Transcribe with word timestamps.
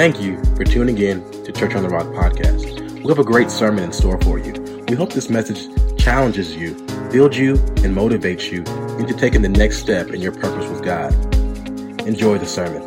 Thank 0.00 0.22
you 0.22 0.42
for 0.56 0.64
tuning 0.64 0.96
in 0.96 1.30
to 1.44 1.52
Church 1.52 1.74
on 1.74 1.82
the 1.82 1.90
Rock 1.90 2.06
podcast. 2.06 3.02
We 3.02 3.08
have 3.08 3.18
a 3.18 3.22
great 3.22 3.50
sermon 3.50 3.84
in 3.84 3.92
store 3.92 4.18
for 4.22 4.38
you. 4.38 4.54
We 4.88 4.96
hope 4.96 5.12
this 5.12 5.28
message 5.28 5.68
challenges 5.98 6.56
you, 6.56 6.72
builds 7.12 7.36
you, 7.36 7.56
and 7.84 7.94
motivates 7.94 8.50
you 8.50 8.60
into 8.98 9.12
taking 9.12 9.42
the 9.42 9.50
next 9.50 9.76
step 9.76 10.08
in 10.08 10.22
your 10.22 10.32
purpose 10.32 10.66
with 10.70 10.82
God. 10.82 11.12
Enjoy 12.06 12.38
the 12.38 12.46
sermon. 12.46 12.82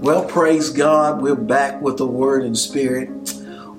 Well, 0.00 0.24
praise 0.24 0.70
God. 0.70 1.20
We're 1.20 1.34
back 1.34 1.82
with 1.82 1.98
the 1.98 2.06
Word 2.06 2.42
and 2.42 2.56
Spirit. 2.56 3.10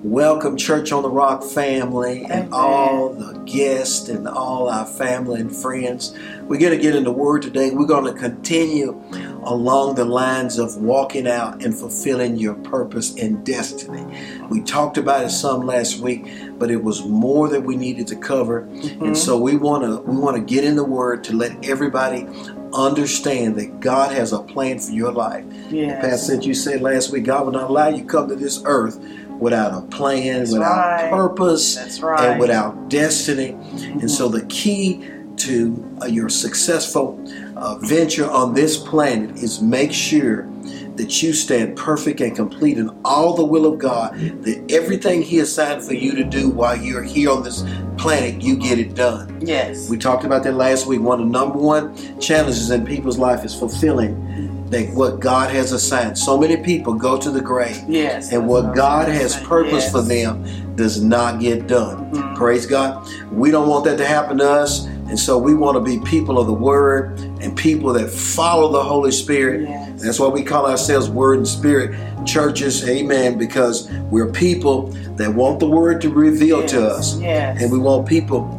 Welcome, 0.03 0.55
Church 0.55 0.91
on 0.91 1.01
the 1.01 1.09
Rock 1.09 1.43
family, 1.43 2.23
and 2.29 2.53
all 2.53 3.11
the 3.11 3.33
guests 3.39 4.07
and 4.07 4.27
all 4.27 4.69
our 4.69 4.85
family 4.85 5.41
and 5.41 5.53
friends. 5.53 6.15
We're 6.43 6.59
going 6.59 6.77
to 6.77 6.81
get 6.81 6.95
into 6.95 7.11
Word 7.11 7.41
today. 7.41 7.71
We're 7.71 7.87
going 7.87 8.05
to 8.05 8.17
continue 8.17 9.03
along 9.47 9.95
the 9.95 10.05
lines 10.05 10.59
of 10.59 10.75
walking 10.77 11.25
out 11.27 11.63
and 11.63 11.73
fulfilling 11.73 12.35
your 12.35 12.53
purpose 12.55 13.15
and 13.15 13.45
destiny. 13.45 14.05
We 14.49 14.61
talked 14.61 14.97
about 14.97 15.25
it 15.25 15.29
some 15.29 15.65
last 15.65 15.99
week, 15.99 16.27
but 16.59 16.69
it 16.69 16.83
was 16.83 17.05
more 17.05 17.47
that 17.47 17.61
we 17.61 17.75
needed 17.77 18.07
to 18.07 18.15
cover, 18.17 18.59
and 19.01 19.17
so 19.17 19.37
we 19.37 19.55
want 19.55 19.83
to 19.83 20.01
we 20.09 20.17
want 20.17 20.35
to 20.35 20.43
get 20.43 20.63
in 20.63 20.75
the 20.75 20.83
Word 20.83 21.23
to 21.25 21.35
let 21.35 21.65
everybody 21.65 22.27
understand 22.73 23.55
that 23.55 23.79
God 23.79 24.11
has 24.11 24.33
a 24.33 24.39
plan 24.39 24.79
for 24.79 24.91
your 24.91 25.11
life. 25.11 25.45
Yes. 25.69 26.01
Pastor, 26.03 26.33
since 26.33 26.45
you 26.45 26.53
said 26.53 26.81
last 26.81 27.11
week, 27.11 27.23
God 27.23 27.45
will 27.45 27.53
not 27.53 27.69
allow 27.69 27.87
you 27.87 28.03
to 28.03 28.07
come 28.07 28.27
to 28.27 28.35
this 28.35 28.61
earth 28.65 28.99
without 29.39 29.73
a 29.73 29.85
plan, 29.87 30.39
That's 30.39 30.51
without 30.51 30.77
right. 30.77 31.09
purpose, 31.09 32.01
right. 32.01 32.31
and 32.31 32.39
without 32.39 32.89
destiny. 32.89 33.51
And 33.51 34.11
so 34.11 34.27
the 34.27 34.45
key 34.47 35.09
to 35.37 35.97
uh, 36.01 36.05
your 36.07 36.29
successful 36.29 37.23
uh, 37.57 37.77
venture 37.79 38.29
on 38.29 38.53
this 38.53 38.77
planet 38.77 39.35
is 39.37 39.61
make 39.61 39.91
sure 39.91 40.47
that 40.95 41.21
you 41.21 41.31
stand 41.33 41.75
perfect 41.77 42.21
and 42.21 42.35
complete 42.35 42.77
in 42.77 42.89
all 43.05 43.35
the 43.35 43.45
will 43.45 43.65
of 43.71 43.77
God, 43.79 44.15
that 44.43 44.71
everything 44.71 45.21
He 45.21 45.39
assigned 45.39 45.83
for 45.83 45.93
you 45.93 46.15
to 46.15 46.23
do 46.23 46.49
while 46.49 46.75
you're 46.75 47.03
here 47.03 47.29
on 47.31 47.43
this 47.43 47.63
planet, 47.97 48.41
you 48.41 48.55
get 48.57 48.79
it 48.79 48.95
done. 48.95 49.39
Yes. 49.41 49.89
We 49.89 49.97
talked 49.97 50.23
about 50.23 50.43
that 50.43 50.53
last 50.53 50.87
week. 50.87 51.01
One 51.01 51.19
of 51.21 51.27
the 51.27 51.31
number 51.31 51.57
one 51.59 51.95
challenges 52.19 52.69
in 52.71 52.85
people's 52.85 53.17
life 53.19 53.43
is 53.45 53.53
fulfilling 53.53 54.23
that 54.69 54.89
what 54.95 55.19
God 55.19 55.49
has 55.51 55.71
assigned. 55.71 56.17
So 56.17 56.37
many 56.37 56.57
people 56.57 56.93
go 56.93 57.17
to 57.17 57.29
the 57.31 57.41
grave, 57.41 57.81
yes. 57.87 58.33
and 58.33 58.47
what 58.47 58.75
God 58.75 59.07
has 59.07 59.33
say. 59.35 59.43
purpose 59.43 59.83
Yes. 59.83 59.91
for 59.91 60.01
them 60.01 60.75
does 60.75 61.01
not 61.01 61.39
get 61.39 61.67
done. 61.67 62.11
Mhm. 62.11 62.35
Praise 62.35 62.65
God. 62.65 63.07
We 63.31 63.49
don't 63.49 63.67
want 63.69 63.85
that 63.85 63.97
to 63.99 64.05
happen 64.05 64.37
to 64.39 64.49
us, 64.49 64.85
and 65.07 65.17
so 65.17 65.37
we 65.37 65.53
want 65.53 65.75
to 65.75 65.81
be 65.81 65.99
people 66.05 66.37
of 66.37 66.47
the 66.47 66.53
Word 66.53 67.17
and 67.47 67.57
people 67.57 67.93
that 67.93 68.09
follow 68.09 68.71
the 68.73 68.83
Holy 68.83 69.11
Spirit. 69.11 69.61
Yes. 69.61 70.03
That's 70.03 70.19
why 70.19 70.27
we 70.27 70.43
call 70.43 70.65
ourselves 70.65 71.09
Word 71.09 71.37
and 71.37 71.47
Spirit 71.47 71.97
churches. 72.25 72.87
Amen. 72.87 73.37
Because 73.37 73.89
we're 74.11 74.31
people 74.31 74.87
that 75.15 75.33
want 75.33 75.61
the 75.61 75.67
Word 75.67 76.01
to 76.01 76.09
reveal 76.09 76.65
to 76.67 76.87
us. 76.87 77.17
Yes. 77.19 77.61
And 77.61 77.71
we 77.71 77.79
want 77.79 78.07
people 78.07 78.53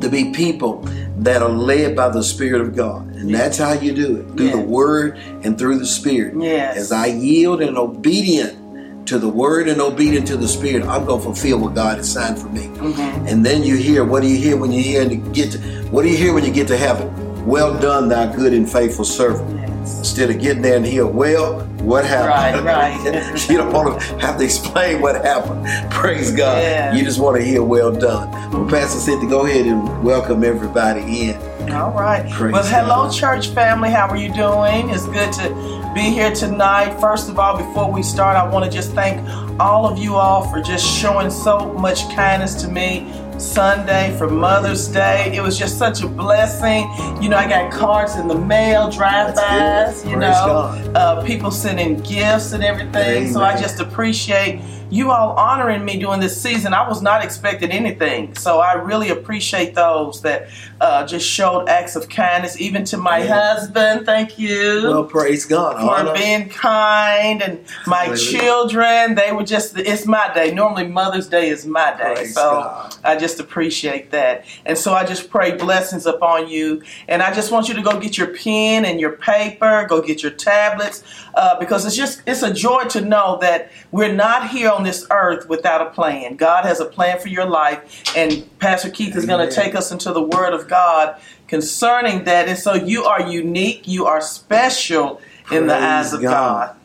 to 0.00 0.08
be 0.08 0.32
people 0.32 0.80
that 1.18 1.42
are 1.42 1.50
led 1.50 1.94
by 1.94 2.08
the 2.08 2.22
Spirit 2.22 2.62
of 2.62 2.74
God. 2.74 3.14
And 3.14 3.32
that's 3.32 3.58
how 3.58 3.74
you 3.74 3.92
do 3.92 4.20
it 4.20 4.36
through 4.36 4.50
the 4.50 4.58
Word 4.58 5.18
and 5.42 5.58
through 5.58 5.78
the 5.78 5.86
Spirit. 5.86 6.34
Yes. 6.42 6.78
As 6.78 6.92
I 6.92 7.06
yield 7.06 7.60
and 7.60 7.76
obedient 7.76 9.06
to 9.06 9.18
the 9.18 9.28
Word 9.28 9.68
and 9.68 9.82
obedient 9.82 10.26
to 10.28 10.38
the 10.38 10.48
Spirit, 10.48 10.86
I'm 10.86 11.04
going 11.04 11.20
to 11.20 11.24
fulfill 11.24 11.58
what 11.58 11.74
God 11.74 11.98
has 11.98 12.10
signed 12.10 12.38
for 12.38 12.48
me. 12.48 12.68
Mhm. 12.78 13.30
And 13.30 13.44
then 13.44 13.62
you 13.62 13.76
hear, 13.76 14.02
what 14.02 14.22
do 14.22 14.28
you 14.28 14.38
hear 14.38 14.56
when 14.56 14.72
you 14.72 14.82
hear 14.82 15.02
and 15.02 15.34
get 15.34 15.52
to, 15.52 15.58
what 15.90 16.04
do 16.04 16.08
you 16.08 16.16
hear 16.16 16.32
when 16.32 16.42
you 16.42 16.52
get 16.52 16.68
to 16.68 16.76
heaven? 16.78 17.12
Well 17.44 17.78
done, 17.78 18.08
thou 18.08 18.34
good 18.34 18.54
and 18.54 18.70
faithful 18.70 19.04
servant. 19.04 19.60
Yes. 19.60 19.98
Instead 19.98 20.30
of 20.30 20.40
getting 20.40 20.62
there 20.62 20.76
and 20.76 20.86
hear, 20.86 21.06
well, 21.06 21.60
what 21.82 22.06
happened? 22.06 22.64
Right, 22.64 22.96
right. 22.96 23.48
you 23.50 23.58
don't 23.58 23.70
want 23.70 24.00
to 24.00 24.18
have 24.18 24.38
to 24.38 24.44
explain 24.44 25.02
what 25.02 25.16
happened. 25.16 25.66
Praise 25.92 26.30
God. 26.30 26.62
Yeah. 26.62 26.94
You 26.94 27.04
just 27.04 27.20
want 27.20 27.36
to 27.36 27.44
hear, 27.44 27.62
well 27.62 27.92
done. 27.92 28.30
Well, 28.50 28.66
Pastor 28.66 28.98
Cynthia, 28.98 29.28
go 29.28 29.44
ahead 29.44 29.66
and 29.66 30.02
welcome 30.02 30.42
everybody 30.42 31.28
in. 31.28 31.70
All 31.70 31.92
right. 31.92 32.30
Praise 32.32 32.54
well, 32.54 32.64
hello, 32.64 33.08
God. 33.08 33.12
church 33.12 33.48
family. 33.48 33.90
How 33.90 34.08
are 34.08 34.16
you 34.16 34.32
doing? 34.32 34.88
It's 34.88 35.04
good 35.06 35.30
to 35.34 35.92
be 35.94 36.00
here 36.00 36.34
tonight. 36.34 36.98
First 36.98 37.28
of 37.28 37.38
all, 37.38 37.58
before 37.58 37.92
we 37.92 38.02
start, 38.02 38.36
I 38.38 38.48
want 38.48 38.64
to 38.64 38.70
just 38.70 38.92
thank 38.92 39.20
all 39.60 39.86
of 39.86 39.98
you 39.98 40.14
all 40.14 40.48
for 40.48 40.62
just 40.62 40.86
showing 40.86 41.30
so 41.30 41.74
much 41.74 42.08
kindness 42.14 42.54
to 42.62 42.68
me. 42.68 43.12
Sunday 43.38 44.16
for 44.16 44.28
Mother's 44.28 44.88
Day. 44.88 45.34
It 45.34 45.42
was 45.42 45.58
just 45.58 45.78
such 45.78 46.02
a 46.02 46.08
blessing. 46.08 46.88
You 47.22 47.28
know, 47.28 47.36
I 47.36 47.48
got 47.48 47.72
cards 47.72 48.16
in 48.16 48.28
the 48.28 48.34
mail, 48.38 48.90
drive-bys, 48.90 50.04
you 50.04 50.16
Praise 50.16 50.20
know, 50.20 50.92
uh, 50.94 51.24
people 51.24 51.50
sending 51.50 51.96
gifts 52.00 52.52
and 52.52 52.62
everything. 52.62 53.32
So 53.32 53.42
I 53.42 53.60
just 53.60 53.80
appreciate 53.80 54.60
you 54.90 55.10
all 55.10 55.32
honoring 55.36 55.84
me 55.84 55.98
during 55.98 56.20
this 56.20 56.40
season. 56.40 56.74
I 56.74 56.88
was 56.88 57.02
not 57.02 57.24
expecting 57.24 57.70
anything. 57.70 58.34
So 58.34 58.60
I 58.60 58.74
really 58.74 59.10
appreciate 59.10 59.74
those 59.74 60.20
that 60.22 60.48
uh, 60.80 61.06
just 61.06 61.26
showed 61.28 61.68
acts 61.68 61.96
of 61.96 62.08
kindness, 62.08 62.60
even 62.60 62.84
to 62.86 62.96
my 62.96 63.18
Yeah. 63.18 63.54
husband. 63.54 64.06
Thank 64.06 64.38
you 64.38 64.82
Well, 64.86 65.04
praise 65.04 65.44
God. 65.46 65.76
for 65.80 65.90
Honor. 65.90 66.12
being 66.14 66.48
kind 66.48 67.42
and 67.42 67.64
my 67.86 68.04
Hallelujah. 68.04 68.18
children 68.38 69.14
they 69.14 69.32
were 69.32 69.42
just 69.44 69.76
it's 69.78 70.06
my 70.06 70.32
day 70.34 70.52
normally 70.52 70.86
mother's 70.86 71.28
day 71.28 71.48
is 71.48 71.66
my 71.66 71.92
day 71.96 72.14
Praise 72.14 72.34
so 72.34 72.40
God. 72.40 72.96
i 73.04 73.16
just 73.16 73.40
appreciate 73.40 74.10
that 74.10 74.44
and 74.66 74.76
so 74.78 74.92
i 74.94 75.04
just 75.04 75.30
pray 75.30 75.56
blessings 75.56 76.06
upon 76.06 76.48
you 76.48 76.82
and 77.08 77.22
i 77.22 77.32
just 77.32 77.50
want 77.50 77.68
you 77.68 77.74
to 77.74 77.82
go 77.82 77.98
get 77.98 78.16
your 78.18 78.28
pen 78.28 78.84
and 78.84 79.00
your 79.00 79.12
paper 79.12 79.86
go 79.88 80.00
get 80.00 80.22
your 80.22 80.32
tablets 80.32 81.02
uh, 81.34 81.58
because 81.58 81.84
it's 81.86 81.96
just 81.96 82.22
it's 82.26 82.42
a 82.42 82.52
joy 82.52 82.84
to 82.84 83.00
know 83.00 83.38
that 83.40 83.70
we're 83.90 84.12
not 84.12 84.48
here 84.50 84.70
on 84.70 84.83
this 84.84 85.06
earth 85.10 85.48
without 85.48 85.80
a 85.80 85.90
plan 85.90 86.36
god 86.36 86.64
has 86.64 86.80
a 86.80 86.84
plan 86.84 87.18
for 87.18 87.28
your 87.28 87.46
life 87.46 88.16
and 88.16 88.46
pastor 88.58 88.90
keith 88.90 89.16
is 89.16 89.26
going 89.26 89.48
to 89.48 89.54
take 89.54 89.74
us 89.74 89.90
into 89.90 90.12
the 90.12 90.22
word 90.22 90.52
of 90.52 90.68
god 90.68 91.20
concerning 91.48 92.24
that 92.24 92.48
and 92.48 92.58
so 92.58 92.74
you 92.74 93.04
are 93.04 93.28
unique 93.28 93.86
you 93.88 94.06
are 94.06 94.20
special 94.20 95.20
in 95.50 95.66
the 95.66 95.76
eyes 95.76 96.12
of 96.12 96.22
God. 96.22 96.68
God. 96.68 96.76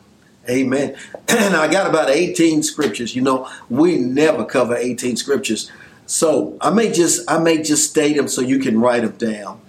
Amen. 0.48 0.96
And 1.28 1.54
I 1.54 1.70
got 1.70 1.88
about 1.88 2.10
18 2.10 2.64
scriptures. 2.64 3.14
You 3.14 3.22
know, 3.22 3.48
we 3.68 3.96
never 3.98 4.44
cover 4.44 4.74
18 4.76 5.16
scriptures. 5.16 5.70
So 6.06 6.58
I 6.60 6.70
may 6.70 6.90
just 6.90 7.30
I 7.30 7.38
may 7.38 7.62
just 7.62 7.88
state 7.88 8.16
them 8.16 8.26
so 8.26 8.40
you 8.40 8.58
can 8.58 8.80
write 8.80 9.02
them 9.02 9.12
down. 9.12 9.60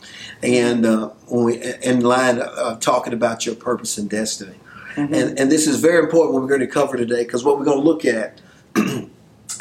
And 0.41 0.85
uh, 0.85 1.09
when 1.27 1.43
we 1.43 1.61
in 1.83 2.01
line 2.01 2.41
uh, 2.41 2.79
talking 2.79 3.13
about 3.13 3.45
your 3.45 3.53
purpose 3.53 3.99
and 3.99 4.09
destiny. 4.09 4.55
Mm-hmm. 4.95 5.13
And 5.13 5.39
and 5.39 5.51
this 5.51 5.67
is 5.67 5.79
very 5.79 6.03
important 6.03 6.33
what 6.33 6.41
we're 6.41 6.49
going 6.49 6.61
to 6.61 6.67
cover 6.67 6.97
today 6.97 7.23
because 7.23 7.43
what 7.43 7.57
we're 7.57 7.65
going 7.65 7.79
to 7.79 7.83
look 7.83 8.05
at 8.05 8.41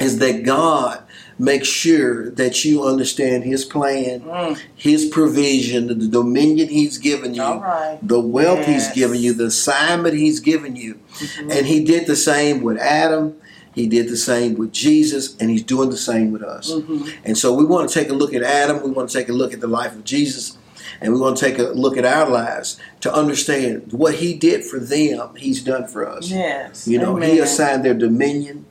is 0.00 0.18
that 0.18 0.42
God 0.44 1.02
makes 1.38 1.68
sure 1.68 2.30
that 2.30 2.64
you 2.64 2.84
understand 2.84 3.44
his 3.44 3.64
plan, 3.64 4.20
Mm. 4.20 4.58
his 4.74 5.06
provision, 5.06 5.86
the 5.86 5.94
dominion 5.94 6.68
he's 6.68 6.98
given 6.98 7.34
you, 7.34 7.42
right. 7.42 7.98
the 8.02 8.20
wealth 8.20 8.66
he's 8.66 8.88
given 8.92 9.18
you, 9.18 9.32
the 9.32 9.46
assignment 9.46 10.14
he's 10.14 10.38
given 10.40 10.76
you. 10.76 10.94
Mm-hmm. 10.94 11.50
And 11.50 11.66
he 11.66 11.82
did 11.82 12.06
the 12.06 12.16
same 12.16 12.62
with 12.62 12.78
Adam. 12.78 13.36
He 13.74 13.86
did 13.86 14.08
the 14.08 14.16
same 14.16 14.56
with 14.56 14.72
Jesus, 14.72 15.36
and 15.38 15.48
he's 15.48 15.62
doing 15.62 15.90
the 15.90 15.96
same 15.96 16.32
with 16.32 16.42
us. 16.42 16.72
Mm-hmm. 16.72 17.08
And 17.24 17.38
so 17.38 17.54
we 17.54 17.64
want 17.64 17.88
to 17.88 17.94
take 17.94 18.10
a 18.10 18.14
look 18.14 18.34
at 18.34 18.42
Adam. 18.42 18.82
We 18.82 18.90
want 18.90 19.08
to 19.08 19.18
take 19.18 19.28
a 19.28 19.32
look 19.32 19.54
at 19.54 19.60
the 19.60 19.68
life 19.68 19.94
of 19.94 20.04
Jesus. 20.04 20.58
And 21.00 21.14
we 21.14 21.20
want 21.20 21.38
to 21.38 21.44
take 21.44 21.58
a 21.58 21.62
look 21.64 21.96
at 21.96 22.04
our 22.04 22.28
lives 22.28 22.78
to 23.00 23.12
understand 23.12 23.92
what 23.92 24.16
he 24.16 24.34
did 24.34 24.64
for 24.64 24.78
them, 24.78 25.34
he's 25.36 25.62
done 25.62 25.86
for 25.86 26.06
us. 26.06 26.30
Yes. 26.30 26.86
You 26.86 26.98
know, 26.98 27.16
Amen. 27.16 27.30
he 27.30 27.38
assigned 27.38 27.84
their 27.84 27.94
dominion. 27.94 28.66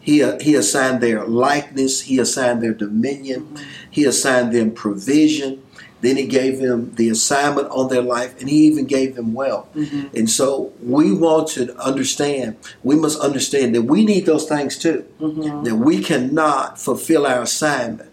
He, 0.00 0.18
he 0.40 0.54
assigned 0.54 1.00
their 1.00 1.24
likeness. 1.26 2.02
He 2.02 2.18
assigned 2.18 2.62
their 2.62 2.74
dominion. 2.74 3.42
Mm-hmm. 3.42 3.64
He 3.90 4.04
assigned 4.04 4.52
them 4.52 4.72
provision. 4.72 5.62
Then 6.00 6.16
he 6.16 6.26
gave 6.26 6.60
them 6.60 6.94
the 6.94 7.08
assignment 7.08 7.68
on 7.70 7.88
their 7.88 8.02
life, 8.02 8.38
and 8.40 8.48
he 8.48 8.66
even 8.66 8.86
gave 8.86 9.16
them 9.16 9.34
wealth. 9.34 9.66
Mhm. 9.74 10.14
And 10.14 10.30
so 10.30 10.72
we 10.80 11.12
want 11.12 11.48
to 11.48 11.76
understand, 11.76 12.56
we 12.84 12.94
must 12.94 13.18
understand 13.18 13.74
that 13.74 13.82
we 13.82 14.04
need 14.04 14.24
those 14.24 14.44
things 14.44 14.78
too. 14.78 15.04
Mhm. 15.20 15.64
That 15.64 15.74
we 15.74 16.00
cannot 16.00 16.80
fulfill 16.80 17.26
our 17.26 17.42
assignment 17.42 18.10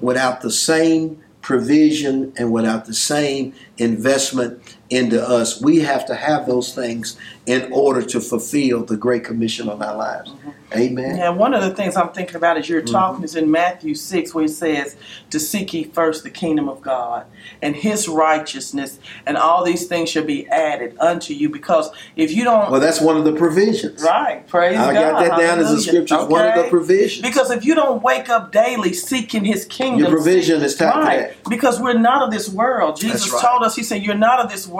without 0.00 0.42
the 0.42 0.50
same 0.52 1.18
provision 1.44 2.32
and 2.38 2.50
without 2.50 2.86
the 2.86 2.94
same 2.94 3.52
investment 3.76 4.78
into 4.90 5.22
us. 5.22 5.60
We 5.60 5.80
have 5.80 6.06
to 6.06 6.14
have 6.14 6.46
those 6.46 6.74
things 6.74 7.16
in 7.46 7.70
order 7.72 8.02
to 8.02 8.20
fulfill 8.20 8.84
the 8.84 8.96
Great 8.96 9.24
Commission 9.24 9.68
on 9.68 9.82
our 9.82 9.96
lives. 9.96 10.30
Mm-hmm. 10.30 10.50
Amen. 10.72 11.16
Yeah, 11.16 11.28
one 11.28 11.54
of 11.54 11.62
the 11.62 11.74
things 11.74 11.96
I'm 11.96 12.08
thinking 12.08 12.36
about 12.36 12.56
as 12.56 12.68
you're 12.68 12.82
mm-hmm. 12.82 12.92
talking 12.92 13.24
is 13.24 13.36
in 13.36 13.50
Matthew 13.50 13.94
6, 13.94 14.34
where 14.34 14.44
it 14.44 14.48
says, 14.48 14.96
To 15.30 15.38
seek 15.38 15.72
ye 15.72 15.84
first 15.84 16.24
the 16.24 16.30
kingdom 16.30 16.68
of 16.68 16.80
God 16.80 17.26
and 17.62 17.76
his 17.76 18.08
righteousness, 18.08 18.98
and 19.26 19.36
all 19.36 19.64
these 19.64 19.86
things 19.86 20.08
shall 20.10 20.24
be 20.24 20.48
added 20.48 20.96
unto 20.98 21.34
you. 21.34 21.48
Because 21.48 21.90
if 22.16 22.32
you 22.32 22.44
don't. 22.44 22.70
Well, 22.70 22.80
that's 22.80 23.00
one 23.00 23.16
of 23.16 23.24
the 23.24 23.32
provisions. 23.32 24.02
right, 24.02 24.46
praise 24.48 24.78
I 24.78 24.92
God. 24.92 24.96
I 24.96 25.12
got 25.12 25.20
that 25.20 25.38
down 25.38 25.58
as 25.58 25.66
a 25.66 25.68
hallelujah. 25.68 25.82
scripture. 25.82 26.26
One 26.26 26.46
of 26.46 26.54
the 26.54 26.60
Okay? 26.60 26.70
provisions. 26.70 27.22
Because 27.22 27.50
if 27.50 27.64
you 27.64 27.74
don't 27.74 28.02
wake 28.02 28.28
up 28.28 28.50
daily 28.50 28.94
seeking 28.94 29.44
his 29.44 29.64
kingdom, 29.66 30.00
Your 30.00 30.10
provision 30.10 30.62
is 30.62 30.74
tied 30.76 30.92
to 30.92 30.98
right? 30.98 31.18
that. 31.18 31.44
Because 31.48 31.80
we're 31.80 31.98
not 31.98 32.22
of 32.22 32.30
this 32.30 32.48
world. 32.48 32.96
Jesus 32.98 33.30
right. 33.30 33.42
told 33.42 33.62
us, 33.62 33.76
He 33.76 33.82
said, 33.82 34.02
You're 34.02 34.14
not 34.14 34.40
of 34.40 34.50
this 34.50 34.66
world, 34.66 34.73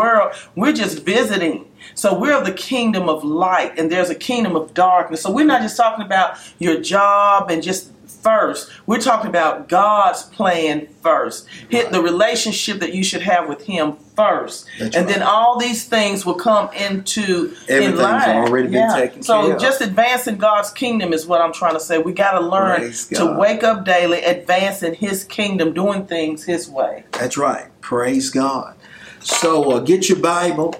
we're 0.54 0.72
just 0.72 1.04
visiting. 1.04 1.70
So 1.94 2.18
we're 2.18 2.36
of 2.36 2.44
the 2.44 2.52
kingdom 2.52 3.08
of 3.08 3.24
light, 3.24 3.78
and 3.78 3.90
there's 3.90 4.10
a 4.10 4.14
kingdom 4.14 4.56
of 4.56 4.74
darkness. 4.74 5.22
So 5.22 5.30
we're 5.30 5.46
not 5.46 5.62
just 5.62 5.76
talking 5.76 6.04
about 6.04 6.36
your 6.58 6.80
job 6.80 7.50
and 7.50 7.62
just 7.62 7.90
first. 8.24 8.70
We're 8.86 9.00
talking 9.00 9.28
about 9.28 9.68
God's 9.68 10.22
plan 10.22 10.88
first. 11.02 11.46
Hit 11.68 11.92
the 11.92 12.00
relationship 12.00 12.80
that 12.80 12.94
you 12.94 13.04
should 13.04 13.22
have 13.22 13.48
with 13.48 13.62
Him 13.62 13.96
first, 14.16 14.66
That's 14.78 14.96
and 14.96 15.06
right. 15.06 15.14
then 15.14 15.22
all 15.22 15.58
these 15.58 15.84
things 15.84 16.24
will 16.24 16.34
come 16.36 16.72
into 16.72 17.54
in 17.68 17.96
line. 17.96 18.36
already 18.36 18.68
been 18.68 18.92
taken 18.94 19.22
so 19.22 19.42
care 19.42 19.54
of. 19.56 19.60
just 19.60 19.80
advancing 19.80 20.36
God's 20.36 20.70
kingdom 20.70 21.12
is 21.12 21.26
what 21.26 21.40
I'm 21.40 21.52
trying 21.52 21.74
to 21.74 21.80
say. 21.80 21.98
We 21.98 22.12
got 22.12 22.38
to 22.38 22.40
learn 22.40 22.92
to 22.92 23.36
wake 23.38 23.62
up 23.62 23.84
daily, 23.84 24.22
advancing 24.22 24.94
His 24.94 25.24
kingdom, 25.24 25.74
doing 25.74 26.06
things 26.06 26.44
His 26.44 26.68
way. 26.68 27.04
That's 27.12 27.36
right. 27.36 27.66
Praise 27.80 28.30
God. 28.30 28.74
So 29.24 29.72
uh, 29.72 29.80
get 29.80 30.08
your 30.10 30.18
Bible. 30.18 30.74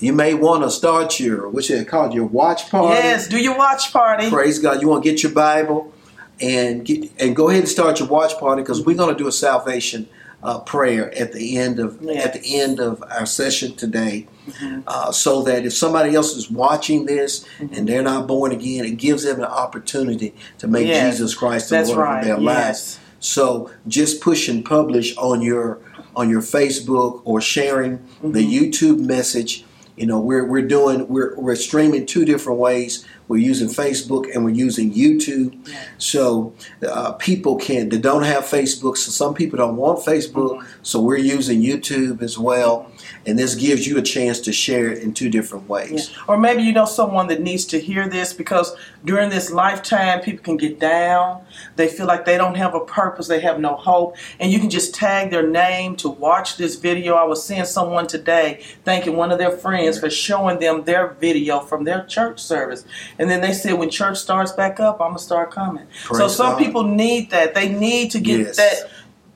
You 0.00 0.12
may 0.12 0.34
want 0.34 0.64
to 0.64 0.70
start 0.70 1.18
your 1.20 1.48
what's 1.48 1.70
it 1.70 1.86
called 1.88 2.12
your 2.12 2.26
watch 2.26 2.68
party. 2.68 2.94
Yes, 2.94 3.28
do 3.28 3.38
your 3.38 3.56
watch 3.56 3.92
party. 3.92 4.28
Praise 4.28 4.58
God. 4.58 4.82
You 4.82 4.88
want 4.88 5.04
to 5.04 5.10
get 5.10 5.22
your 5.22 5.32
Bible 5.32 5.92
and 6.40 6.84
get 6.84 7.10
and 7.20 7.34
go 7.34 7.48
ahead 7.48 7.60
and 7.60 7.68
start 7.68 8.00
your 8.00 8.08
watch 8.08 8.36
party 8.38 8.60
because 8.62 8.84
we're 8.84 8.96
going 8.96 9.14
to 9.16 9.18
do 9.22 9.28
a 9.28 9.32
salvation 9.32 10.08
uh, 10.42 10.58
prayer 10.58 11.16
at 11.16 11.32
the 11.32 11.56
end 11.56 11.78
of 11.78 11.98
Yes. 12.02 12.26
at 12.26 12.32
the 12.34 12.60
end 12.60 12.78
of 12.80 13.02
our 13.08 13.24
session 13.24 13.74
today, 13.76 14.26
Mhm. 14.50 14.82
uh, 14.86 15.10
so 15.12 15.42
that 15.42 15.64
if 15.64 15.72
somebody 15.72 16.14
else 16.14 16.36
is 16.36 16.50
watching 16.50 17.06
this 17.06 17.44
and 17.72 17.88
they're 17.88 18.02
not 18.02 18.26
born 18.26 18.50
again, 18.52 18.84
it 18.84 18.96
gives 18.98 19.22
them 19.22 19.38
an 19.38 19.44
opportunity 19.46 20.34
to 20.58 20.66
make 20.68 20.88
Yes. 20.88 21.12
Jesus 21.16 21.34
Christ 21.34 21.70
the 21.70 21.76
That's 21.76 21.88
Lord 21.90 22.00
right. 22.00 22.18
of 22.20 22.26
their 22.26 22.38
lives. 22.38 22.98
So 23.20 23.70
just 23.88 24.20
push 24.20 24.46
and 24.48 24.64
publish 24.64 25.16
on 25.16 25.40
your 25.40 25.78
on 26.16 26.30
your 26.30 26.40
Facebook 26.40 27.20
or 27.24 27.40
sharing 27.40 27.98
the 28.22 28.42
mm-hmm. 28.42 28.50
YouTube 28.50 28.98
message. 28.98 29.64
You 29.96 30.06
know, 30.06 30.18
we're 30.18 30.44
we're 30.44 30.66
doing 30.66 31.06
we're 31.08 31.38
we're 31.38 31.54
streaming 31.56 32.06
two 32.06 32.24
different 32.24 32.58
ways. 32.58 33.06
We're 33.28 33.38
using 33.38 33.68
Facebook 33.68 34.32
and 34.34 34.44
we're 34.44 34.50
using 34.50 34.92
YouTube. 34.92 35.56
So 35.98 36.54
uh, 36.88 37.12
people 37.12 37.56
can 37.56 37.88
that 37.88 38.02
don't 38.02 38.22
have 38.22 38.44
Facebook. 38.44 38.96
So 38.96 39.10
some 39.10 39.34
people 39.34 39.58
don't 39.58 39.76
want 39.76 39.98
Facebook. 40.00 40.64
So 40.82 41.00
we're 41.00 41.16
using 41.18 41.60
YouTube 41.62 42.22
as 42.22 42.38
well. 42.38 42.90
And 43.26 43.38
this 43.38 43.54
gives 43.54 43.86
you 43.86 43.98
a 43.98 44.02
chance 44.02 44.40
to 44.40 44.52
share 44.52 44.88
it 44.90 45.02
in 45.02 45.12
two 45.12 45.28
different 45.28 45.64
Yeah. 45.64 45.72
ways. 45.72 46.10
Or 46.28 46.38
maybe 46.38 46.62
you 46.62 46.72
know 46.72 46.84
someone 46.84 47.26
that 47.28 47.40
needs 47.42 47.64
to 47.66 47.80
hear 47.80 48.08
this 48.08 48.32
because 48.32 48.74
during 49.04 49.30
this 49.30 49.50
lifetime, 49.50 50.20
people 50.20 50.44
can 50.44 50.56
get 50.56 50.78
down. 50.78 51.40
They 51.76 51.88
feel 51.88 52.06
like 52.06 52.24
they 52.24 52.36
don't 52.36 52.56
have 52.56 52.74
a 52.74 52.80
purpose, 52.80 53.26
they 53.28 53.40
have 53.40 53.58
no 53.60 53.74
hope. 53.74 54.16
And 54.38 54.52
you 54.52 54.58
can 54.60 54.70
just 54.70 54.94
tag 54.94 55.30
their 55.30 55.46
name 55.46 55.96
to 55.96 56.08
watch 56.08 56.56
this 56.56 56.76
video. 56.76 57.14
I 57.14 57.24
was 57.24 57.44
seeing 57.44 57.64
someone 57.64 58.06
today 58.06 58.62
thanking 58.84 59.16
one 59.16 59.32
of 59.32 59.38
their 59.38 59.50
friends 59.50 59.98
for 59.98 60.10
showing 60.10 60.58
them 60.60 60.84
their 60.84 61.08
video 61.20 61.60
from 61.60 61.84
their 61.84 62.04
church 62.04 62.40
service. 62.40 62.84
And 63.18 63.30
then 63.30 63.40
they 63.40 63.52
said, 63.52 63.74
when 63.74 63.90
church 63.90 64.18
starts 64.18 64.52
back 64.52 64.78
up, 64.80 65.00
I'm 65.00 65.08
going 65.08 65.18
to 65.18 65.22
start 65.22 65.50
coming. 65.50 65.86
so 66.12 66.28
some 66.28 66.52
God. 66.52 66.58
people 66.58 66.82
need 66.84 67.30
that. 67.30 67.54
They 67.54 67.68
need 67.68 68.10
to 68.12 68.20
get 68.20 68.40
Yes. 68.40 68.56
that, 68.56 68.76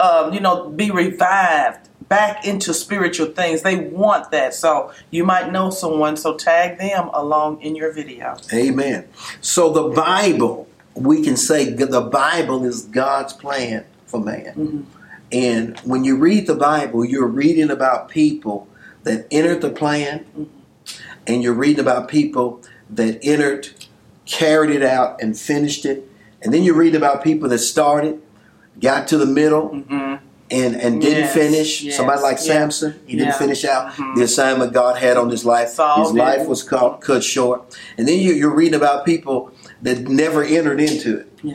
um, 0.05 0.35
you 0.35 0.41
know, 0.41 0.69
be 0.69 0.91
revived 0.91 1.88
back 2.09 2.44
into 2.44 2.75
spiritual 2.75 3.29
things. 3.29 3.62
They 3.62 3.77
want 3.77 4.31
that. 4.32 4.53
So 4.55 4.93
you 5.11 5.25
might 5.25 5.53
know 5.53 5.71
someone, 5.71 6.17
so 6.17 6.35
tag 6.37 6.79
them 6.79 7.09
along 7.15 7.62
in 7.62 7.77
your 7.77 7.93
video. 7.93 8.37
Amen. 8.53 9.06
So 9.41 9.71
the 9.71 9.85
Bible, 9.94 10.69
we 10.94 11.23
can 11.23 11.37
say 11.37 11.71
the 11.71 12.00
Bible 12.00 12.65
is 12.65 12.83
God's 12.83 13.33
plan 13.33 13.85
for 14.06 14.21
man. 14.21 14.55
Mhm. 14.56 14.85
And 15.33 15.79
when 15.85 16.03
you 16.03 16.17
read 16.17 16.49
the 16.49 16.56
Bible, 16.56 17.05
you're 17.05 17.29
reading 17.29 17.71
about 17.71 18.09
people 18.09 18.67
that 19.05 19.26
entered 19.31 19.61
the 19.61 19.71
plan, 19.71 20.25
and 21.26 21.43
you're 21.43 21.55
reading 21.55 21.79
about 21.81 22.09
people 22.09 22.61
that 22.90 23.19
entered, 23.22 23.69
carried 24.26 24.70
it 24.70 24.82
out, 24.82 25.20
and 25.22 25.38
finished 25.38 25.84
it. 25.84 26.08
And 26.42 26.52
then 26.54 26.62
you 26.62 26.75
read 26.75 26.94
about 26.94 27.22
people 27.22 27.48
that 27.50 27.58
started, 27.58 28.20
got 28.81 29.08
to 29.08 29.19
the 29.19 29.26
middle, 29.26 29.69
hmm 29.69 30.16
and, 30.52 30.75
and 30.75 31.00
didn't 31.00 31.26
Yes, 31.26 31.32
finish. 31.34 31.82
yes, 31.82 31.96
Somebody 31.96 32.22
like 32.22 32.38
yeah. 32.38 32.42
Samson, 32.42 32.98
he 33.06 33.16
didn't 33.16 33.37
finish 33.37 33.64
out 33.64 33.92
Mhm. 33.92 34.16
the 34.16 34.22
assignment 34.25 34.72
God 34.72 34.96
had 34.98 35.16
on 35.16 35.31
his 35.31 35.44
life. 35.44 35.69
Saul 35.69 36.02
his 36.02 36.12
life 36.12 36.38
didn't. 36.38 36.48
was 36.48 36.64
cut, 36.64 37.00
cut 37.00 37.22
short. 37.22 37.62
And 37.96 38.08
then 38.08 38.19
you, 38.19 38.32
you're 38.32 38.52
reading 38.52 38.75
about 38.75 39.04
people 39.04 39.52
that 39.82 40.08
never 40.08 40.42
entered 40.42 40.81
into 40.81 41.19
it, 41.19 41.28
Yeah. 41.44 41.54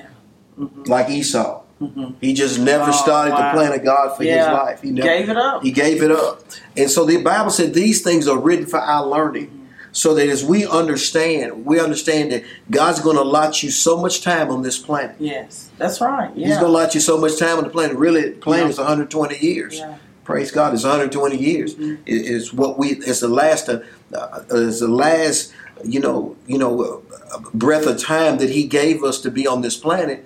hmm 0.55 0.83
like 0.85 1.09
Esau. 1.09 1.59
hmm 1.79 2.11
He 2.21 2.33
just 2.33 2.57
never 2.57 2.91
Oh, 2.91 2.91
started 2.93 3.31
wow. 3.31 3.51
the 3.51 3.57
plan 3.57 3.73
of 3.77 3.83
God 3.83 4.15
for 4.15 4.23
Yeah. 4.23 4.37
his 4.37 4.47
life. 4.53 4.81
He 4.81 4.91
never, 4.91 5.09
Gave 5.09 5.27
it 5.29 5.35
up. 5.35 5.61
he 5.61 5.71
gave 5.71 6.01
it 6.01 6.11
up. 6.11 6.43
And 6.77 6.89
so 6.89 7.03
the 7.03 7.17
Bible 7.17 7.49
said 7.51 7.73
these 7.73 8.01
things 8.01 8.29
are 8.29 8.37
written 8.37 8.65
for 8.65 8.79
our 8.79 9.05
learning. 9.05 9.64
So 9.95 10.13
that 10.15 10.27
as 10.27 10.43
we 10.43 10.67
understand, 10.67 11.65
we 11.65 11.79
understand 11.79 12.33
that 12.33 12.43
God's 12.69 12.99
going 12.99 13.15
to 13.15 13.21
allot 13.23 13.63
you 13.63 13.71
so 13.71 13.95
much 13.95 14.21
time 14.21 14.49
on 14.51 14.61
this 14.61 14.77
planet. 14.77 15.15
Yes, 15.19 15.69
that's 15.77 16.01
right. 16.01 16.29
He's 16.35 16.49
going 16.49 16.59
to 16.59 16.67
allot 16.67 16.93
you 16.95 16.99
so 16.99 17.17
much 17.17 17.39
time 17.39 17.57
on 17.59 17.63
the 17.63 17.69
planet. 17.69 17.95
Really, 17.95 18.31
the 18.31 18.35
planet 18.41 18.65
Yeah. 18.65 18.71
is 18.71 18.77
120 18.77 19.37
years. 19.39 19.77
yeah. 19.77 19.95
Praise 20.25 20.51
God! 20.51 20.73
It's 20.73 20.83
120 20.83 21.37
years. 21.37 21.75
Mhm. 21.75 21.99
It- 22.05 22.25
It's 22.33 22.51
what 22.51 22.77
we. 22.77 22.87
It's 23.09 23.21
the 23.21 23.29
last. 23.29 23.69
Uh, 23.69 23.79
uh, 24.13 24.39
it's 24.51 24.79
the 24.81 24.87
last. 24.89 25.53
You 25.83 26.01
know. 26.01 26.35
You 26.45 26.57
know. 26.57 26.81
Uh, 26.81 27.37
breath 27.53 27.85
of 27.85 27.97
time 28.03 28.37
that 28.39 28.49
He 28.49 28.63
gave 28.65 29.01
us 29.03 29.21
to 29.21 29.29
be 29.31 29.45
on 29.47 29.61
this 29.61 29.77
planet. 29.77 30.25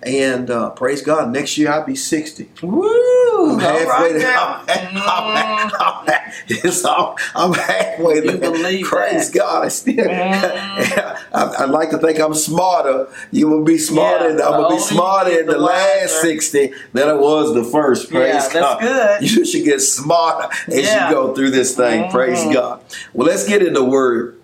And 0.00 0.48
uh, 0.48 0.70
praise 0.70 1.02
God! 1.02 1.32
Next 1.32 1.58
year 1.58 1.72
I'll 1.72 1.84
be 1.84 1.96
60. 1.96 2.48
Woo! 2.62 3.52
I'm 3.54 3.58
halfway 3.58 3.84
right 3.86 4.12
there. 4.12 4.20
now. 4.22 4.64
I'm, 4.68 4.96
I'm, 4.96 5.48
Mm. 5.68 5.72
I'm, 5.80 6.32
it's 6.48 6.84
all, 6.84 7.16
I'm 7.34 7.52
halfway 7.52 8.16
You 8.16 8.20
there. 8.22 8.38
believe 8.38 8.86
Praise 8.86 9.30
that. 9.30 9.38
God! 9.38 9.64
I 9.64 9.68
still. 9.68 9.94
Mm. 9.96 11.16
I, 11.32 11.42
I 11.58 11.64
like 11.64 11.90
to 11.90 11.98
think 11.98 12.20
I'm 12.20 12.32
smarter. 12.34 13.08
You 13.32 13.48
will 13.48 13.64
be 13.64 13.76
smarter. 13.76 14.36
Yeah, 14.38 14.46
I'm 14.46 14.52
gonna 14.62 14.76
be 14.76 14.80
smarter 14.80 15.40
in 15.40 15.46
the, 15.46 15.52
the 15.54 15.58
last 15.58 16.14
wiser. 16.14 16.28
60 16.28 16.72
than 16.92 17.08
I 17.08 17.12
was 17.14 17.54
the 17.54 17.64
first. 17.64 18.08
Praise 18.10 18.28
Yeah, 18.28 18.40
that's 18.40 18.54
God. 18.54 18.80
good. 18.80 19.22
You 19.30 19.44
should 19.44 19.64
get 19.64 19.80
smarter 19.80 20.48
as 20.68 20.84
Yeah. 20.84 21.08
you 21.08 21.14
go 21.14 21.34
through 21.34 21.50
this 21.50 21.74
thing. 21.76 22.08
Praise 22.10 22.38
Mhm. 22.38 22.54
God. 22.54 22.82
Well, 23.14 23.26
let's 23.26 23.46
get 23.48 23.62
in 23.62 23.72
the 23.72 23.84
Word, 23.84 24.38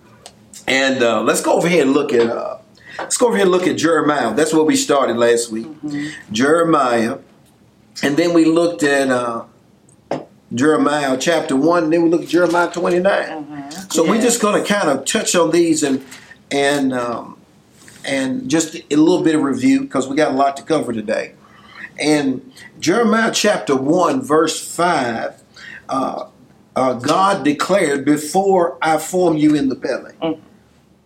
and 0.67 1.01
uh, 1.01 1.21
let's 1.21 1.41
go 1.41 1.53
over 1.53 1.67
here 1.69 1.81
and 1.83 1.93
look 1.93 2.11
at. 2.13 2.29
Uh, 2.29 2.57
let's 2.99 3.17
go 3.17 3.27
over 3.27 3.35
here 3.37 3.45
and 3.45 3.51
look 3.51 3.67
at 3.67 3.77
Jeremiah. 3.77 4.33
That's 4.33 4.53
where 4.53 4.63
we 4.63 4.75
started 4.75 5.17
last 5.17 5.51
week. 5.51 5.67
Mhm. 5.83 6.11
Jeremiah, 6.31 7.17
and 8.03 8.17
then 8.17 8.33
we 8.33 8.45
looked 8.45 8.83
at 8.83 9.09
uh, 9.09 9.43
Jeremiah 10.53 11.17
chapter 11.19 11.55
one. 11.55 11.85
And 11.85 11.93
then 11.93 12.03
we 12.03 12.09
looked 12.09 12.25
at 12.25 12.29
Jeremiah 12.29 12.71
twenty 12.71 12.99
nine. 12.99 13.27
Mhm. 13.29 13.93
So 13.93 14.07
we're 14.07 14.21
just 14.21 14.41
going 14.41 14.61
to 14.61 14.67
kind 14.67 14.89
of 14.89 15.05
touch 15.05 15.35
on 15.35 15.51
these 15.51 15.83
and 15.83 16.03
and 16.51 16.93
um, 16.93 17.37
and 18.05 18.49
just 18.49 18.75
a 18.75 18.95
little 18.95 19.23
bit 19.23 19.35
of 19.35 19.41
review 19.41 19.81
because 19.81 20.07
we 20.07 20.15
got 20.15 20.31
a 20.31 20.35
lot 20.35 20.55
to 20.57 20.63
cover 20.63 20.93
today. 20.93 21.33
And 21.99 22.51
Jeremiah 22.79 23.31
chapter 23.33 23.75
one 23.75 24.21
verse 24.21 24.59
five, 24.59 25.41
uh, 25.89 26.25
uh, 26.75 26.93
God 26.93 27.43
declared, 27.43 28.03
"Before 28.05 28.77
I 28.81 28.97
formed 28.97 29.39
you 29.39 29.55
in 29.55 29.69
the 29.69 29.75
belly," 29.75 30.11
Mm. 30.21 30.37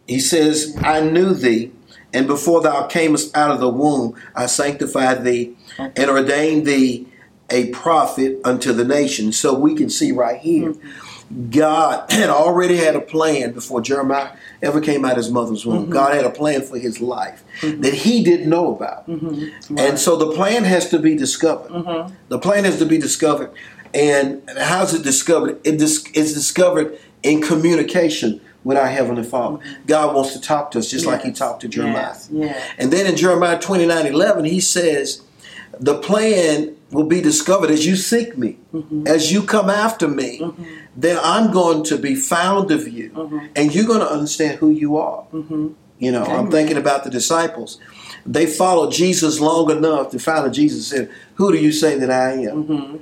He 0.07 0.19
says, 0.19 0.75
"I 0.81 1.01
knew 1.01 1.33
thee." 1.35 1.71
And 2.13 2.27
before 2.27 2.61
thou 2.61 2.87
camest 2.87 3.35
out 3.37 3.51
of 3.51 3.59
the 3.59 3.69
womb, 3.69 4.15
I 4.35 4.47
sanctified 4.47 5.23
thee 5.23 5.55
and 5.77 6.09
ordained 6.09 6.65
thee 6.65 7.07
a 7.51 7.67
prophet 7.69 8.39
unto 8.43 8.73
the 8.73 8.83
nation. 8.83 9.31
So 9.31 9.53
we 9.53 9.75
can 9.75 9.89
see 9.89 10.11
right 10.11 10.39
here, 10.39 10.73
God 11.51 12.11
had 12.11 12.29
already 12.29 12.77
had 12.77 12.95
a 12.95 13.01
plan 13.01 13.51
before 13.53 13.81
Jeremiah 13.81 14.31
ever 14.61 14.81
came 14.81 15.05
out 15.05 15.11
of 15.11 15.17
his 15.17 15.29
mother's 15.31 15.65
womb. 15.65 15.89
God 15.89 16.13
had 16.15 16.25
a 16.25 16.29
plan 16.31 16.61
for 16.63 16.77
his 16.79 16.99
life 17.01 17.43
that 17.61 17.93
he 17.93 18.23
didn't 18.23 18.49
know 18.49 18.75
about. 18.75 19.07
Mhm. 19.09 19.51
And 19.77 19.99
so 19.99 20.15
the 20.15 20.31
plan 20.31 20.63
has 20.63 20.89
to 20.89 20.99
be 20.99 21.15
discovered. 21.15 21.71
Mhm. 21.71 22.11
The 22.29 22.39
plan 22.39 22.65
has 22.65 22.77
to 22.79 22.85
be 22.85 22.97
discovered. 22.97 23.51
And 23.93 24.41
how's 24.57 24.93
it 24.93 25.03
discovered? 25.03 25.59
It 25.63 25.77
dis- 25.77 26.05
it's 26.13 26.33
discovered 26.33 26.97
in 27.23 27.41
communication 27.41 28.41
with 28.63 28.77
our 28.77 28.87
Heavenly 28.87 29.23
Father. 29.23 29.59
God 29.87 30.15
wants 30.15 30.33
to 30.33 30.41
talk 30.41 30.71
to 30.71 30.79
us 30.79 30.89
just 30.89 31.05
like 31.05 31.21
He 31.23 31.31
talked 31.31 31.61
to 31.61 31.67
Jeremiah. 31.67 32.13
Yes. 32.13 32.29
yes. 32.31 32.69
And 32.77 32.91
then 32.91 33.05
in 33.05 33.15
Jeremiah 33.15 33.59
29 33.59 34.05
11, 34.05 34.45
he 34.45 34.59
says, 34.59 35.21
The 35.79 35.97
plan 35.99 36.75
will 36.91 37.05
be 37.05 37.21
discovered 37.21 37.69
as 37.69 37.85
you 37.85 37.95
seek 37.95 38.37
me, 38.37 38.57
Mhm. 38.73 39.07
as 39.07 39.31
you 39.31 39.43
come 39.43 39.69
after 39.69 40.07
me. 40.07 40.39
Mhm. 40.41 40.53
Then 40.97 41.19
I'm 41.21 41.51
going 41.51 41.83
to 41.85 41.97
be 41.97 42.15
found 42.15 42.71
of 42.71 42.87
you, 42.87 43.11
Mhm. 43.15 43.49
and 43.55 43.73
you're 43.73 43.85
going 43.85 43.99
to 44.01 44.11
understand 44.11 44.57
who 44.59 44.69
you 44.69 44.97
are. 44.97 45.23
Mhm. 45.33 45.73
You 45.99 46.11
know, 46.11 46.23
I'm 46.23 46.49
thinking 46.49 46.77
about 46.77 47.03
the 47.03 47.09
disciples. 47.09 47.77
They 48.25 48.45
followed 48.45 48.91
Jesus 48.91 49.39
long 49.39 49.69
enough 49.69 50.09
to 50.11 50.19
finally 50.19 50.49
Jesus 50.51 50.87
said, 50.87 51.09
Who 51.35 51.51
do 51.51 51.57
you 51.57 51.71
say 51.71 51.97
that 51.99 52.09
I 52.09 52.31
am? 52.49 52.63
Mhm. 52.63 52.99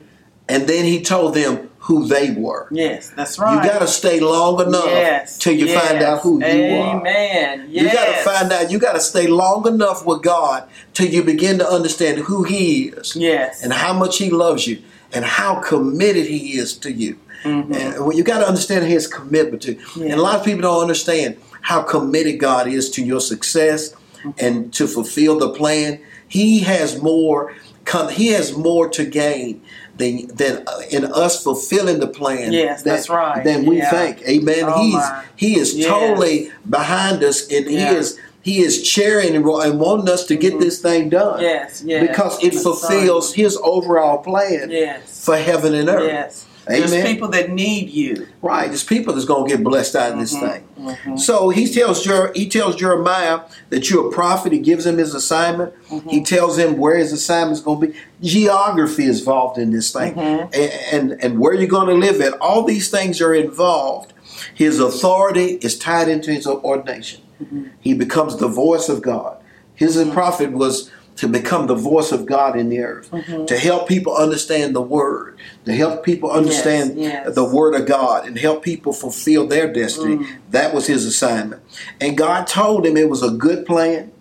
And 0.50 0.68
then 0.68 0.86
he 0.86 1.02
told 1.02 1.34
them 1.34 1.67
who 1.80 2.08
they 2.08 2.32
were. 2.32 2.68
Yes, 2.72 3.12
that's 3.12 3.40
right. 3.40 3.64
You 3.64 3.70
got 3.70 3.80
to 3.80 3.88
stay 3.88 4.20
long 4.20 4.62
enough 4.62 4.86
yes. 4.86 5.38
till 5.38 5.54
you 5.54 5.74
find 5.74 6.02
out 6.04 6.22
who 6.22 6.40
you 6.40 6.76
are. 6.76 7.00
Amen. 7.00 7.68
Yes. 7.70 7.84
You 7.84 7.92
got 7.92 8.06
to 8.06 8.24
find 8.24 8.52
out. 8.52 8.72
You 8.72 8.80
got 8.80 8.94
to 8.94 9.00
stay 9.00 9.28
long 9.28 9.68
enough 9.68 10.06
with 10.06 10.22
God 10.24 10.68
till 10.94 11.08
you 11.08 11.24
begin 11.24 11.60
to 11.60 11.68
understand 11.68 12.20
who 12.20 12.44
He 12.44 12.90
is 12.90 13.16
Yes. 13.16 13.64
and 13.64 13.72
how 13.72 13.94
much 13.94 14.18
He 14.18 14.30
loves 14.30 14.68
you 14.68 14.82
and 15.14 15.24
how 15.24 15.62
committed 15.62 16.26
He 16.26 16.58
is 16.58 16.76
to 16.80 16.92
you. 16.92 17.18
Mhm. 17.44 17.76
And 17.76 18.06
well, 18.06 18.14
you 18.16 18.24
got 18.24 18.40
to 18.40 18.48
understand 18.48 18.86
his 18.86 19.08
commitment 19.08 19.62
to. 19.64 19.78
Yeah. 19.96 20.06
And 20.06 20.14
a 20.14 20.22
lot 20.22 20.40
of 20.40 20.46
people 20.46 20.62
don't 20.62 20.82
understand 20.82 21.38
how 21.62 21.82
committed 21.84 22.40
God 22.40 22.68
is 22.68 22.90
to 22.92 23.04
your 23.04 23.20
success 23.22 23.94
and 24.38 24.74
to 24.74 24.88
fulfill 24.88 25.38
the 25.40 25.50
plan. 25.50 26.00
He 26.28 26.60
has 26.60 27.02
more. 27.02 27.54
Come, 27.86 28.10
he 28.10 28.28
has 28.28 28.56
more 28.58 28.90
to 28.90 29.06
gain 29.06 29.62
than 29.96 30.28
than 30.36 30.64
uh, 30.68 30.82
in 30.92 31.06
us 31.06 31.42
fulfilling 31.42 32.00
the 32.00 32.08
plan. 32.08 32.52
Yes, 32.52 32.84
than- 32.84 32.94
that's 32.96 33.10
right. 33.10 33.44
Than 33.44 33.66
we 33.66 33.78
Yeah. 33.78 33.90
think. 33.90 34.22
Amen. 34.28 34.66
Oh, 34.68 34.82
He's 34.84 34.94
my. 34.94 35.24
he 35.38 35.58
is 35.58 35.74
Yes. 35.74 35.88
totally 35.88 36.52
behind 36.70 37.24
us, 37.24 37.48
and 37.50 37.66
Yeah. 37.70 37.92
he 37.92 37.96
is 37.98 38.18
he 38.42 38.60
is 38.62 38.82
cheering 38.82 39.36
and, 39.36 39.46
and 39.46 39.80
wanting 39.80 40.10
us 40.10 40.26
to 40.26 40.36
get 40.36 40.54
Mhm. 40.54 40.60
this 40.62 40.80
thing 40.80 41.10
done 41.10 41.42
Yes, 41.42 41.82
yes. 41.86 42.08
because 42.08 42.42
it 42.42 42.54
fulfills 42.56 43.34
his 43.34 43.58
overall 43.62 44.20
plan 44.20 44.70
Yes. 44.72 45.00
for 45.26 45.36
heaven 45.38 45.74
and 45.74 45.90
earth. 45.90 46.08
Yes. 46.08 46.46
There's 46.68 46.94
people 47.04 47.30
that 47.30 47.50
need 47.52 47.90
you. 47.90 48.28
Right. 48.42 48.68
There's 48.68 48.84
people 48.84 49.14
that's 49.14 49.26
gonna 49.26 49.48
get 49.48 49.64
blessed 49.64 49.96
out 49.96 50.14
of 50.14 50.20
this 50.20 50.36
Mhm. 50.36 50.40
thing. 50.52 50.64
Mhm. 50.80 51.20
So 51.20 51.50
he 51.50 51.68
tells 51.72 52.04
Jer- 52.04 52.32
he 52.36 52.48
tells 52.48 52.76
Jeremiah 52.76 53.40
that 53.70 53.90
you're 53.90 54.08
a 54.08 54.12
prophet. 54.12 54.52
He 54.52 54.60
gives 54.60 54.86
him 54.86 54.98
his 54.98 55.14
assignment. 55.16 55.74
Mm-hmm. 55.90 56.10
He 56.10 56.24
tells 56.24 56.58
him 56.58 56.78
where 56.78 56.98
his 56.98 57.12
assignment 57.14 57.58
is 57.58 57.64
going 57.64 57.82
to 57.82 57.88
be. 57.88 57.94
Geography 58.22 59.06
is 59.06 59.20
involved 59.20 59.58
in 59.58 59.72
this 59.72 59.92
thing, 59.92 60.14
Mhm. 60.16 60.50
and, 60.54 60.72
and 61.12 61.24
and 61.24 61.40
where 61.40 61.54
you're 61.54 61.68
going 61.68 61.88
to 61.88 61.94
live 61.96 62.20
at. 62.22 62.34
All 62.40 62.64
these 62.64 62.90
things 62.90 63.22
are 63.22 63.34
involved. 63.34 64.14
His 64.54 64.80
authority 64.80 65.58
is 65.62 65.78
tied 65.78 66.08
into 66.08 66.32
his 66.32 66.46
ordination. 66.46 67.22
Mm-hmm. 67.44 67.64
He 67.80 67.94
becomes 67.94 68.38
the 68.38 68.48
voice 68.48 68.90
of 68.90 69.02
God. 69.02 69.38
His 69.74 69.96
prophet 70.12 70.52
was 70.54 70.90
to 71.18 71.28
become 71.28 71.68
the 71.68 71.76
voice 71.76 72.12
of 72.12 72.26
God 72.26 72.58
in 72.58 72.70
the 72.70 72.80
earth, 72.80 73.12
Mm-hmm. 73.12 73.46
to 73.46 73.58
help 73.58 73.88
people 73.88 74.16
understand 74.16 74.76
the 74.76 74.82
word, 74.82 75.38
to 75.66 75.74
help 75.74 76.04
people 76.04 76.32
understand 76.32 76.98
yes. 76.98 77.34
the 77.36 77.44
word 77.44 77.74
of 77.76 77.86
God, 77.88 78.26
and 78.28 78.38
help 78.38 78.64
people 78.64 78.94
fulfill 78.94 79.48
their 79.48 79.72
destiny. 79.72 80.18
Mm. 80.18 80.38
That 80.52 80.74
was 80.74 80.88
his 80.88 81.06
assignment. 81.06 81.62
And 82.00 82.18
God 82.18 82.48
told 82.48 82.86
him 82.86 82.96
it 82.98 83.10
was 83.10 83.24
a 83.24 83.32
good 83.32 83.66
plan. 83.66 84.12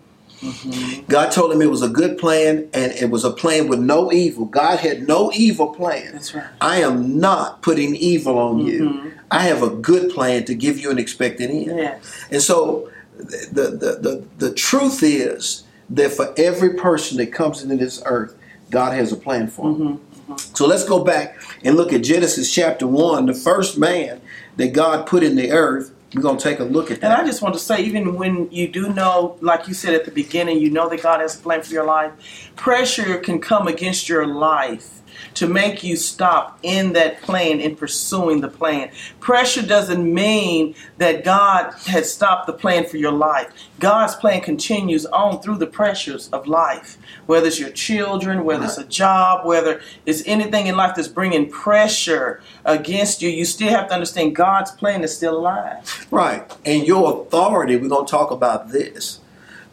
Mm-hmm. 0.40 1.06
God 1.10 1.30
told 1.32 1.52
him 1.52 1.62
it 1.62 1.70
was 1.70 1.82
a 1.82 1.88
good 1.88 2.18
plan, 2.18 2.68
and 2.74 2.92
it 2.92 3.10
was 3.10 3.24
a 3.24 3.30
plan 3.30 3.68
with 3.68 3.78
no 3.80 4.12
evil. 4.12 4.44
God 4.46 4.80
had 4.80 5.06
no 5.06 5.30
evil 5.32 5.68
plan. 5.68 6.12
That's 6.12 6.34
right. 6.34 6.46
I 6.60 6.80
am 6.82 7.18
not 7.18 7.62
putting 7.62 7.94
evil 7.96 8.38
on 8.38 8.58
you. 8.66 8.80
Mhm. 8.90 9.12
I 9.30 9.40
have 9.42 9.62
a 9.62 9.70
good 9.70 10.10
plan 10.10 10.44
to 10.44 10.54
give 10.54 10.78
you 10.78 10.90
an 10.90 10.98
expected 10.98 11.50
end. 11.50 11.78
Yes. 11.78 12.26
And 12.30 12.42
so 12.42 12.90
the, 13.18 13.64
the, 13.82 13.98
the, 14.00 14.24
the 14.38 14.54
truth 14.54 15.02
is 15.02 15.64
that 15.90 16.12
for 16.12 16.34
every 16.36 16.74
person 16.74 17.16
that 17.18 17.32
comes 17.32 17.62
into 17.62 17.76
this 17.76 18.02
earth, 18.06 18.36
God 18.70 18.92
has 18.92 19.12
a 19.12 19.16
plan 19.16 19.48
for 19.48 19.72
them. 19.72 19.98
Mm-hmm, 19.98 20.32
mm-hmm. 20.32 20.54
So 20.54 20.66
let's 20.66 20.84
go 20.84 21.04
back 21.04 21.40
and 21.64 21.76
look 21.76 21.92
at 21.92 22.02
Genesis 22.02 22.52
chapter 22.52 22.86
1, 22.86 23.26
the 23.26 23.34
first 23.34 23.78
man 23.78 24.20
that 24.56 24.72
God 24.72 25.06
put 25.06 25.22
in 25.22 25.36
the 25.36 25.52
earth. 25.52 25.92
We're 26.14 26.22
going 26.22 26.38
to 26.38 26.42
take 26.42 26.60
a 26.60 26.64
look 26.64 26.90
at 26.90 27.00
that. 27.00 27.12
And 27.12 27.20
I 27.20 27.26
just 27.26 27.42
want 27.42 27.54
to 27.54 27.60
say, 27.60 27.82
even 27.82 28.14
when 28.14 28.50
you 28.50 28.68
do 28.68 28.92
know, 28.92 29.36
like 29.40 29.68
you 29.68 29.74
said 29.74 29.92
at 29.92 30.04
the 30.04 30.10
beginning, 30.10 30.58
you 30.60 30.70
know 30.70 30.88
that 30.88 31.02
God 31.02 31.20
has 31.20 31.38
a 31.38 31.42
plan 31.42 31.62
for 31.62 31.72
your 31.72 31.84
life, 31.84 32.50
pressure 32.56 33.18
can 33.18 33.40
come 33.40 33.66
against 33.66 34.08
your 34.08 34.26
life 34.26 35.02
to 35.34 35.46
make 35.46 35.82
you 35.82 35.96
stop 35.96 36.58
in 36.62 36.92
that 36.94 37.22
plan 37.22 37.60
in 37.60 37.76
pursuing 37.76 38.40
the 38.40 38.48
plan. 38.48 38.90
Pressure 39.20 39.62
doesn't 39.62 40.12
mean 40.12 40.74
that 40.98 41.24
God 41.24 41.72
has 41.86 42.12
stopped 42.12 42.46
the 42.46 42.52
plan 42.52 42.86
for 42.86 42.96
your 42.96 43.12
life. 43.12 43.48
God's 43.78 44.14
plan 44.16 44.40
continues 44.40 45.06
on 45.06 45.42
through 45.42 45.58
the 45.58 45.66
pressures 45.66 46.28
of 46.30 46.46
life, 46.46 46.98
whether 47.26 47.46
it's 47.46 47.60
your 47.60 47.70
children, 47.70 48.44
whether 48.44 48.64
it's 48.64 48.78
a 48.78 48.84
job, 48.84 49.46
whether 49.46 49.80
it's 50.06 50.22
anything 50.26 50.66
in 50.66 50.76
life 50.76 50.94
that's 50.96 51.08
bringing 51.08 51.50
pressure 51.50 52.42
against 52.64 53.22
you. 53.22 53.28
You 53.28 53.44
still 53.44 53.70
have 53.70 53.88
to 53.88 53.94
understand 53.94 54.34
God's 54.34 54.70
plan 54.70 55.04
is 55.04 55.14
still 55.14 55.36
alive. 55.36 56.06
Right. 56.10 56.50
And 56.64 56.86
your 56.86 57.22
authority, 57.22 57.76
we're 57.76 57.88
going 57.88 58.06
to 58.06 58.10
talk 58.10 58.30
about 58.30 58.70
this. 58.70 59.20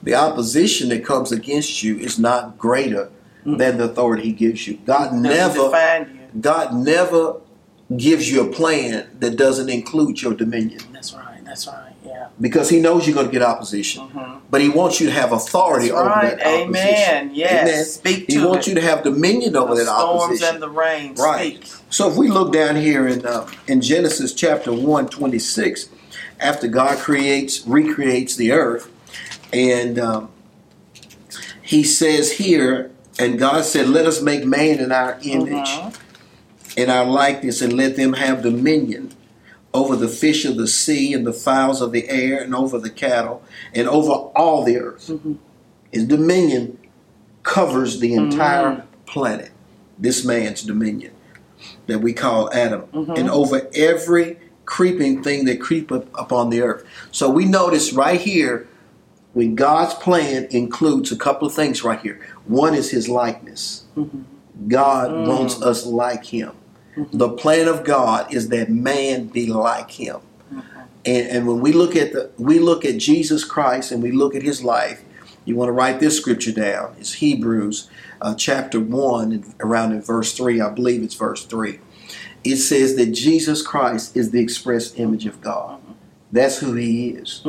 The 0.02 0.16
opposition 0.16 0.90
that 0.90 1.06
comes 1.06 1.32
against 1.32 1.82
you 1.82 1.98
is 1.98 2.20
not 2.20 2.58
greater 2.58 3.10
than 3.46 3.78
the 3.78 3.86
authority 3.86 4.24
he 4.24 4.32
gives 4.34 4.68
you. 4.68 4.78
God 4.86 5.14
never 5.14 5.58
you. 5.60 6.18
God 6.40 6.74
never 6.76 7.38
gives 7.96 8.32
you 8.32 8.42
a 8.42 8.52
plan 8.52 9.08
that 9.20 9.36
doesn't 9.36 9.70
include 9.70 10.22
your 10.22 10.34
dominion 10.34 10.80
That's 10.92 11.14
right. 11.14 11.44
That's 11.46 11.68
right. 11.68 11.92
Yeah. 12.06 12.28
because 12.42 12.70
he 12.70 12.80
knows 12.80 13.06
you're 13.06 13.14
going 13.14 13.28
to 13.28 13.32
get 13.32 13.42
opposition. 13.44 14.08
Mhm. 14.10 14.40
But 14.50 14.62
he 14.62 14.70
wants 14.70 15.00
you 15.00 15.08
to 15.08 15.12
have 15.14 15.32
authority 15.32 15.90
That's 15.90 16.00
over 16.00 16.10
right. 16.10 16.38
that 16.38 16.48
opposition. 16.64 16.70
Amen. 16.78 17.32
Yes. 17.34 17.62
Amen. 17.70 17.86
Speak 17.86 18.26
He 18.32 18.44
wants 18.44 18.68
it. 18.68 18.72
you 18.72 18.76
to 18.76 18.82
have 18.82 19.04
dominion 19.04 19.56
over 19.56 19.76
the 19.76 19.84
that 19.84 19.86
storms 19.86 20.24
opposition. 20.24 20.38
Storms 20.38 20.54
and 20.54 20.64
the 20.64 20.70
rain. 20.70 21.16
Right. 21.16 21.64
Speak. 21.66 21.82
So 21.92 22.10
if 22.10 22.18
we 22.18 22.30
look 22.30 22.52
down 22.54 22.76
here 22.78 23.08
in 23.08 23.26
uh, 23.26 23.48
in 23.68 23.82
Genesis 23.82 24.34
chapter 24.34 24.74
1, 24.74 25.10
26, 25.10 25.90
after 26.40 26.68
God 26.68 26.98
creates 26.98 27.68
recreates 27.68 28.36
the 28.36 28.52
earth, 28.54 28.90
and 29.52 30.00
um, 30.00 30.30
he 31.62 31.84
says 31.84 32.32
here, 32.34 32.90
and 33.20 33.38
God 33.40 33.64
said, 33.66 33.90
"Let 33.90 34.06
us 34.06 34.22
make 34.22 34.46
man 34.46 34.80
in 34.80 34.92
our 34.92 35.18
image, 35.24 35.70
in 36.76 36.90
our 36.90 37.06
likeness, 37.06 37.62
and 37.62 37.74
let 37.74 37.96
them 37.96 38.14
have 38.14 38.42
dominion." 38.44 39.12
Over 39.74 39.96
the 39.96 40.08
fish 40.08 40.46
of 40.46 40.56
the 40.58 40.68
sea 40.68 41.14
and 41.14 41.26
the 41.26 41.34
fowls 41.34 41.82
of 41.82 41.92
the 41.92 42.08
air, 42.08 42.40
and 42.40 42.54
over 42.54 42.78
the 42.78 42.92
cattle, 42.92 43.42
and 43.74 43.88
over 43.88 44.12
all 44.12 44.64
the 44.64 44.78
earth. 44.78 45.08
Mhm. 45.10 45.38
His 45.92 46.06
dominion 46.06 46.78
covers 47.42 48.00
the 48.00 48.14
entire 48.14 48.70
Mhm. 48.70 48.82
planet. 49.08 49.50
This 49.98 50.24
man's 50.24 50.62
dominion 50.62 51.12
that 51.88 52.02
we 52.02 52.14
call 52.14 52.52
Adam, 52.54 52.84
Mhm. 52.94 53.18
and 53.18 53.30
over 53.30 53.68
every 53.74 54.38
creeping 54.66 55.24
thing 55.24 55.46
that 55.46 55.60
creep 55.60 55.92
up 55.92 56.06
upon 56.14 56.50
the 56.50 56.62
earth. 56.62 56.84
So 57.12 57.30
we 57.30 57.46
notice 57.46 57.94
right 57.94 58.22
here 58.22 58.68
when 59.34 59.56
God's 59.56 59.94
plan 59.96 60.48
includes 60.52 61.12
a 61.12 61.16
couple 61.16 61.48
of 61.48 61.54
things 61.54 61.84
right 61.84 62.00
here. 62.00 62.20
One 62.46 62.74
is 62.74 62.92
his 62.92 63.10
likeness. 63.10 63.84
Mhm. 63.98 64.24
God 64.68 65.10
Mm. 65.12 65.28
wants 65.28 65.62
us 65.62 65.86
like 65.86 66.26
him. 66.26 66.52
Mm-hmm. 66.96 67.18
The 67.18 67.30
plan 67.30 67.68
of 67.68 67.84
God 67.84 68.32
is 68.34 68.50
that 68.50 68.70
man 68.70 69.26
be 69.26 69.48
like 69.48 69.92
him. 69.92 70.18
Mm-hmm. 70.54 70.60
And, 71.06 71.28
and 71.28 71.48
when 71.48 71.60
we 71.60 71.72
look 71.74 71.96
at 71.96 72.14
the 72.14 72.30
we 72.38 72.60
look 72.60 72.86
at 72.86 72.98
Jesus 72.98 73.44
Christ 73.44 73.92
and 73.92 74.02
we 74.04 74.12
look 74.12 74.36
at 74.36 74.44
his 74.44 74.64
life, 74.64 75.04
you 75.46 75.56
want 75.56 75.70
to 75.70 75.74
write 75.74 76.00
this 76.00 76.16
scripture 76.16 76.52
down. 76.52 76.96
It's 77.00 77.14
Hebrews 77.14 77.90
uh, 78.22 78.36
chapter 78.36 78.80
one, 78.80 79.44
around 79.60 79.92
in 79.94 80.02
verse 80.02 80.34
three. 80.34 80.62
I 80.62 80.70
believe 80.70 81.02
it's 81.04 81.16
verse 81.16 81.44
three. 81.46 81.80
It 82.44 82.58
says 82.58 82.96
that 82.98 83.08
Jesus 83.08 83.62
Christ 83.62 84.16
is 84.16 84.32
the 84.32 84.40
express 84.42 84.94
image 84.98 85.26
of 85.26 85.42
God. 85.42 85.80
That's 86.32 86.60
who 86.60 86.74
he 86.74 87.10
is. 87.10 87.42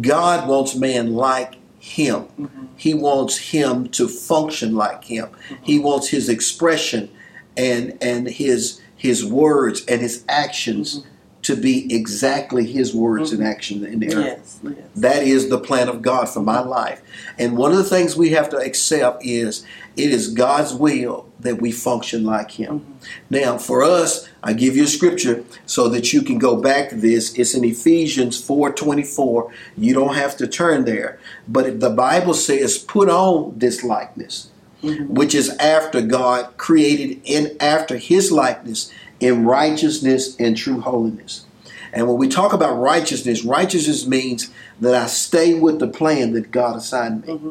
God 0.00 0.48
wants 0.48 0.74
man 0.74 1.14
like 1.14 1.54
him. 1.78 2.24
Mhm. 2.38 2.48
He 2.76 2.94
wants 2.94 3.36
him 3.38 3.88
to 3.90 4.08
function 4.08 4.74
like 4.74 5.04
him. 5.04 5.28
He 5.62 5.78
wants 5.78 6.08
his 6.08 6.28
expression 6.28 7.08
and 7.56 7.96
and 8.00 8.28
his 8.28 8.80
his 8.96 9.24
words 9.24 9.84
and 9.86 10.00
his 10.00 10.24
actions 10.28 11.02
to 11.48 11.56
be 11.56 11.90
exactly 11.94 12.70
his 12.70 12.94
words 12.94 13.32
and 13.32 13.40
mm-hmm. 13.40 13.50
action 13.50 13.82
in 13.82 14.00
the 14.00 14.14
earth. 14.14 14.24
Yes. 14.36 14.60
Yes. 14.62 14.88
That 14.96 15.22
is 15.22 15.48
the 15.48 15.58
plan 15.58 15.88
of 15.88 16.02
God 16.02 16.28
for 16.28 16.40
my 16.40 16.60
life. 16.60 17.00
And 17.38 17.56
one 17.56 17.72
of 17.72 17.78
the 17.78 17.84
things 17.84 18.14
we 18.14 18.30
have 18.32 18.50
to 18.50 18.58
accept 18.58 19.24
is 19.24 19.64
it 19.96 20.10
is 20.10 20.28
God's 20.28 20.74
will 20.74 21.26
that 21.40 21.58
we 21.58 21.72
function 21.72 22.22
like 22.22 22.50
Him. 22.50 22.80
Mm-hmm. 22.80 23.18
Now, 23.30 23.56
for 23.56 23.82
us, 23.82 24.28
I 24.42 24.52
give 24.52 24.76
you 24.76 24.84
a 24.84 24.88
scripture 24.88 25.42
so 25.64 25.88
that 25.88 26.12
you 26.12 26.20
can 26.20 26.38
go 26.38 26.60
back 26.60 26.90
to 26.90 26.96
this. 26.96 27.32
It's 27.38 27.54
in 27.54 27.64
Ephesians 27.64 28.38
4:24. 28.46 29.50
You 29.78 29.94
don't 29.94 30.16
have 30.16 30.36
to 30.36 30.46
turn 30.46 30.84
there. 30.84 31.18
But 31.48 31.80
the 31.80 31.88
Bible 31.88 32.34
says, 32.34 32.76
put 32.76 33.08
on 33.08 33.58
this 33.58 33.82
likeness, 33.82 34.50
mm-hmm. 34.82 35.14
which 35.14 35.34
is 35.34 35.48
after 35.56 36.02
God 36.02 36.58
created 36.58 37.22
in 37.24 37.56
after 37.58 37.96
his 37.96 38.30
likeness 38.30 38.92
in 39.20 39.44
righteousness 39.44 40.36
and 40.38 40.56
true 40.56 40.80
holiness. 40.80 41.44
And 41.92 42.06
when 42.06 42.18
we 42.18 42.28
talk 42.28 42.52
about 42.52 42.74
righteousness, 42.74 43.44
righteousness 43.44 44.06
means 44.06 44.50
that 44.80 44.94
I 44.94 45.06
stay 45.06 45.58
with 45.58 45.78
the 45.78 45.88
plan 45.88 46.32
that 46.32 46.50
God 46.50 46.76
assigned 46.76 47.26
me. 47.26 47.32
Mm-hmm. 47.34 47.50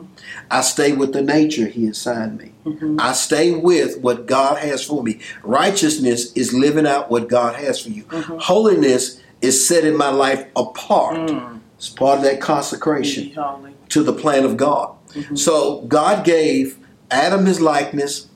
I 0.52 0.62
stay 0.62 0.94
with 0.94 1.14
the 1.14 1.24
nature 1.24 1.68
He 1.68 1.88
assigned 1.88 2.38
me. 2.38 2.54
Mm-hmm. 2.66 2.98
I 3.00 3.14
stay 3.14 3.52
with 3.52 4.00
what 4.00 4.28
God 4.28 4.60
has 4.60 4.84
for 4.84 5.02
me. 5.04 5.20
Righteousness 5.44 6.32
is 6.34 6.54
living 6.54 6.86
out 6.86 7.10
what 7.10 7.30
God 7.30 7.56
has 7.56 7.82
for 7.82 7.90
you. 7.90 8.04
Mm-hmm. 8.04 8.38
Holiness 8.38 9.22
is 9.42 9.68
setting 9.68 9.98
my 9.98 10.10
life 10.10 10.46
apart. 10.56 11.18
Mm. 11.18 11.60
It's 11.78 11.90
part 11.90 12.20
of 12.20 12.24
that 12.24 12.42
consecration 12.42 13.36
to 13.90 14.04
the 14.04 14.14
plan 14.14 14.46
of 14.46 14.58
God. 14.58 14.96
So 15.36 15.82
God 15.82 16.26
gave 16.26 16.78
Adam 17.12 17.46
his 17.46 17.62
likeness, 17.62 18.28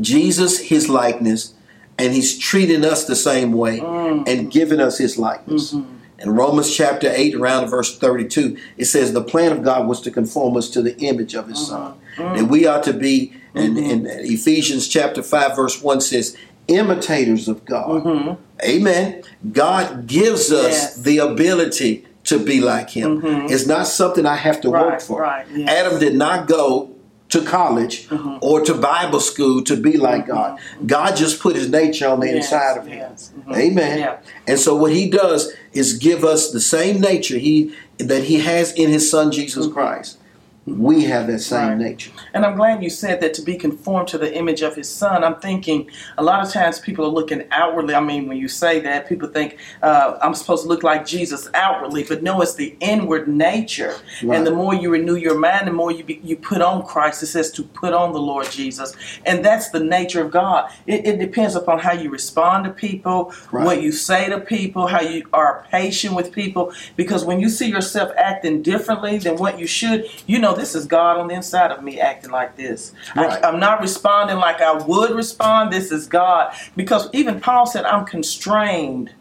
Jesus 0.00 0.58
his 0.58 0.88
likeness, 0.88 1.54
and 1.98 2.14
he's 2.14 2.38
treating 2.38 2.84
us 2.84 3.06
the 3.06 3.16
same 3.16 3.52
way 3.52 3.80
mm. 3.80 4.28
and 4.28 4.50
giving 4.50 4.80
us 4.80 4.98
his 4.98 5.18
likeness. 5.18 5.72
Mm-hmm. 5.74 5.94
In 6.20 6.30
Romans 6.30 6.74
chapter 6.74 7.10
8, 7.12 7.34
around 7.36 7.68
verse 7.68 7.96
32, 7.96 8.56
it 8.76 8.86
says 8.86 9.12
the 9.12 9.22
plan 9.22 9.52
of 9.52 9.62
God 9.62 9.86
was 9.86 10.00
to 10.00 10.10
conform 10.10 10.56
us 10.56 10.68
to 10.70 10.82
the 10.82 10.96
image 10.98 11.34
of 11.34 11.46
his 11.48 11.68
son. 11.68 11.92
Mm-hmm. 11.92 12.22
Mm. 12.22 12.38
And 12.38 12.50
we 12.50 12.66
are 12.66 12.82
to 12.82 12.92
be, 12.92 13.32
and 13.54 13.76
mm-hmm. 13.76 13.90
in 13.90 14.06
Ephesians 14.06 14.88
chapter 14.88 15.22
5, 15.22 15.54
verse 15.54 15.80
1 15.80 16.00
says, 16.00 16.36
imitators 16.68 17.48
of 17.48 17.64
God. 17.64 18.04
Mhm. 18.04 18.36
Amen. 18.62 19.22
God 19.52 20.06
gives 20.06 20.52
us 20.52 20.72
Yes. 20.72 20.96
the 20.96 21.18
ability 21.18 22.04
to 22.24 22.38
be 22.38 22.60
like 22.60 22.90
Him. 22.90 23.22
Mhm. 23.22 23.50
It's 23.50 23.66
not 23.66 23.86
something 23.86 24.26
I 24.26 24.36
have 24.36 24.60
to 24.60 24.70
work 24.70 25.00
for. 25.00 25.22
right, 25.22 25.46
yes. 25.54 25.68
Adam 25.68 25.98
did 25.98 26.14
not 26.14 26.46
go 26.46 26.87
to 27.28 27.42
college 27.42 28.08
Mhm. 28.08 28.38
or 28.40 28.60
to 28.62 28.74
Bible 28.74 29.20
school 29.20 29.62
to 29.64 29.76
be 29.76 29.96
like 29.96 30.24
Mhm. 30.24 30.28
God. 30.28 30.58
God 30.86 31.16
just 31.16 31.40
put 31.40 31.56
His 31.56 31.68
nature 31.68 32.08
on 32.08 32.20
the 32.20 32.26
Yes, 32.26 32.36
inside 32.36 32.78
of 32.78 32.86
Him. 32.86 32.98
yes. 32.98 33.30
Mhm. 33.46 33.56
Amen. 33.56 33.98
Yeah. 33.98 34.14
And 34.46 34.58
so 34.58 34.74
what 34.76 34.92
He 34.92 35.10
does 35.10 35.52
is 35.72 35.94
give 35.94 36.24
us 36.24 36.50
the 36.50 36.60
same 36.60 37.00
nature 37.00 37.36
He 37.38 37.72
that 37.98 38.24
He 38.24 38.38
has 38.40 38.72
in 38.72 38.88
His 38.90 39.10
Son 39.10 39.30
Jesus 39.30 39.66
Mhm. 39.66 39.72
Christ. 39.74 40.16
We 40.76 41.04
have 41.04 41.26
that 41.28 41.38
same 41.40 41.68
Right. 41.68 41.78
nature. 41.78 42.10
And 42.34 42.44
I'm 42.44 42.56
glad 42.56 42.82
you 42.82 42.90
said 42.90 43.20
that 43.20 43.34
to 43.34 43.42
be 43.42 43.56
conformed 43.56 44.08
to 44.08 44.18
the 44.18 44.34
image 44.36 44.62
of 44.62 44.76
his 44.76 44.88
son. 44.88 45.24
I'm 45.24 45.36
thinking 45.36 45.90
a 46.18 46.22
lot 46.22 46.44
of 46.44 46.52
times 46.52 46.78
people 46.78 47.04
are 47.04 47.08
looking 47.10 47.44
outwardly. 47.50 47.94
I 47.94 48.00
mean, 48.00 48.28
when 48.28 48.36
you 48.36 48.48
say 48.48 48.80
that, 48.80 49.08
people 49.08 49.28
think 49.28 49.56
uh, 49.82 50.18
I'm 50.22 50.34
supposed 50.34 50.64
to 50.64 50.68
look 50.68 50.82
like 50.82 51.06
Jesus 51.06 51.48
outwardly, 51.54 52.04
but 52.04 52.22
no, 52.22 52.40
it's 52.42 52.54
the 52.54 52.76
inward 52.80 53.28
nature. 53.28 53.94
Right. 54.22 54.36
And 54.36 54.46
the 54.46 54.52
more 54.52 54.74
you 54.74 54.90
renew 54.90 55.16
your 55.16 55.38
mind, 55.38 55.66
the 55.66 55.72
more 55.72 55.90
you 55.90 56.04
be, 56.04 56.20
you 56.22 56.36
put 56.36 56.60
on 56.60 56.84
Christ. 56.86 57.22
It 57.22 57.26
says 57.26 57.50
to 57.52 57.62
put 57.62 57.92
on 57.94 58.12
the 58.12 58.20
Lord 58.20 58.50
Jesus, 58.50 58.94
and 59.24 59.44
that's 59.44 59.70
the 59.70 59.80
nature 59.80 60.22
of 60.22 60.30
God. 60.30 60.70
It, 60.86 61.06
it 61.06 61.18
depends 61.18 61.54
upon 61.54 61.78
how 61.78 61.92
you 61.92 62.10
respond 62.10 62.64
to 62.64 62.70
people, 62.70 63.32
Right. 63.52 63.64
what 63.64 63.82
you 63.82 63.92
say 63.92 64.28
to 64.28 64.40
people, 64.40 64.86
how 64.86 65.00
you 65.00 65.24
are 65.32 65.66
patient 65.70 66.14
with 66.14 66.32
people. 66.32 66.72
Because 66.96 67.24
when 67.24 67.40
you 67.40 67.48
see 67.48 67.66
yourself 67.68 68.10
acting 68.16 68.62
differently 68.62 69.18
than 69.18 69.36
what 69.36 69.58
you 69.58 69.66
should, 69.66 70.06
you 70.26 70.38
know 70.38 70.54
this 70.58 70.74
is 70.74 70.86
God 70.86 71.18
on 71.18 71.28
the 71.28 71.34
inside 71.34 71.70
of 71.70 71.82
me 71.82 72.00
acting 72.00 72.30
like 72.30 72.56
this. 72.56 72.92
Right. 73.14 73.42
I, 73.44 73.48
I'm 73.48 73.60
not 73.60 73.80
responding 73.80 74.36
like 74.36 74.60
I 74.60 74.72
would 74.72 75.10
respond. 75.12 75.72
This 75.72 75.92
is 75.92 76.06
God. 76.06 76.54
Because 76.76 77.08
even 77.12 77.40
Paul 77.40 77.66
said, 77.66 77.84
I'm 77.84 78.04
constrained 78.04 79.12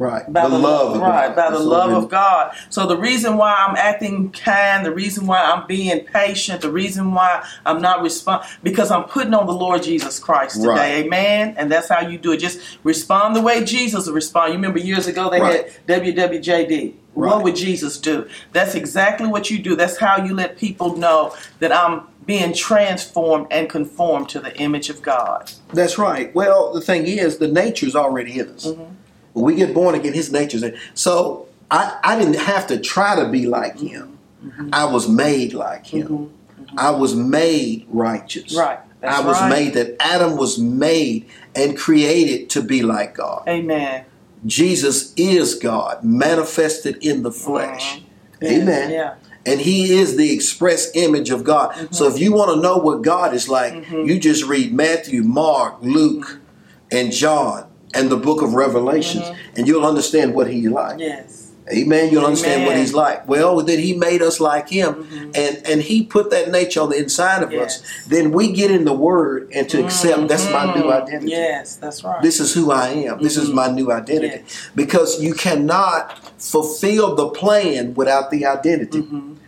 Right. 0.00 0.32
by 0.32 0.48
the, 0.48 0.58
love 0.58 0.96
of 0.96 1.02
right, 1.02 1.26
God. 1.26 1.36
by 1.36 1.50
the 1.50 1.58
That's 1.58 1.64
love 1.68 1.92
of 1.92 2.08
God. 2.08 2.56
So 2.70 2.86
the 2.86 2.96
reason 2.96 3.36
why 3.36 3.54
I'm 3.54 3.76
acting 3.76 4.32
kind, 4.32 4.84
the 4.84 4.94
reason 4.94 5.26
why 5.26 5.42
I'm 5.42 5.66
being 5.66 6.06
patient, 6.06 6.62
the 6.62 6.72
reason 6.72 7.12
why 7.12 7.46
I'm 7.66 7.82
not 7.82 8.02
respond 8.02 8.44
because 8.62 8.90
I'm 8.90 9.04
putting 9.04 9.34
on 9.34 9.46
the 9.46 9.52
Lord 9.52 9.82
Jesus 9.82 10.18
Christ 10.18 10.56
today. 10.56 10.66
Right. 10.68 11.04
Amen. 11.04 11.54
And 11.58 11.70
that's 11.70 11.90
how 11.90 12.00
you 12.00 12.16
do 12.16 12.32
it. 12.32 12.38
Just 12.38 12.60
respond 12.82 13.36
the 13.36 13.42
way 13.42 13.62
Jesus 13.62 14.06
would 14.06 14.14
respond. 14.14 14.54
You 14.54 14.56
remember 14.56 14.78
years 14.78 15.06
ago 15.06 15.28
they 15.28 15.38
Right. 15.38 15.70
had 15.86 15.86
WWJD. 16.02 16.94
Right. 17.14 17.34
What 17.34 17.44
would 17.44 17.56
Jesus 17.56 17.98
do? 17.98 18.26
That's 18.52 18.74
exactly 18.74 19.26
what 19.26 19.50
you 19.50 19.58
do. 19.58 19.76
That's 19.76 19.98
how 19.98 20.24
you 20.24 20.34
let 20.34 20.56
people 20.56 20.96
know 20.96 21.34
that 21.58 21.72
I'm 21.72 22.04
being 22.24 22.54
transformed 22.54 23.48
and 23.50 23.68
conformed 23.68 24.30
to 24.30 24.40
the 24.40 24.56
image 24.56 24.88
of 24.88 25.02
God. 25.02 25.50
That's 25.74 25.98
right. 25.98 26.34
Well, 26.34 26.72
the 26.72 26.80
thing 26.80 27.06
is, 27.06 27.36
the 27.38 27.48
nature's 27.48 27.94
already 27.94 28.38
in 28.38 28.48
us. 28.48 28.66
Mm-hmm. 28.66 28.94
When 29.32 29.44
we 29.44 29.54
get 29.54 29.74
born 29.74 29.94
again, 29.94 30.12
His 30.12 30.32
nature's 30.32 30.62
in. 30.62 30.76
So 30.94 31.48
I, 31.70 31.98
I 32.02 32.18
didn't 32.18 32.34
have 32.34 32.66
to 32.68 32.78
try 32.78 33.16
to 33.16 33.28
be 33.28 33.46
like 33.46 33.78
Him. 33.78 34.18
Mm-hmm. 34.44 34.70
I 34.72 34.84
was 34.86 35.08
made 35.08 35.52
like 35.54 35.86
Him. 35.86 36.32
I 36.76 36.90
was 36.90 37.14
made 37.14 37.86
righteous. 37.88 38.56
Right. 38.56 38.78
That's 39.00 39.18
I 39.18 39.26
was 39.26 39.40
right. 39.40 39.48
made 39.48 39.74
that 39.74 39.96
Adam 40.00 40.36
was 40.36 40.58
made 40.58 41.26
and 41.54 41.76
created 41.76 42.50
to 42.50 42.62
be 42.62 42.82
like 42.82 43.14
God. 43.14 43.44
Amen. 43.48 44.04
Jesus 44.46 45.12
is 45.16 45.54
God, 45.54 46.04
manifested 46.04 46.98
in 47.04 47.22
the 47.22 47.32
flesh. 47.32 47.98
Mhm. 47.98 48.02
Yes, 48.40 48.52
Amen. 48.52 48.90
Yeah. 48.90 49.14
And 49.46 49.60
he 49.60 49.98
is 49.98 50.16
the 50.16 50.32
express 50.32 50.90
image 50.94 51.30
of 51.30 51.44
God. 51.44 51.72
Mm-hmm. 51.72 51.94
So 51.94 52.06
if 52.08 52.18
you 52.18 52.32
want 52.32 52.54
to 52.54 52.60
know 52.60 52.76
what 52.76 53.02
God 53.02 53.34
is 53.34 53.48
like, 53.48 53.90
you 53.90 54.18
just 54.18 54.44
read 54.44 54.72
Matthew, 54.72 55.22
Mark, 55.22 55.76
Luke, 55.80 56.40
and 56.92 57.10
John 57.10 57.69
and 57.94 58.10
the 58.10 58.16
book 58.16 58.42
of 58.42 58.54
Revelations, 58.54 59.24
Mhm. 59.24 59.36
and 59.56 59.66
you'll 59.68 59.86
understand 59.86 60.34
what 60.34 60.48
he's 60.48 60.68
like. 60.68 60.98
Yes. 61.00 61.46
Amen. 61.72 62.10
You'll 62.10 62.24
understand 62.26 62.66
what 62.66 62.76
he's 62.76 62.94
like. 62.94 63.28
Well, 63.28 63.62
then 63.62 63.78
he 63.78 63.92
made 63.92 64.22
us 64.22 64.40
like 64.40 64.68
him, 64.68 65.06
Mhm. 65.12 65.36
and 65.36 65.62
and 65.64 65.82
he 65.82 66.02
put 66.02 66.30
that 66.30 66.50
nature 66.50 66.80
on 66.80 66.90
the 66.90 66.96
inside 66.96 67.44
of 67.44 67.52
Yes. 67.52 67.62
us. 67.76 67.82
Then 68.08 68.32
we 68.32 68.50
get 68.50 68.72
in 68.72 68.84
the 68.84 68.92
Word 68.92 69.48
and 69.54 69.68
to 69.68 69.84
accept 69.84 70.26
that's 70.26 70.50
my 70.50 70.64
new 70.74 70.82
Mhm. 70.84 71.02
identity. 71.02 71.30
Yes, 71.30 71.76
that's 71.80 72.02
right. 72.02 72.20
This 72.22 72.40
is 72.40 72.54
who 72.54 72.72
I 72.72 72.88
am. 72.88 73.22
This 73.22 73.36
is 73.36 73.50
Mhm. 73.50 73.54
my 73.54 73.68
new 73.70 73.92
identity. 73.92 74.40
Yes. 74.44 74.70
Because 74.74 75.20
you 75.22 75.32
cannot 75.34 76.10
fulfill 76.38 77.14
the 77.14 77.28
plan 77.28 77.94
without 77.94 78.30
the 78.32 78.46
identity. 78.46 79.04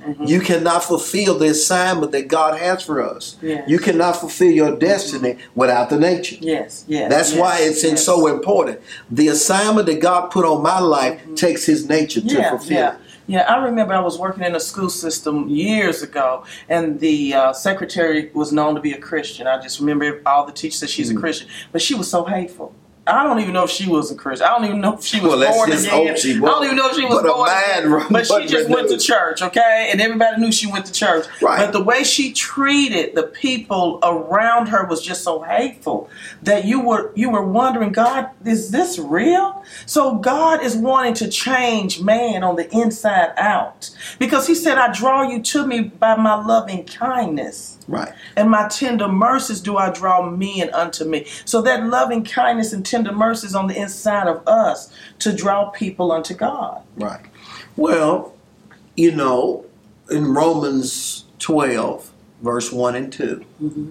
Mhm, 0.07 0.17
mhm. 0.17 0.29
You 0.29 0.41
cannot 0.41 0.85
fulfill 0.85 1.39
the 1.39 1.47
assignment 1.49 2.13
that 2.13 2.29
God 2.29 2.59
has 2.59 2.83
for 2.83 3.01
us. 3.03 3.37
Yes. 3.43 3.69
You 3.69 3.79
cannot 3.79 4.17
fulfill 4.17 4.51
your 4.51 4.77
destiny 4.77 5.37
without 5.55 5.91
the 5.91 5.99
nature. 5.99 6.37
Yes, 6.41 6.85
yes. 6.89 7.11
That's 7.11 7.31
yes, 7.33 7.41
why 7.41 7.59
it's 7.61 7.85
in 7.85 7.91
yes. 7.91 8.05
so 8.05 8.27
important. 8.27 8.81
The 9.11 9.29
assignment 9.29 9.87
that 9.87 10.01
God 10.01 10.31
put 10.31 10.45
on 10.45 10.63
my 10.63 10.81
life 10.81 11.21
takes 11.37 11.65
His 11.67 11.89
nature 11.89 12.21
to 12.21 12.27
Mm-hmm. 12.27 12.37
yeah, 12.39 12.51
fulfill. 12.51 12.77
yeah. 12.79 12.95
Yeah, 13.29 13.43
I 13.43 13.65
remember 13.65 13.95
I 13.95 14.01
was 14.01 14.19
working 14.19 14.43
in 14.43 14.55
a 14.57 14.61
school 14.61 14.91
system 14.91 15.49
years 15.49 16.03
ago, 16.03 16.45
and 16.69 16.99
the 16.99 17.33
uh, 17.35 17.53
secretary 17.53 18.31
was 18.35 18.53
known 18.53 18.75
to 18.75 18.81
be 18.81 18.93
a 18.93 18.99
Christian. 18.99 19.47
I 19.47 19.61
just 19.63 19.79
remember 19.79 20.21
all 20.27 20.45
the 20.45 20.53
teachers 20.53 20.81
said 20.81 20.91
she's 20.91 21.11
Mm. 21.13 21.17
a 21.19 21.21
Christian, 21.21 21.49
but 21.71 21.81
she 21.81 21.95
was 21.95 22.11
so 22.11 22.25
hateful. 22.25 22.75
I 23.05 23.25
don't 23.25 23.41
even 23.41 23.53
know 23.53 23.65
if 23.65 23.71
she 23.71 23.89
was 23.89 24.13
a 24.13 24.15
Christian. 24.15 24.47
I 24.47 24.51
don't 24.51 24.65
even 24.65 24.81
know 24.81 24.95
if 24.95 25.05
she 25.05 25.19
was 25.19 25.31
Well, 25.31 25.39
let's 25.39 25.57
born 25.57 25.71
just 25.71 25.87
again. 25.89 26.07
hope 26.07 26.17
she 26.17 26.37
I 26.37 26.39
don't 26.39 26.65
even 26.65 26.77
know 26.77 26.89
if 26.89 26.95
she 26.95 27.05
was 27.05 27.21
But 27.21 27.29
a 27.29 27.33
born 27.33 27.49
again. 27.51 27.91
run- 27.91 28.07
But 28.13 28.27
she 28.29 28.47
just 28.47 28.69
went 28.71 28.89
to 28.91 28.97
church, 28.99 29.43
okay? 29.43 29.89
And 29.91 30.01
everybody 30.01 30.41
knew 30.41 30.53
she 30.53 30.69
went 30.71 30.87
to 30.87 30.93
church. 30.93 31.27
Right. 31.41 31.59
But 31.59 31.73
the 31.73 31.83
way 31.83 32.05
she 32.05 32.33
treated 32.33 33.17
the 33.17 33.25
people 33.25 33.99
around 34.05 34.69
her 34.69 34.85
was 34.87 35.03
just 35.03 35.25
so 35.25 35.43
hateful 35.43 36.09
that 36.45 36.65
you 36.65 36.79
were 36.81 37.11
you 37.17 37.29
were 37.31 37.45
wondering, 37.45 37.91
God, 37.91 38.29
is 38.45 38.71
this 38.71 39.01
real? 39.01 39.65
So 39.85 40.15
God 40.15 40.63
is 40.63 40.77
wanting 40.77 41.15
to 41.15 41.29
change 41.29 42.01
man 42.01 42.45
on 42.45 42.55
the 42.55 42.71
inside 42.73 43.33
out 43.37 43.91
because 44.21 44.47
He 44.47 44.55
said, 44.55 44.79
"I 44.79 44.93
draw 44.93 45.23
you 45.23 45.43
to 45.43 45.67
me 45.67 45.81
by 45.81 46.15
my 46.15 46.35
loving 46.35 46.85
kindness." 46.85 47.79
Right. 47.89 48.13
and 48.37 48.51
my 48.51 48.69
tender 48.69 49.09
mercies 49.09 49.61
do 49.61 49.77
I 49.77 49.91
draw 49.91 50.29
men 50.29 50.73
unto 50.73 51.05
me. 51.05 51.27
So 51.45 51.61
that 51.63 51.85
loving 51.87 52.25
kindness 52.25 52.73
and 52.73 52.85
tender 52.87 53.13
mercies 53.13 53.55
on 53.55 53.67
the 53.67 53.77
inside 53.77 54.29
of 54.29 54.47
us 54.47 54.93
to 55.21 55.33
draw 55.33 55.71
people 55.71 56.13
unto 56.13 56.35
God. 56.35 56.83
Right. 56.97 57.21
Well, 57.77 58.35
you 58.97 59.13
know, 59.13 59.65
in 60.11 60.35
Romans 60.35 61.25
12, 61.39 62.11
verse 62.43 62.71
1 62.73 62.95
and 62.95 63.13
2, 63.13 63.45
Mm-hmm. 63.63 63.89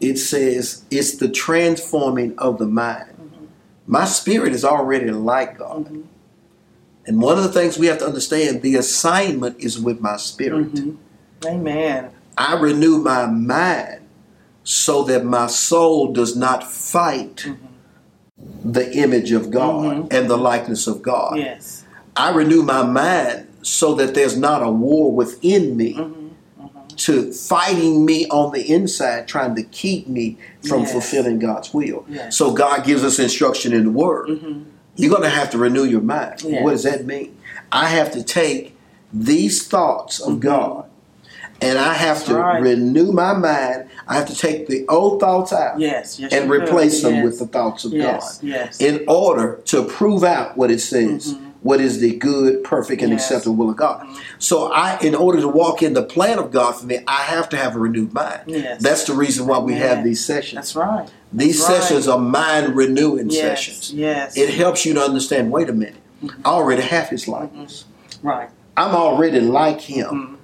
it 0.00 0.16
says, 0.18 0.84
it's 0.90 1.16
the 1.16 1.28
transforming 1.28 2.36
of 2.38 2.58
the 2.58 2.66
mind. 2.66 3.10
Mm-hmm. 3.20 3.44
My 3.86 4.04
spirit 4.04 4.52
is 4.52 4.64
already 4.64 5.10
like 5.10 5.58
God. 5.58 6.04
And 7.06 7.20
one 7.22 7.38
of 7.38 7.44
the 7.44 7.52
things 7.52 7.78
we 7.78 7.86
have 7.86 7.98
to 7.98 8.06
understand 8.06 8.62
the 8.62 8.76
assignment 8.76 9.58
is 9.60 9.80
with 9.80 10.00
my 10.00 10.16
spirit. 10.16 10.72
Mhm. 10.74 10.96
Amen. 11.46 12.10
I 12.40 12.54
renew 12.54 12.96
my 13.02 13.26
mind 13.26 14.00
so 14.64 15.02
that 15.04 15.24
my 15.26 15.46
soul 15.46 16.10
does 16.12 16.34
not 16.34 16.64
fight 16.72 17.46
the 18.64 18.90
image 18.96 19.30
of 19.32 19.50
God 19.50 19.84
Mhm. 20.08 20.12
and 20.12 20.30
the 20.30 20.38
likeness 20.38 20.86
of 20.86 21.02
God. 21.02 21.36
Yes. 21.36 21.84
I 22.16 22.30
renew 22.30 22.62
my 22.62 22.82
mind 22.82 23.46
so 23.60 23.94
that 23.96 24.14
there's 24.14 24.38
not 24.38 24.62
a 24.62 24.70
war 24.70 25.12
within 25.12 25.76
me 25.76 25.92
Mhm. 25.94 26.30
to 26.96 27.30
fighting 27.30 28.06
me 28.06 28.26
on 28.28 28.52
the 28.52 28.70
inside, 28.72 29.28
trying 29.28 29.54
to 29.56 29.62
keep 29.62 30.08
me 30.08 30.38
from 30.66 30.80
Yes. 30.82 30.92
fulfilling 30.92 31.38
God's 31.40 31.74
will. 31.74 32.04
Yes. 32.08 32.36
So 32.38 32.52
God 32.52 32.84
gives 32.84 33.04
us 33.04 33.18
instruction 33.18 33.74
in 33.74 33.84
the 33.84 33.90
Word. 33.90 34.28
Mhm. 34.30 34.62
You're 34.96 35.10
going 35.10 35.22
to 35.22 35.28
have 35.40 35.50
to 35.50 35.58
renew 35.58 35.84
your 35.84 36.00
mind. 36.00 36.42
Yes. 36.42 36.62
What 36.64 36.70
does 36.70 36.84
that 36.84 37.06
mean? 37.06 37.32
I 37.70 37.86
have 37.88 38.10
to 38.12 38.22
take 38.22 38.74
these 39.12 39.62
thoughts 39.66 40.20
of 40.20 40.40
God 40.40 40.84
and 41.60 41.78
I 41.78 41.92
have 41.94 42.16
That's 42.18 42.28
to 42.28 42.34
right. 42.36 42.60
renew 42.62 43.12
my 43.12 43.32
mind. 43.34 43.84
I 44.08 44.14
have 44.14 44.26
to 44.28 44.34
take 44.36 44.66
the 44.66 44.86
old 44.88 45.20
thoughts 45.20 45.52
out 45.52 45.78
Yes. 45.78 46.18
Yes. 46.18 46.32
and 46.32 46.50
replace 46.50 47.02
them 47.02 47.16
Yes. 47.16 47.24
with 47.24 47.38
the 47.38 47.46
thoughts 47.46 47.84
of 47.84 47.92
yes. 47.92 48.38
God 48.38 48.46
Yes. 48.48 48.80
in 48.80 49.04
order 49.06 49.60
to 49.66 49.84
prove 49.84 50.24
out 50.24 50.56
what 50.56 50.70
it 50.70 50.80
says, 50.80 51.34
Mhm. 51.34 51.38
what 51.62 51.80
is 51.80 52.00
the 52.00 52.12
good, 52.16 52.64
perfect, 52.64 53.02
and 53.02 53.12
acceptable 53.12 53.54
will 53.56 53.70
of 53.70 53.76
God. 53.76 54.00
Mhm. 54.06 54.16
So 54.38 54.72
I, 54.72 54.98
in 55.00 55.14
order 55.14 55.40
to 55.40 55.48
walk 55.48 55.82
in 55.82 55.92
the 55.92 56.02
plan 56.02 56.38
of 56.38 56.50
God 56.50 56.72
for 56.76 56.86
me, 56.86 57.00
I 57.06 57.22
have 57.22 57.48
to 57.50 57.56
have 57.56 57.76
a 57.76 57.78
renewed 57.78 58.12
mind. 58.14 58.40
Yes. 58.46 58.82
That's 58.82 59.04
the 59.04 59.12
reason 59.12 59.46
why 59.46 59.58
we 59.58 59.74
have 59.74 60.02
these 60.02 60.24
sessions. 60.24 60.54
That's 60.56 60.74
right. 60.76 61.06
These 61.32 61.60
right. 61.60 61.82
sessions 61.82 62.08
are 62.08 62.18
mind 62.18 62.74
renewing 62.74 63.30
sessions. 63.30 63.92
Yes. 63.94 64.36
It 64.36 64.50
helps 64.50 64.84
you 64.86 64.94
to 64.94 65.00
understand. 65.02 65.52
Wait 65.52 65.68
a 65.68 65.72
minute, 65.72 65.94
I 66.44 66.48
already 66.48 66.82
have 66.82 67.08
His 67.10 67.28
likeness. 67.28 67.84
right. 68.22 68.48
I'm 68.76 68.94
already 68.94 69.40
like 69.40 69.82
Him, 69.82 70.06
Mhm. 70.06 70.36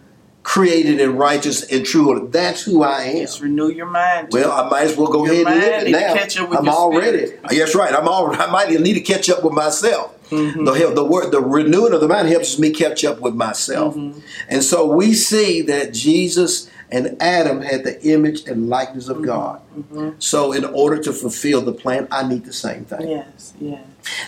Created 0.47 1.01
in 1.01 1.17
righteous 1.17 1.65
and 1.73 1.85
true. 1.85 2.29
That's 2.31 2.63
who 2.63 2.85
I 2.85 3.03
am. 3.03 3.17
Just 3.27 3.41
renew 3.41 3.69
your 3.69 3.87
mind. 3.87 4.29
Well, 4.31 4.53
I 4.53 4.69
might 4.69 4.85
as 4.85 4.97
well 4.97 5.09
go 5.09 5.27
your 5.27 5.35
ahead 5.35 5.47
and 5.49 5.61
live 5.61 5.89
it 5.89 5.91
now. 5.91 6.15
Catch 6.15 6.39
up 6.39 6.49
with 6.51 6.59
I'm 6.61 6.69
already. 6.69 7.27
spirit. 7.27 7.41
Yes, 7.51 7.75
right. 7.75 7.93
I'm 7.93 8.07
all. 8.07 8.33
I 8.33 8.47
might 8.47 8.71
need 8.71 8.95
to 8.95 9.01
catch 9.01 9.29
up 9.29 9.43
with 9.43 9.53
myself. 9.55 10.13
Mhm. 10.31 10.65
The 10.65 10.95
the 10.95 11.05
word, 11.05 11.33
the 11.33 11.41
renewing 11.41 11.93
of 11.93 12.01
the 12.01 12.07
mind 12.07 12.29
helps 12.29 12.61
me 12.61 12.71
catch 12.71 13.05
up 13.05 13.21
with 13.21 13.35
myself. 13.35 13.97
Mhm. 13.97 14.23
And 14.49 14.63
so 14.63 14.87
we 14.87 15.15
see 15.15 15.63
that 15.63 15.93
Jesus 15.93 16.69
and 16.93 17.17
Adam 17.19 17.63
had 17.63 17.83
the 17.83 18.01
image 18.07 18.47
and 18.47 18.69
likeness 18.69 19.09
of 19.09 19.23
God. 19.23 19.61
Mhm. 19.77 20.15
So, 20.21 20.53
in 20.53 20.65
order 20.65 20.99
to 20.99 21.13
fulfill 21.13 21.61
the 21.61 21.73
plan, 21.73 22.07
I 22.13 22.23
need 22.27 22.45
the 22.45 22.53
same 22.53 22.85
thing. 22.85 23.09
Yes. 23.09 23.53
Yes. 23.61 23.81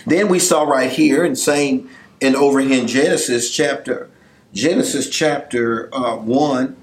Then 0.05 0.27
we 0.27 0.39
saw 0.39 0.63
right 0.63 0.91
here 0.91 1.23
and 1.23 1.37
saying, 1.39 1.87
and 2.21 2.35
over 2.35 2.59
here 2.59 2.81
in 2.81 2.87
Genesis 2.87 3.49
chapter, 3.49 4.09
Genesis 4.53 5.09
chapter 5.09 5.89
uh, 5.93 6.15
one, 6.17 6.75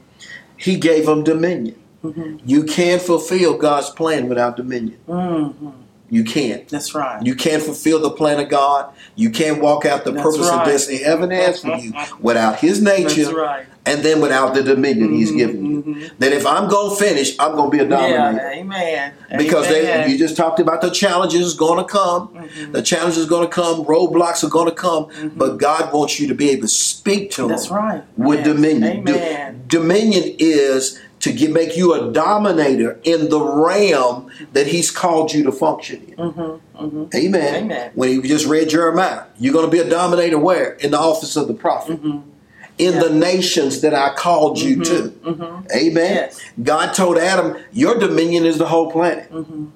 he 0.57 0.77
gave 0.77 1.07
them 1.07 1.25
dominion. 1.25 1.77
Mhm. 2.05 2.41
You 2.45 2.65
can't 2.65 3.03
fulfill 3.03 3.57
God's 3.59 3.91
plan 3.91 4.29
without 4.29 4.57
dominion. 4.57 4.99
Mhm. 5.09 5.73
You 6.09 6.23
can't. 6.23 6.69
That's 6.69 6.95
right. 6.95 7.25
You 7.25 7.35
can't 7.35 7.63
fulfill 7.63 8.01
the 8.01 8.11
plan 8.11 8.39
of 8.39 8.49
God. 8.49 8.93
You 9.17 9.31
can't 9.31 9.61
walk 9.61 9.85
out 9.85 10.05
the 10.05 10.13
That's 10.13 10.23
purpose 10.23 10.49
and 10.49 10.59
right. 10.59 10.67
destiny 10.67 11.03
heaven 11.03 11.31
has 11.33 11.61
for 11.63 11.77
you 11.77 11.93
without 12.21 12.61
His 12.61 12.81
nature 12.81 13.25
That's 13.25 13.33
right. 13.35 13.67
and 13.87 14.03
then 14.05 14.21
without 14.21 14.55
the 14.55 14.63
dominion 14.63 15.13
He's 15.15 15.33
Mhm, 15.33 15.37
given 15.37 15.67
you. 15.67 15.83
mhm. 15.83 16.11
That 16.21 16.33
if 16.33 16.47
I'm 16.47 16.69
going 16.69 16.97
to 16.97 17.05
finish, 17.05 17.37
I'm 17.41 17.57
going 17.57 17.71
to 17.73 17.77
be 17.77 17.83
a 17.83 17.89
dominator. 17.89 18.37
Yeah. 18.41 18.61
Amen. 18.61 19.13
Because 19.37 19.67
they, 19.69 20.09
you 20.09 20.17
just 20.17 20.37
talked 20.37 20.61
about 20.61 20.81
the 20.81 20.91
challenges 20.91 21.55
going 21.55 21.79
to 21.85 21.91
come. 21.91 22.29
Mhm. 22.29 22.73
The 22.73 22.83
challenges 22.83 23.27
are 23.27 23.29
going 23.29 23.49
to 23.49 23.53
come. 23.53 23.85
Roadblocks 23.85 24.45
are 24.45 24.49
going 24.51 24.69
to 24.69 24.75
come. 24.77 25.09
But 25.35 25.57
God 25.59 25.93
wants 25.93 26.21
you 26.21 26.29
to 26.29 26.35
be 26.35 26.51
able 26.51 26.63
to 26.63 26.69
speak 26.69 27.33
to 27.33 27.43
Mm-hmm. 27.43 27.51
That's 27.51 27.67
them 27.69 27.77
right. 27.77 28.03
with 28.17 28.39
Yes. 28.41 28.47
dominion. 28.49 29.05
Do- 29.05 29.15
Amen. 29.15 29.63
dominion 29.67 30.37
is 30.39 31.01
to 31.27 31.33
get, 31.33 31.53
make 31.53 31.77
you 31.77 31.93
a 31.95 32.11
dominator 32.13 32.99
in 33.05 33.29
the 33.29 33.41
realm 33.41 34.31
that 34.53 34.67
He's 34.67 34.91
called 34.91 35.33
you 35.33 35.45
to 35.45 35.53
function 35.53 36.03
in. 36.09 36.17
Mm-hmm. 36.17 36.85
Mm-hmm. 36.85 37.05
Amen. 37.17 37.55
Amen. 37.65 37.93
When 37.95 38.11
you 38.11 38.23
just 38.23 38.47
read 38.47 38.69
Jeremiah, 38.71 39.25
you're 39.39 39.53
going 39.53 39.67
to 39.67 39.71
be 39.71 39.79
a 39.79 39.89
dominator 39.89 40.39
where? 40.39 40.73
In 40.75 40.91
the 40.93 40.99
office 40.99 41.37
of 41.37 41.49
the 41.49 41.55
prophet. 41.55 42.03
Mm-hmm. 42.03 42.31
In 42.79 42.95
Yeah. 42.95 43.01
the 43.05 43.11
nations 43.11 43.81
that 43.81 43.95
I 43.95 44.15
called 44.15 44.59
you 44.59 44.85
to. 44.85 45.03
Mm-hmm. 45.09 45.67
Amen. 45.75 46.15
Yes. 46.15 46.41
God 46.63 46.93
told 46.93 47.17
Adam, 47.19 47.57
Your 47.73 47.99
dominion 47.99 48.45
is 48.45 48.59
the 48.59 48.67
whole 48.67 48.91
planet. 48.93 49.31
Mm-hmm. 49.33 49.67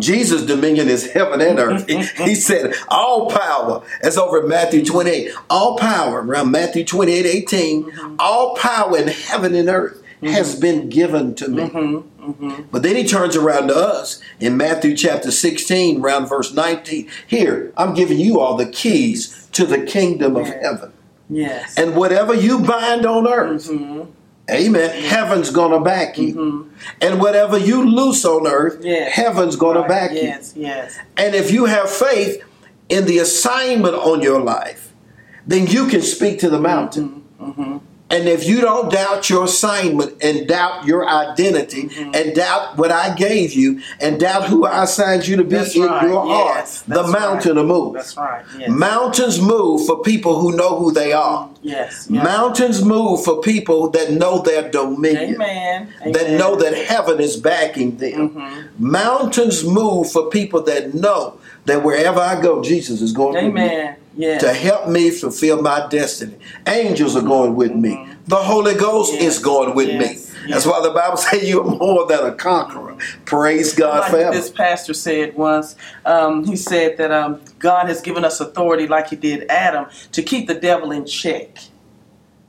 Jesus' 0.00 0.44
dominion 0.46 0.88
is 0.88 1.12
heaven 1.12 1.40
and 1.40 1.58
earth. 1.60 1.84
He, 1.88 2.02
he 2.24 2.34
said, 2.34 2.74
All 2.88 3.30
power, 3.30 3.82
that's 4.02 4.16
over 4.16 4.42
in 4.42 4.48
Matthew 4.48 4.84
28, 4.84 5.30
all 5.48 5.76
power, 5.78 6.22
around 6.22 6.50
Matthew 6.50 6.84
28 6.84 7.24
18, 7.26 7.84
Mm-hmm. 7.84 8.16
all 8.18 8.56
power 8.56 8.96
in 8.98 9.06
heaven 9.08 9.54
and 9.54 9.68
earth 9.68 10.02
has 10.22 10.54
been 10.58 10.88
given 10.88 11.34
to 11.36 11.48
me. 11.48 11.62
Mm-hmm. 11.64 12.62
But 12.70 12.82
then 12.82 12.96
he 12.96 13.04
turns 13.06 13.36
around 13.36 13.68
to 13.68 13.74
us 13.76 14.20
in 14.38 14.56
Matthew 14.56 14.96
chapter 14.96 15.30
16, 15.30 16.00
around 16.00 16.26
verse 16.28 16.52
19. 16.52 17.08
Here, 17.26 17.72
I'm 17.76 17.94
giving 17.94 18.18
you 18.18 18.38
all 18.40 18.56
the 18.56 18.66
keys 18.66 19.48
to 19.52 19.64
the 19.66 19.82
kingdom 19.84 20.36
of 20.36 20.46
heaven. 20.46 20.92
Yes. 21.28 21.78
And 21.78 21.96
whatever 21.96 22.34
you 22.34 22.58
bind 22.60 23.06
on 23.06 23.26
earth, 23.26 23.68
Mm-hmm. 23.68 24.10
amen, 24.50 25.02
heaven's 25.04 25.50
going 25.50 25.72
to 25.72 25.80
back 25.80 26.18
you. 26.18 26.70
And 27.00 27.20
whatever 27.20 27.56
you 27.56 27.88
loose 27.88 28.24
on 28.24 28.46
earth, 28.46 28.78
Yes. 28.84 29.12
heaven's 29.12 29.56
going 29.56 29.80
to 29.80 29.88
back 29.88 30.10
you. 30.12 30.22
Yes. 30.22 30.52
Yes. 30.56 30.98
And 31.16 31.34
if 31.34 31.50
you 31.50 31.64
have 31.66 31.88
faith 31.90 32.42
in 32.88 33.06
the 33.06 33.18
assignment 33.18 33.94
on 33.94 34.20
your 34.22 34.40
life, 34.40 34.92
then 35.46 35.66
you 35.66 35.86
can 35.86 36.02
speak 36.02 36.38
to 36.40 36.50
the 36.50 36.60
mountain. 36.60 37.24
Mm-hmm. 37.40 37.78
And 38.10 38.28
if 38.28 38.44
you 38.46 38.60
don't 38.60 38.90
doubt 38.90 39.30
your 39.30 39.44
assignment 39.44 40.22
and 40.22 40.46
doubt 40.48 40.84
your 40.84 41.08
identity 41.08 41.84
Mm-hmm. 41.90 42.14
and 42.14 42.34
doubt 42.34 42.76
what 42.76 42.90
I 42.90 43.14
gave 43.14 43.52
you 43.52 43.80
and 44.00 44.18
doubt 44.18 44.44
who 44.48 44.66
I 44.66 44.82
assigned 44.84 45.26
you 45.28 45.36
to 45.36 45.44
be 45.44 45.56
That's 45.56 45.74
in 45.76 45.82
right. 45.82 46.02
your 46.08 46.20
heart, 46.26 46.56
Yes. 46.56 46.82
the 46.82 47.06
mountain 47.06 47.56
right. 47.56 47.64
will 47.66 47.84
move. 47.86 47.94
That's 47.94 48.16
right. 48.16 48.44
Yes. 48.58 48.68
Mountains 48.70 49.40
move 49.40 49.86
for 49.86 50.02
people 50.02 50.40
who 50.40 50.56
know 50.56 50.76
who 50.78 50.92
they 50.92 51.12
are. 51.12 51.48
yes. 51.62 52.06
yes. 52.10 52.24
Mountains 52.24 52.84
move 52.84 53.22
for 53.24 53.40
people 53.40 53.90
that 53.90 54.12
know 54.12 54.40
their 54.42 54.68
dominion. 54.70 55.34
Amen. 55.34 55.88
That 56.04 56.24
Amen. 56.26 56.38
know 56.38 56.56
that 56.56 56.74
heaven 56.74 57.20
is 57.20 57.36
backing 57.36 57.96
them. 57.98 58.30
Mhm. 58.30 58.68
Mountains 58.78 59.64
move 59.64 60.10
for 60.10 60.28
people 60.30 60.62
that 60.62 60.94
know 60.94 61.34
that 61.66 61.82
wherever 61.84 62.20
I 62.20 62.40
go, 62.40 62.62
Jesus 62.62 63.00
is 63.02 63.12
going 63.12 63.34
with 63.44 63.54
me 63.54 63.62
Amen. 63.62 63.96
Yes. 64.14 64.42
to 64.42 64.52
help 64.52 64.88
me 64.88 65.10
fulfill 65.10 65.62
my 65.62 65.86
destiny. 65.88 66.36
Angels 66.66 67.16
are 67.16 67.22
going 67.22 67.54
with 67.54 67.74
me. 67.74 68.08
The 68.26 68.36
Holy 68.36 68.74
Ghost 68.74 69.12
Yes. 69.14 69.22
is 69.22 69.38
going 69.38 69.74
with 69.74 69.88
Yes. 69.88 70.34
me. 70.44 70.50
That's 70.52 70.66
why 70.66 70.80
the 70.82 70.90
Bible 70.90 71.16
says 71.18 71.48
you're 71.48 71.64
more 71.64 72.06
than 72.06 72.26
a 72.26 72.32
conqueror. 72.32 72.96
Praise 73.24 73.74
God 73.74 74.12
like 74.12 74.32
this 74.32 74.50
pastor 74.50 74.94
said 74.94 75.36
once, 75.36 75.76
um, 76.04 76.44
he 76.44 76.56
said 76.56 76.96
that 76.98 77.10
um, 77.12 77.40
God 77.58 77.86
has 77.88 78.00
given 78.00 78.24
us 78.24 78.40
authority, 78.40 78.86
like 78.88 79.08
He 79.08 79.16
did 79.16 79.46
Adam, 79.50 79.86
to 80.12 80.22
keep 80.22 80.48
the 80.48 80.54
devil 80.54 80.90
in 80.92 81.06
check. 81.06 81.58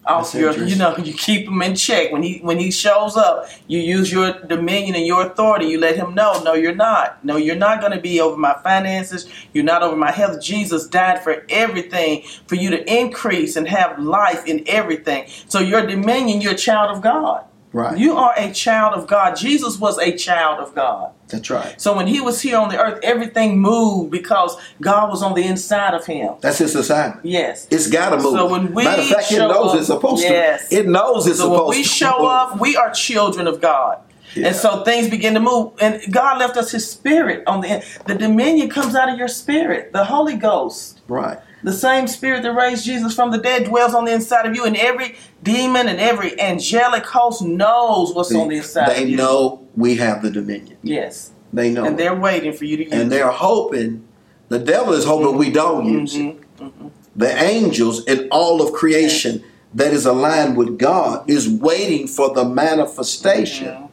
Off 0.03 0.33
your, 0.33 0.51
you 0.53 0.75
know, 0.75 0.97
you 0.97 1.13
keep 1.13 1.47
him 1.47 1.61
in 1.61 1.75
check 1.75 2.11
when 2.11 2.23
he 2.23 2.39
when 2.39 2.57
he 2.57 2.71
shows 2.71 3.15
up. 3.15 3.47
You 3.67 3.79
use 3.79 4.11
your 4.11 4.33
dominion 4.33 4.95
and 4.95 5.05
your 5.05 5.27
authority. 5.27 5.67
You 5.67 5.79
let 5.79 5.95
him 5.95 6.15
know, 6.15 6.41
no, 6.43 6.53
you're 6.55 6.73
not. 6.73 7.23
No, 7.23 7.37
you're 7.37 7.55
not 7.55 7.81
going 7.81 7.91
to 7.91 8.01
be 8.01 8.19
over 8.19 8.35
my 8.35 8.55
finances. 8.63 9.29
You're 9.53 9.63
not 9.63 9.83
over 9.83 9.95
my 9.95 10.09
health. 10.09 10.41
Jesus 10.41 10.87
died 10.87 11.23
for 11.23 11.45
everything, 11.49 12.23
for 12.47 12.55
you 12.55 12.71
to 12.71 12.83
increase 12.91 13.55
and 13.55 13.67
have 13.67 13.99
life 13.99 14.43
in 14.47 14.63
everything. 14.65 15.27
So 15.47 15.59
your 15.59 15.85
dominion, 15.85 16.41
you're 16.41 16.53
a 16.53 16.57
child 16.57 16.95
of 16.95 17.03
God. 17.03 17.45
Right. 17.73 17.97
You 17.97 18.17
are 18.17 18.33
a 18.37 18.51
child 18.51 18.93
of 18.95 19.07
God. 19.07 19.35
Jesus 19.37 19.79
was 19.79 19.97
a 19.97 20.15
child 20.15 20.59
of 20.59 20.75
God. 20.75 21.11
That's 21.29 21.49
right. 21.49 21.79
So 21.79 21.95
when 21.95 22.07
he 22.07 22.19
was 22.19 22.41
here 22.41 22.57
on 22.57 22.67
the 22.67 22.77
earth, 22.77 22.99
everything 23.01 23.59
moved 23.59 24.11
because 24.11 24.57
God 24.81 25.09
was 25.09 25.23
on 25.23 25.33
the 25.35 25.43
inside 25.45 25.93
of 25.93 26.05
him. 26.05 26.33
That's 26.41 26.57
his 26.57 26.75
assignment. 26.75 27.25
Yes. 27.25 27.67
It's 27.71 27.87
got 27.87 28.09
to 28.09 28.17
move. 28.17 28.33
So 28.33 28.47
when 28.49 28.73
we 28.73 28.83
Matter 28.83 29.03
of 29.03 29.07
fact, 29.07 29.31
it 29.31 29.37
knows 29.39 29.71
up- 29.71 29.77
it's 29.77 29.87
supposed 29.87 30.23
to. 30.23 30.29
Yes. 30.29 30.67
to. 30.67 30.75
It 30.75 30.87
knows 30.87 31.27
it's 31.27 31.37
So 31.37 31.43
supposed 31.45 31.59
to. 31.59 31.69
when 31.69 31.77
we 31.77 31.83
show 31.83 32.17
move. 32.19 32.27
up, 32.27 32.59
we 32.59 32.75
are 32.75 32.91
children 32.91 33.47
of 33.47 33.61
God. 33.61 33.99
Yeah. 34.35 34.47
And 34.47 34.55
so 34.55 34.83
things 34.83 35.09
begin 35.09 35.33
to 35.35 35.39
move. 35.39 35.71
And 35.79 36.01
God 36.11 36.39
left 36.39 36.57
us 36.57 36.71
his 36.71 36.89
spirit 36.89 37.43
on 37.47 37.61
the 37.61 37.67
end. 37.69 37.83
the 38.05 38.15
dominion 38.15 38.69
comes 38.69 38.95
out 38.95 39.07
of 39.09 39.17
your 39.17 39.27
spirit. 39.29 39.93
The 39.93 40.03
Holy 40.05 40.35
Ghost. 40.35 40.99
Right. 41.07 41.37
The 41.63 41.73
same 41.73 42.07
spirit 42.07 42.43
that 42.43 42.53
raised 42.53 42.85
Jesus 42.85 43.13
from 43.13 43.31
the 43.31 43.37
dead 43.37 43.65
dwells 43.65 43.93
on 43.93 44.05
the 44.05 44.13
inside 44.13 44.45
of 44.45 44.55
you, 44.55 44.65
and 44.65 44.75
every 44.75 45.15
demon 45.43 45.87
and 45.87 45.99
every 45.99 46.39
angelic 46.39 47.05
host 47.05 47.41
knows 47.41 48.13
what's 48.13 48.33
on 48.33 48.47
the 48.47 48.57
inside 48.57 48.89
they 48.89 49.03
of 49.03 49.09
you. 49.09 49.17
know 49.17 49.67
we 49.75 49.95
have 49.95 50.21
the 50.21 50.31
dominion. 50.31 50.77
Yes. 50.81 51.31
They 51.53 51.69
know. 51.71 51.85
And 51.85 51.97
they're 51.99 52.15
waiting 52.15 52.53
for 52.53 52.65
you 52.65 52.77
to 52.77 52.83
use 52.85 52.93
and 52.93 53.11
they're 53.11 53.29
hoping, 53.29 54.03
the 54.49 54.59
devil 54.59 54.93
is 54.93 55.05
hoping 55.05 55.37
we 55.37 55.51
don't 55.51 55.85
use 55.85 56.15
it. 56.15 56.37
Mhm. 56.59 56.91
The 57.15 57.43
angels 57.43 58.05
and 58.05 58.27
all 58.31 58.61
of 58.61 58.71
creation 58.73 59.43
that 59.73 59.93
is 59.93 60.05
aligned 60.05 60.57
with 60.57 60.77
God 60.77 61.29
is 61.29 61.47
waiting 61.49 62.07
for 62.07 62.33
the 62.33 62.43
manifestation 62.45 63.67
Mhm. 63.67 63.87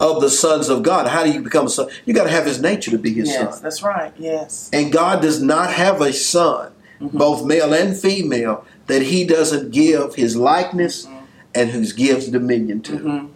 of 0.00 0.20
the 0.20 0.30
sons 0.30 0.68
of 0.68 0.82
God. 0.82 1.06
How 1.06 1.22
do 1.24 1.30
you 1.30 1.40
become 1.40 1.66
a 1.66 1.70
son? 1.70 1.86
You 2.04 2.14
got 2.14 2.24
to 2.24 2.30
have 2.30 2.46
his 2.46 2.60
nature 2.60 2.90
to 2.90 2.98
be 2.98 3.12
his 3.12 3.28
Yes, 3.28 3.54
son. 3.54 3.62
that's 3.62 3.82
right. 3.82 4.12
Yes. 4.18 4.68
And 4.72 4.90
God 4.92 5.20
does 5.22 5.40
not 5.40 5.70
have 5.72 6.00
a 6.00 6.12
son, 6.12 6.71
Mm-hmm. 7.02 7.18
both 7.18 7.44
male 7.44 7.72
and 7.74 7.96
female, 7.96 8.64
that 8.86 9.02
he 9.02 9.24
doesn't 9.24 9.72
give 9.72 10.14
his 10.14 10.36
likeness 10.36 11.06
and 11.54 11.70
who 11.70 11.84
gives 11.92 12.28
dominion 12.28 12.80
to. 12.82 12.92
Mhm. 12.92 13.28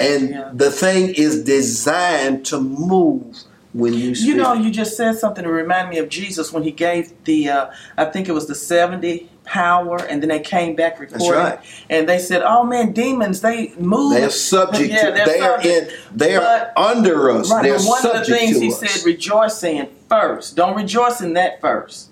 And 0.00 0.30
Yeah. 0.30 0.50
the 0.54 0.70
thing 0.70 1.14
is 1.14 1.42
designed 1.42 2.44
to 2.46 2.60
move 2.60 3.24
when 3.72 3.94
you 3.94 4.14
speak. 4.14 4.28
You 4.28 4.36
know, 4.36 4.52
you 4.52 4.70
just 4.70 4.96
said 4.96 5.18
something 5.18 5.42
to 5.44 5.50
remind 5.50 5.88
me 5.88 5.98
of 5.98 6.08
Jesus 6.08 6.52
when 6.52 6.62
he 6.62 6.70
gave 6.70 7.12
the, 7.24 7.48
uh, 7.48 7.66
I 7.96 8.04
think 8.06 8.28
it 8.28 8.32
was 8.32 8.46
the 8.46 8.54
70 8.54 9.28
power, 9.44 9.96
and 10.08 10.20
then 10.22 10.28
they 10.28 10.40
came 10.40 10.76
back 10.76 11.00
recording. 11.00 11.30
right. 11.32 11.58
And 11.88 12.06
they 12.06 12.18
said, 12.18 12.42
oh 12.44 12.64
man, 12.64 12.92
demons, 12.92 13.40
they 13.40 13.72
move. 13.78 14.12
they're 14.12 14.28
subject 14.30 14.92
Yeah, 14.92 15.06
to 15.06 15.12
they're 15.12 15.26
they 15.26 15.40
are 15.40 15.60
in 15.62 15.88
they're 16.14 16.40
But- 16.40 16.72
under 16.76 17.30
us. 17.30 17.50
Right, 17.50 17.62
they're 17.62 17.78
one 17.78 18.04
of 18.06 18.12
the 18.12 18.24
things 18.36 18.60
he 18.60 18.68
us. 18.68 18.78
said, 18.80 19.04
rejoice 19.06 19.62
in 19.64 19.88
first. 20.10 20.54
Don't 20.54 20.76
rejoice 20.76 21.22
in 21.22 21.32
that 21.32 21.60
first, 21.62 22.07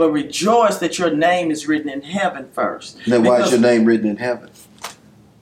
but 0.00 0.12
rejoice 0.12 0.78
that 0.78 0.98
your 0.98 1.14
name 1.14 1.50
is 1.50 1.68
written 1.68 1.90
in 1.90 2.00
heaven 2.00 2.48
first. 2.52 2.96
then 3.06 3.22
why 3.22 3.42
is 3.42 3.50
your 3.50 3.60
name 3.60 3.84
written 3.84 4.08
in 4.08 4.16
heaven? 4.16 4.48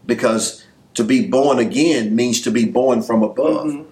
Because 0.04 0.64
to 0.94 1.04
be 1.04 1.28
born 1.28 1.60
again 1.60 2.16
means 2.16 2.40
to 2.40 2.50
be 2.50 2.64
born 2.64 3.00
from 3.02 3.22
above. 3.22 3.68
Mhm. 3.68 3.84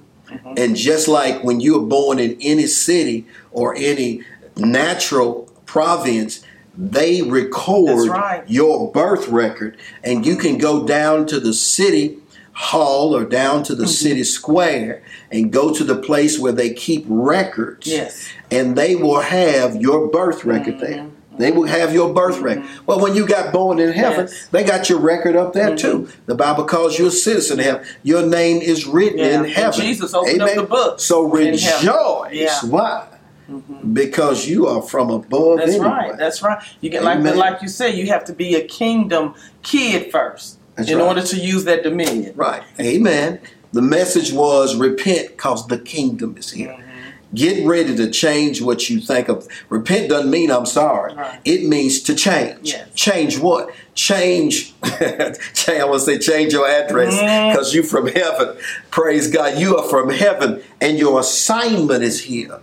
And 0.56 0.74
just 0.74 1.06
like 1.06 1.44
when 1.44 1.60
you 1.60 1.76
are 1.76 1.86
born 1.86 2.18
in 2.18 2.36
any 2.40 2.66
city 2.66 3.26
or 3.52 3.76
any 3.76 4.22
natural 4.56 5.48
province, 5.66 6.40
they 6.76 7.22
record 7.22 8.08
right. 8.08 8.42
your 8.48 8.90
birth 8.90 9.28
record, 9.28 9.76
and 10.02 10.26
you 10.26 10.34
can 10.34 10.58
go 10.58 10.84
down 10.84 11.26
to 11.26 11.38
the 11.38 11.54
city 11.54 12.18
hall 12.58 13.14
or 13.14 13.24
down 13.24 13.62
to 13.62 13.74
the 13.74 13.84
Mm-hmm. 13.84 13.92
city 13.92 14.24
square 14.24 15.02
and 15.30 15.52
go 15.52 15.72
to 15.74 15.84
the 15.84 15.94
place 15.94 16.38
where 16.38 16.52
they 16.52 16.70
keep 16.70 17.04
records, 17.06 17.86
Yes. 17.86 18.28
And 18.50 18.76
they 18.76 18.96
will 18.96 19.20
have 19.20 19.76
your 19.76 20.08
birth 20.08 20.44
record 20.44 20.78
there. 20.80 20.98
Mm-hmm. 21.04 21.36
They 21.38 21.50
will 21.50 21.66
have 21.66 21.92
your 21.92 22.14
birth 22.14 22.38
record. 22.38 22.64
Well, 22.86 22.98
when 23.00 23.14
you 23.14 23.26
got 23.26 23.52
born 23.52 23.78
in 23.78 23.92
heaven, 23.92 24.20
Yes. 24.26 24.32
Mm-hmm. 24.34 24.56
they 24.56 24.64
got 24.64 24.88
your 24.88 24.98
record 25.00 25.36
up 25.36 25.52
there 25.52 25.76
too. 25.76 26.08
The 26.24 26.34
Bible 26.34 26.64
calls 26.64 26.98
you 26.98 27.06
a 27.08 27.10
citizen 27.10 27.58
of 27.60 27.66
heaven. 27.66 27.86
Your 28.02 28.24
name 28.26 28.62
is 28.62 28.86
written 28.86 29.18
Yeah. 29.18 29.26
in 29.26 29.44
And 29.44 29.48
heaven. 29.52 29.80
Jesus 29.80 30.14
opened 30.14 30.40
up 30.40 30.54
the 30.54 30.62
book 30.62 30.98
So 31.00 31.24
rejoice. 31.24 31.82
Yeah. 31.84 32.48
Mm-hmm. 32.48 32.70
Why? 32.70 33.06
Because 33.92 34.48
you 34.48 34.66
are 34.66 34.82
from 34.82 35.10
above. 35.10 35.58
That's 35.58 35.72
anyway. 35.72 35.86
right. 35.86 36.16
That's 36.18 36.42
right. 36.42 36.60
You 36.80 36.90
get 36.90 37.04
like 37.04 37.18
Amen. 37.18 37.36
like 37.36 37.62
you 37.62 37.68
said, 37.68 37.94
you 37.94 38.06
have 38.08 38.24
to 38.24 38.32
be 38.32 38.54
a 38.56 38.66
kingdom 38.66 39.34
kid 39.62 40.10
first. 40.10 40.58
That's 40.74 40.90
in 40.90 40.98
right. 40.98 41.04
order 41.06 41.22
to 41.22 41.36
use 41.36 41.64
that 41.64 41.82
dominion. 41.82 42.34
Right. 42.34 42.62
Amen. 42.80 43.40
The 43.72 43.82
message 43.82 44.32
was 44.32 44.74
repent 44.76 45.28
because 45.28 45.66
the 45.68 45.78
kingdom 45.78 46.36
is 46.38 46.50
here. 46.50 46.76
Get 47.34 47.66
ready 47.66 47.96
to 47.96 48.10
change 48.10 48.62
what 48.62 48.88
you 48.88 49.00
think 49.00 49.28
of. 49.28 49.48
Repent 49.68 50.08
doesn't 50.08 50.30
mean 50.30 50.50
I'm 50.50 50.66
sorry. 50.66 51.14
Right. 51.14 51.40
It 51.44 51.68
means 51.68 52.02
to 52.02 52.14
change. 52.14 52.58
Yes. 52.62 52.88
Change 52.94 53.38
what? 53.38 53.74
Change. 53.94 54.74
I 54.82 55.34
want 55.84 55.94
to 55.94 56.00
say 56.00 56.18
change 56.18 56.52
your 56.52 56.68
address 56.68 57.14
mm. 57.14 57.52
because 57.52 57.74
you 57.74 57.82
from 57.82 58.06
heaven. 58.06 58.56
Praise 58.90 59.30
God. 59.30 59.58
You 59.58 59.76
are 59.76 59.88
from 59.88 60.10
heaven 60.10 60.62
and 60.80 60.98
your 60.98 61.20
assignment 61.20 62.02
is 62.02 62.22
here. 62.22 62.60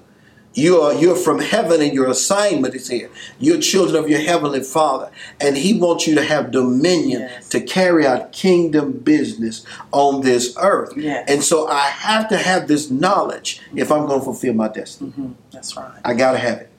You 0.56 0.82
are 0.82 0.94
you're 0.94 1.16
from 1.16 1.40
heaven 1.40 1.82
and 1.82 1.94
your 1.94 2.08
assignment 2.10 2.76
is 2.76 2.88
here. 2.88 3.10
You're 3.40 3.60
children 3.60 4.04
of 4.04 4.10
your 4.10 4.20
heavenly 4.20 4.62
Father, 4.62 5.10
and 5.42 5.58
He 5.58 5.74
wants 5.80 6.06
you 6.08 6.14
to 6.16 6.24
have 6.24 6.52
dominion 6.52 7.22
Yes. 7.22 7.50
to 7.50 7.60
carry 7.62 8.06
out 8.06 8.32
kingdom 8.32 8.92
business 8.92 9.66
on 9.92 10.22
this 10.22 10.56
earth. 10.62 10.94
Yes. 10.96 11.26
And 11.28 11.44
so 11.44 11.68
I 11.68 11.82
have 11.88 12.30
to 12.30 12.38
have 12.38 12.68
this 12.68 12.92
knowledge 12.92 13.62
if 13.76 13.92
I'm 13.92 14.06
going 14.06 14.20
to 14.20 14.24
fulfill 14.26 14.54
my 14.54 14.68
destiny. 14.68 15.10
hmm 15.12 15.32
That's 15.52 15.76
right. 15.76 15.92
I 16.06 16.14
got 16.14 16.34
to 16.34 16.38
have 16.38 16.60
it. 16.60 16.70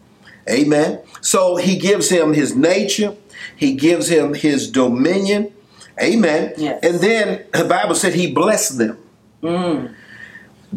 Amen. 0.48 1.00
So 1.20 1.56
He 1.56 1.76
gives 1.76 2.08
him 2.10 2.32
His 2.34 2.54
nature. 2.54 3.16
He 3.56 3.74
gives 3.74 4.08
him 4.08 4.34
His 4.34 4.70
dominion. 4.70 5.52
Amen. 6.00 6.52
Yes. 6.56 6.80
And 6.82 7.00
then 7.00 7.44
the 7.52 7.64
Bible 7.64 7.94
said 7.96 8.14
He 8.14 8.30
blessed 8.32 8.78
them. 8.78 8.98
Mm. 9.42 9.94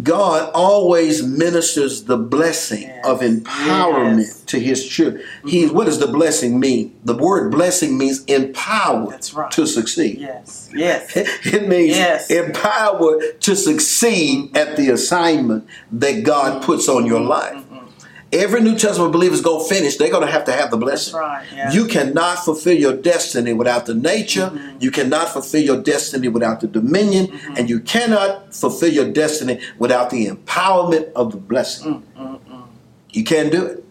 God 0.03 0.51
always 0.53 1.23
ministers 1.23 2.03
the 2.03 2.17
blessing 2.17 2.83
Yes. 2.83 3.05
of 3.05 3.19
empowerment 3.21 4.19
Yes. 4.19 4.41
to 4.47 4.59
his 4.59 4.85
children. 4.85 5.23
He, 5.45 5.65
mm-hmm. 5.65 5.75
what 5.75 5.85
does 5.85 5.99
the 5.99 6.07
blessing 6.07 6.59
mean? 6.59 6.95
The 7.05 7.15
word 7.15 7.51
blessing 7.51 7.97
means 7.97 8.23
empowered 8.25 9.29
right. 9.33 9.51
to 9.51 9.65
succeed. 9.65 10.19
Yes. 10.19 10.69
Yes. 10.73 11.15
It 11.45 11.67
means 11.67 11.95
Yes. 11.97 12.29
empowered 12.29 13.39
to 13.41 13.55
succeed 13.55 14.55
at 14.55 14.75
the 14.77 14.89
assignment 14.89 15.65
that 15.91 16.23
God 16.23 16.61
puts 16.63 16.87
on 16.89 17.05
your 17.05 17.21
life. 17.21 17.63
Every 18.33 18.61
New 18.61 18.77
Testament 18.77 19.13
believer 19.13 19.33
is 19.33 19.41
going 19.41 19.63
to 19.67 19.73
finish. 19.73 19.95
They're 19.97 20.11
going 20.11 20.25
to 20.25 20.31
have 20.31 20.43
to 20.45 20.51
have 20.51 20.69
the 20.69 20.77
blessing. 20.77 21.15
right. 21.15 21.45
Yeah. 21.55 21.71
You 21.71 21.85
cannot 21.87 22.39
fulfill 22.39 22.77
your 22.77 22.93
destiny 22.93 23.53
without 23.53 23.85
the 23.85 23.93
nature. 23.93 24.51
Mm-hmm. 24.53 24.77
You 24.81 24.91
cannot 24.91 25.29
fulfill 25.29 25.61
your 25.63 25.81
destiny 25.81 26.27
without 26.27 26.59
the 26.59 26.67
dominion. 26.67 27.39
And 27.55 27.69
you 27.69 27.79
cannot 27.79 28.53
fulfill 28.53 28.91
your 28.91 29.09
destiny 29.11 29.61
without 29.79 30.09
the 30.09 30.27
empowerment 30.27 31.11
of 31.13 31.31
the 31.31 31.37
blessing. 31.37 32.03
Mm, 32.17 32.67
You 33.11 33.23
can't 33.23 33.51
do 33.51 33.65
it. 33.65 33.83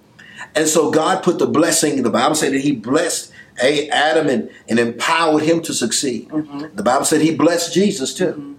And 0.55 0.68
so 0.68 0.90
God 0.90 1.22
put 1.22 1.38
the 1.38 1.46
blessing, 1.46 2.03
the 2.03 2.11
Bible 2.11 2.35
said 2.35 2.53
that 2.53 2.61
He 2.61 2.72
blessed 2.72 3.33
A- 3.62 3.88
Adam 3.88 4.29
and, 4.29 4.51
and 4.68 4.79
empowered 4.79 5.42
him 5.44 5.62
to 5.62 5.72
succeed. 5.72 6.29
Mm-hmm. 6.29 6.77
The 6.77 6.83
Bible 6.83 7.05
said 7.07 7.22
He 7.22 7.35
blessed 7.35 7.72
Jesus 7.72 8.12
too. 8.12 8.56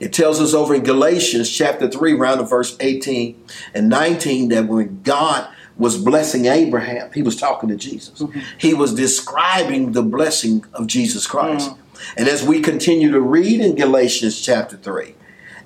It 0.00 0.12
tells 0.12 0.40
us 0.40 0.54
over 0.54 0.74
in 0.74 0.82
Galatians 0.82 1.50
chapter 1.50 1.88
3, 1.88 2.14
around 2.14 2.38
to 2.38 2.44
verse 2.44 2.76
18 2.80 3.44
and 3.74 3.88
19, 3.88 4.48
that 4.48 4.66
when 4.66 5.02
God 5.02 5.48
was 5.76 5.96
blessing 5.98 6.46
Abraham, 6.46 7.10
he 7.12 7.22
was 7.22 7.36
talking 7.36 7.68
to 7.68 7.76
Jesus. 7.76 8.22
He 8.58 8.74
was 8.74 8.94
describing 8.94 9.92
the 9.92 10.02
blessing 10.02 10.64
of 10.74 10.86
Jesus 10.86 11.26
Christ. 11.26 11.70
And 12.16 12.28
as 12.28 12.42
we 12.44 12.60
continue 12.60 13.10
to 13.12 13.20
read 13.20 13.60
in 13.60 13.74
Galatians 13.76 14.40
chapter 14.40 14.76
3, 14.76 15.14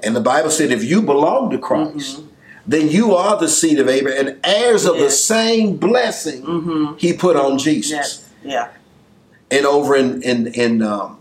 and 0.03 0.15
the 0.15 0.21
Bible 0.21 0.51
said, 0.51 0.71
if 0.71 0.85
you 0.85 1.01
belong 1.03 1.51
to 1.51 1.59
Christ, 1.59 2.23
then 2.67 2.89
you 2.89 3.15
are 3.15 3.39
the 3.39 3.49
seed 3.49 3.79
of 3.79 3.89
Abraham 3.89 4.27
and 4.27 4.41
heirs 4.45 4.85
of 4.85 4.99
the 4.99 5.11
same 5.11 5.77
blessing 5.77 6.43
Mhm. 6.43 6.99
he 6.99 7.13
put 7.13 7.37
on 7.37 7.59
Jesus 7.59 7.91
Yes. 7.93 8.25
Yeah. 8.45 8.69
and 9.51 9.65
over 9.65 9.95
in 9.97 10.21
in 10.23 10.49
in 10.49 10.83
um, 10.83 11.17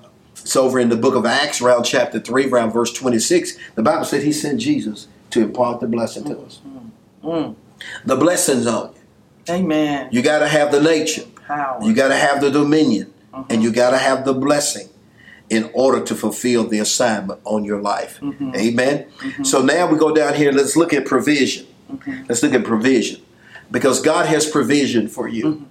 it's 0.46 0.56
over 0.56 0.80
in 0.80 0.90
the 0.90 0.96
book 0.96 1.16
of 1.16 1.26
Acts, 1.26 1.60
around 1.60 1.86
chapter 1.86 2.20
three, 2.20 2.48
around 2.48 2.72
verse 2.72 2.94
twenty 2.94 3.18
six. 3.18 3.58
The 3.74 3.82
Bible 3.82 4.06
said 4.06 4.22
He 4.22 4.32
sent 4.32 4.62
Jesus 4.62 5.08
to 5.32 5.42
impart 5.42 5.80
the 5.80 5.88
blessing 5.88 6.24
to 6.26 6.36
mm, 6.36 6.46
us. 6.46 6.62
Mm, 6.64 6.92
mm. 7.24 7.56
The 8.06 8.16
blessings 8.16 8.68
on 8.68 8.94
you. 8.94 9.54
Amen. 9.56 10.10
You 10.12 10.22
got 10.22 10.40
to 10.40 10.48
have 10.48 10.72
the 10.72 10.80
nature. 10.80 11.24
Power. 11.48 11.84
You 11.84 11.96
got 11.96 12.10
to 12.10 12.16
have 12.16 12.42
the 12.42 12.52
dominion, 12.52 13.12
mm-hmm. 13.34 13.52
and 13.52 13.64
you 13.64 13.72
got 13.72 13.90
to 13.90 13.98
have 13.98 14.24
the 14.24 14.34
blessing 14.34 14.90
in 15.50 15.72
order 15.74 16.04
to 16.04 16.14
fulfill 16.14 16.68
the 16.68 16.78
assignment 16.78 17.40
on 17.44 17.66
your 17.66 17.82
life. 17.82 18.20
Mm-hmm. 18.20 18.56
Amen. 18.56 19.08
Mm-hmm. 19.18 19.44
So 19.46 19.64
now 19.64 19.88
we 19.88 19.98
go 19.98 20.14
down 20.14 20.36
here. 20.36 20.52
Let's 20.52 20.76
look 20.76 20.94
at 20.94 21.08
provision. 21.08 21.66
Let's 22.30 22.44
look 22.44 22.54
at 22.54 22.64
provision, 22.64 23.22
because 23.72 24.00
God 24.00 24.28
has 24.28 24.48
provision 24.48 25.08
for 25.08 25.28
you. 25.28 25.68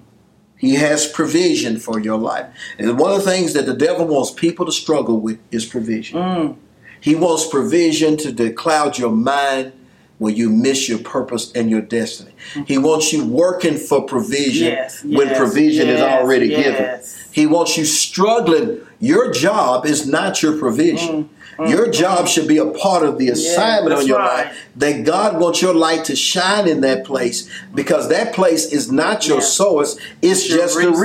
He 0.56 0.76
has 0.76 1.06
provision 1.06 1.78
for 1.78 2.00
your 2.00 2.18
life. 2.18 2.46
And 2.78 2.98
one 2.98 3.12
of 3.12 3.24
the 3.24 3.30
things 3.30 3.52
that 3.52 3.66
the 3.66 3.74
devil 3.74 4.06
wants 4.06 4.30
people 4.30 4.64
to 4.66 4.72
struggle 4.72 5.20
with 5.20 5.38
is 5.50 5.66
provision. 5.66 6.18
Mm. 6.18 6.56
He 7.00 7.14
wants 7.14 7.46
provision 7.46 8.16
to 8.18 8.52
cloud 8.52 8.98
your 8.98 9.10
mind 9.10 9.72
when 10.18 10.36
you 10.36 10.48
miss 10.48 10.88
your 10.88 11.00
purpose 11.00 11.52
and 11.52 11.68
your 11.68 11.80
destiny. 11.80 12.32
He 12.66 12.78
wants 12.78 13.12
you 13.12 13.26
working 13.26 13.76
for 13.76 14.06
provision 14.06 14.68
Yes, 14.68 15.04
when 15.04 15.28
yes, 15.28 15.38
provision 15.38 15.88
is 15.88 16.00
already 16.00 16.46
yes. 16.46 16.62
given. 16.64 17.32
He 17.32 17.46
wants 17.46 17.76
you 17.76 17.84
struggling. 17.84 18.80
Your 19.00 19.30
job 19.33 19.87
is 19.87 20.07
not 20.07 20.42
your 20.42 20.59
provision. 20.59 21.28
Your 21.68 21.88
job 21.88 22.26
should 22.26 22.48
be 22.48 22.59
a 22.59 22.66
part 22.66 23.04
of 23.04 23.16
the 23.16 23.28
assignment 23.28 23.94
on 23.94 24.02
Mm, 24.04 24.09
your 24.09 24.18
right. 24.18 24.46
life. 24.46 24.57
That 24.74 25.04
God 25.04 25.38
wants 25.38 25.62
your 25.62 25.72
light 25.72 26.04
to 26.07 26.16
shine 26.16 26.66
in 26.66 26.80
that 26.80 27.04
place 27.04 27.48
because 27.72 28.09
that 28.09 28.33
place 28.33 28.66
is 28.72 28.90
not 28.90 29.28
your 29.28 29.38
Yeah. 29.38 29.44
source, 29.44 29.96
it's 30.20 30.48
your 30.48 30.59
just 30.59 30.74
the 30.74 30.88
resource, 30.90 31.00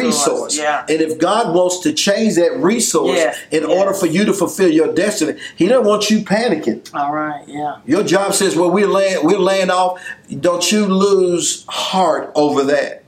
resource. 0.55 0.57
yeah. 0.57 0.85
And 0.89 1.01
if 1.01 1.19
God 1.19 1.53
wants 1.53 1.77
to 1.81 1.93
change 1.93 2.33
that 2.35 2.57
resource 2.57 3.19
in 3.51 3.63
order 3.63 3.93
for 3.93 4.07
you 4.07 4.25
to 4.25 4.33
fulfill 4.33 4.71
your 4.71 4.91
destiny, 4.91 5.35
He 5.55 5.67
doesn't 5.67 5.85
want 5.85 6.09
you 6.09 6.21
panicking. 6.21 6.81
All 6.95 7.13
right. 7.13 7.43
Yeah. 7.45 7.75
Your 7.85 8.01
job 8.01 8.33
says, 8.33 8.55
"Well, 8.55 8.71
we're 8.71 8.87
laying, 8.87 9.23
we're 9.23 9.37
laying 9.37 9.69
off." 9.69 9.99
Don't 10.39 10.71
you 10.71 10.87
lose 10.87 11.63
heart 11.67 12.31
over 12.33 12.63
that, 12.63 13.03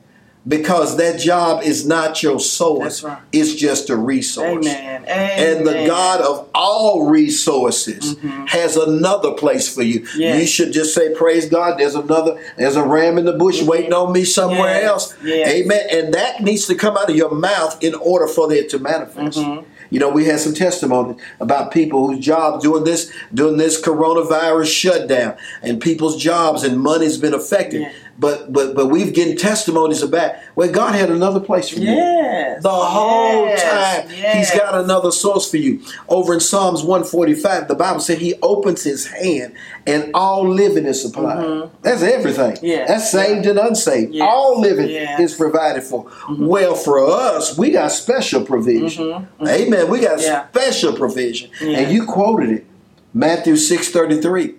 because 0.48 0.98
that 0.98 1.20
job 1.20 1.64
is 1.64 1.86
not 1.86 2.24
your 2.24 2.40
source. 2.40 3.04
Right. 3.04 3.20
It's 3.32 3.54
just 3.54 3.90
a 3.90 3.96
resource. 3.96 4.66
Amen. 4.66 5.06
And 5.06 5.68
the 5.68 5.86
God 5.86 6.22
of 6.22 6.50
all 6.56 7.08
resources 7.10 8.18
has 8.48 8.76
another 8.76 9.34
place 9.34 9.74
for 9.74 9.84
you. 9.84 10.02
Mm-hmm. 10.02 10.20
Yes. 10.22 10.42
You 10.42 10.48
should 10.48 10.74
just 10.74 10.96
say, 10.96 11.14
"Praise 11.14 11.48
God." 11.48 11.80
There's 11.80 11.96
another. 11.96 12.42
There's 12.58 12.76
a 12.76 12.84
ram 12.84 13.18
in 13.18 13.26
the 13.26 13.34
bush 13.34 13.62
waiting 13.62 13.94
on 13.94 14.14
me 14.14 14.24
somewhere 14.24 14.82
Yes, 14.82 14.84
else. 14.84 15.16
yes. 15.24 15.50
Amen. 15.50 15.88
And 15.92 16.14
that 16.14 16.42
needs 16.42 16.66
to 16.68 16.76
come 16.76 16.98
out 16.98 17.10
of 17.10 17.16
your 17.16 17.32
mouth 17.34 17.82
in 17.84 17.94
order 17.96 18.28
for 18.28 18.52
it 18.52 18.70
to 18.70 18.80
manifest. 18.80 19.38
Mm-hmm. 19.38 19.68
You 19.92 20.00
know, 20.00 20.10
we 20.10 20.24
had 20.26 20.40
some 20.40 20.54
testimony 20.54 21.18
about 21.42 21.72
people 21.72 22.08
whose 22.08 22.24
jobs 22.26 22.64
doing 22.64 22.86
this 22.86 23.12
during 23.34 23.58
this 23.58 23.80
coronavirus 23.82 24.74
shutdown, 24.74 25.36
and 25.62 25.82
people's 25.82 26.16
jobs 26.22 26.64
and 26.64 26.80
money's 26.80 27.18
been 27.18 27.34
affected. 27.34 27.92
Yeah. 28.12 28.18
But 28.20 28.52
but 28.54 28.76
but 28.76 28.88
we've 28.88 29.14
getting 29.14 29.38
testimonies 29.38 30.04
about 30.04 30.36
where 30.56 30.72
God 30.72 30.94
had 30.96 31.10
another 31.10 31.40
place 31.40 31.70
for 31.70 31.80
you. 31.80 31.92
Yes. 31.92 32.62
The 32.62 32.70
whole 32.70 33.46
Yes, 33.46 33.64
time 33.64 34.12
yes. 34.16 34.50
he's 34.52 34.60
got 34.60 34.76
another 34.76 35.12
source 35.12 35.50
for 35.50 35.58
you. 35.58 35.82
Over 36.08 36.34
in 36.34 36.40
Psalms 36.40 36.84
145, 36.84 37.68
the 37.68 37.76
Bible 37.76 38.00
said 38.00 38.20
he 38.20 38.36
opens 38.42 38.84
his 38.84 39.08
hand 39.08 39.54
and 39.88 40.12
all 40.14 40.48
living 40.48 40.86
is 40.86 41.02
supplied. 41.02 41.70
That's 41.82 42.04
everything. 42.04 42.52
Mm-hmm. 42.58 42.66
Yes, 42.66 42.88
That's 42.88 43.12
saved 43.12 43.46
and 43.48 43.58
unsaved. 43.58 44.20
All 44.22 44.60
living. 44.62 44.88
Mm-hmm. 44.90 45.22
is 45.24 45.34
provided 45.36 45.84
for. 45.84 46.10
Well, 46.30 46.76
for 46.76 47.00
us, 47.10 47.58
we 47.58 47.72
got 47.72 47.92
special 47.92 48.44
provision. 48.46 49.28
Amen. 49.42 49.90
We 49.90 50.00
got 50.02 50.12
Mm-hmm. 50.20 50.22
Yeah. 50.22 50.48
special 50.50 50.94
provision. 50.94 51.50
Yeah. 51.62 51.80
And 51.80 51.92
you 51.92 52.06
quoted 52.06 52.50
it. 52.52 52.66
Matthew 53.14 53.56
633. 53.56 54.56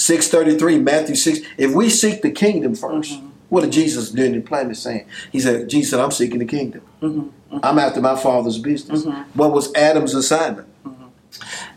633, 0.00 0.78
Matthew 0.78 1.14
6. 1.14 1.40
If 1.58 1.74
we 1.74 1.90
seek 1.90 2.22
the 2.22 2.30
kingdom 2.30 2.74
1st 2.74 2.90
Mm-hmm. 3.00 3.26
what 3.50 3.62
did 3.62 3.72
Jesus 3.72 4.10
do 4.10 4.24
in 4.24 4.32
the 4.32 4.40
planet 4.40 4.76
saying? 4.76 5.06
He 5.30 5.40
said, 5.40 5.68
Jesus 5.68 5.90
said, 5.90 6.00
I'm 6.00 6.10
seeking 6.10 6.38
the 6.38 6.44
kingdom. 6.46 6.82
Mm-hmm. 7.02 7.58
I'm 7.62 7.78
after 7.78 8.00
my 8.00 8.16
father's 8.16 8.58
business. 8.58 9.04
What 9.34 9.52
was 9.52 9.74
Adam's 9.74 10.14
assignment? 10.14 10.68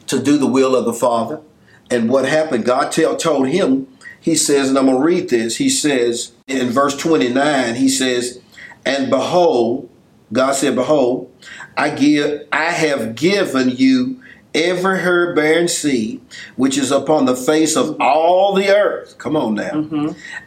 To 0.08 0.22
do 0.22 0.38
the 0.38 0.48
will 0.48 0.76
of 0.76 0.86
the 0.86 0.94
Father. 0.94 1.42
And 1.90 2.10
what 2.10 2.26
happened? 2.26 2.64
God 2.66 2.92
tell, 2.92 3.16
told 3.18 3.48
him, 3.50 3.88
he 4.20 4.36
says, 4.36 4.70
and 4.70 4.78
I'm 4.78 4.86
going 4.86 4.98
to 4.98 5.04
read 5.04 5.30
this. 5.30 5.58
He 5.58 5.70
says 5.70 6.32
in 6.48 6.70
verse 6.70 6.96
29, 6.96 7.76
he 7.76 7.90
says, 7.90 8.40
And 8.86 9.10
behold, 9.10 9.90
God 10.32 10.54
said, 10.54 10.76
Behold, 10.76 11.30
I 11.76 11.90
give 11.90 12.48
I 12.52 12.72
have 12.72 13.16
given 13.16 13.70
you 13.70 14.23
every 14.56 15.00
herb 15.00 15.36
bearing 15.36 15.68
seed 15.68 16.22
which 16.56 16.78
is 16.78 16.92
upon 16.92 17.26
the 17.26 17.36
face 17.36 17.76
of 17.76 17.96
all 18.00 18.54
the 18.54 18.70
earth. 18.70 19.18
Come 19.18 19.36
on 19.36 19.56
now. 19.56 19.74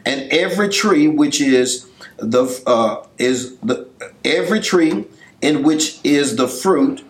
And 0.05 0.31
every 0.31 0.69
tree 0.69 1.07
which 1.07 1.41
is 1.41 1.87
the 2.17 2.43
uh, 2.65 3.05
is 3.17 3.57
the 3.57 3.87
every 4.25 4.59
tree 4.59 5.05
in 5.41 5.61
which 5.63 5.99
is 6.03 6.35
the 6.35 6.47
fruit, 6.47 7.03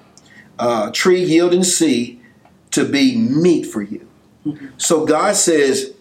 uh, 0.60 0.92
tree 0.92 1.24
yielding 1.24 1.64
seed, 1.64 2.20
to 2.72 2.84
be 2.84 3.16
meat 3.18 3.64
for 3.64 3.82
you. 3.82 4.06
So 4.78 5.06
God 5.06 5.36
says, 5.36 5.94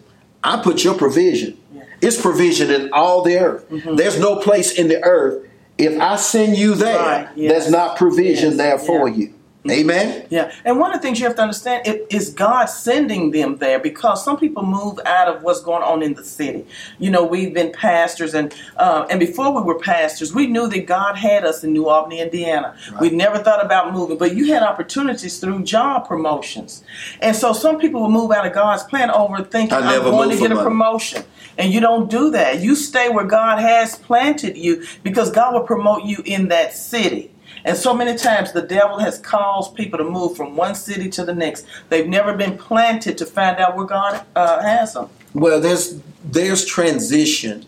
I 0.43 0.61
put 0.61 0.83
your 0.83 0.95
provision. 0.95 1.57
It's 2.01 2.21
provision 2.21 2.69
in 2.69 2.91
all 2.93 3.21
the 3.23 3.37
earth. 3.37 3.65
There's 3.69 4.19
no 4.19 4.37
place 4.37 4.71
in 4.77 4.87
the 4.87 5.03
earth. 5.03 5.45
If 5.77 5.99
I 6.01 6.15
send 6.15 6.57
you 6.57 6.73
there, 6.75 6.97
Right, 6.99 7.29
yes. 7.35 7.51
there's 7.51 7.71
not 7.71 7.97
provision 7.97 8.49
Yes, 8.49 8.57
there 8.57 8.77
for 8.79 9.07
yeah. 9.07 9.15
you. 9.15 9.33
Amen. 9.71 10.25
Yeah, 10.29 10.53
and 10.65 10.79
one 10.79 10.93
of 10.93 11.01
the 11.01 11.01
things 11.01 11.19
you 11.19 11.25
have 11.25 11.35
to 11.35 11.41
understand 11.41 11.87
it 11.87 12.07
is 12.09 12.29
God 12.29 12.65
sending 12.65 13.31
them 13.31 13.57
there 13.57 13.79
because 13.79 14.23
some 14.23 14.37
people 14.37 14.63
move 14.63 14.99
out 15.05 15.27
of 15.27 15.43
what's 15.43 15.61
going 15.61 15.83
on 15.83 16.03
in 16.03 16.13
the 16.13 16.23
city. 16.23 16.65
You 16.99 17.09
know, 17.09 17.23
we've 17.25 17.53
been 17.53 17.71
pastors, 17.71 18.33
and 18.33 18.53
uh, 18.77 19.07
and 19.09 19.19
before 19.19 19.53
we 19.55 19.61
were 19.61 19.79
pastors, 19.79 20.33
we 20.33 20.47
knew 20.47 20.67
that 20.67 20.85
God 20.85 21.17
had 21.17 21.45
us 21.45 21.63
in 21.63 21.73
New 21.73 21.87
Albany, 21.87 22.19
Indiana. 22.21 22.75
Right. 22.91 23.01
We 23.01 23.09
never 23.09 23.39
thought 23.39 23.63
about 23.63 23.93
moving, 23.93 24.17
but 24.17 24.35
you 24.35 24.53
had 24.53 24.63
opportunities 24.63 25.39
through 25.39 25.63
job 25.63 26.07
promotions, 26.07 26.83
and 27.21 27.35
so 27.35 27.53
some 27.53 27.79
people 27.79 28.01
will 28.01 28.11
move 28.11 28.31
out 28.31 28.45
of 28.45 28.53
God's 28.53 28.83
plan 28.83 29.09
over 29.11 29.43
thinking 29.43 29.77
I'm 29.77 30.01
going 30.01 30.29
to 30.29 30.35
get 30.35 30.47
for 30.47 30.53
a 30.53 30.55
money. 30.55 30.63
promotion. 30.63 31.23
And 31.57 31.73
you 31.73 31.79
don't 31.79 32.09
do 32.09 32.31
that. 32.31 32.59
You 32.59 32.75
stay 32.75 33.09
where 33.09 33.25
God 33.25 33.59
has 33.59 33.97
planted 33.97 34.57
you 34.57 34.85
because 35.03 35.31
God 35.31 35.53
will 35.53 35.63
promote 35.63 36.03
you 36.03 36.21
in 36.23 36.49
that 36.49 36.73
city. 36.75 37.31
And 37.65 37.77
so 37.77 37.93
many 37.93 38.17
times 38.17 38.51
the 38.51 38.61
devil 38.61 38.99
has 38.99 39.19
caused 39.19 39.75
people 39.75 39.97
to 39.97 40.03
move 40.03 40.37
from 40.37 40.55
one 40.55 40.75
city 40.75 41.09
to 41.09 41.25
the 41.25 41.33
next. 41.33 41.65
They've 41.89 42.07
never 42.07 42.33
been 42.35 42.57
planted 42.57 43.17
to 43.17 43.25
find 43.25 43.57
out 43.57 43.75
where 43.75 43.85
God 43.85 44.25
uh, 44.35 44.61
has 44.61 44.93
them. 44.93 45.09
Well, 45.33 45.59
there's 45.59 45.99
there's 46.23 46.65
transition 46.65 47.65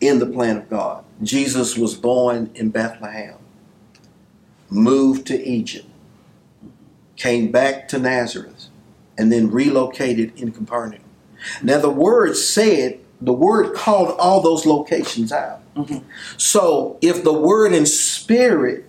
in 0.00 0.18
the 0.18 0.26
plan 0.26 0.56
of 0.56 0.68
God. 0.68 1.04
Jesus 1.22 1.76
was 1.76 1.94
born 1.94 2.50
in 2.54 2.70
Bethlehem, 2.70 3.36
moved 4.70 5.26
to 5.28 5.42
Egypt, 5.42 5.86
came 7.16 7.50
back 7.50 7.88
to 7.88 7.98
Nazareth, 7.98 8.66
and 9.16 9.32
then 9.32 9.50
relocated 9.50 10.38
in 10.38 10.52
Capernaum. 10.52 11.02
Now 11.62 11.78
the 11.78 11.90
word 11.90 12.36
said 12.36 13.00
the 13.20 13.32
word 13.32 13.74
called 13.74 14.16
all 14.18 14.40
those 14.40 14.64
locations 14.64 15.32
out. 15.32 15.60
Mhm. 15.74 16.02
So 16.36 16.98
if 17.00 17.24
the 17.24 17.32
word 17.32 17.72
in 17.72 17.86
spirit 17.86 18.87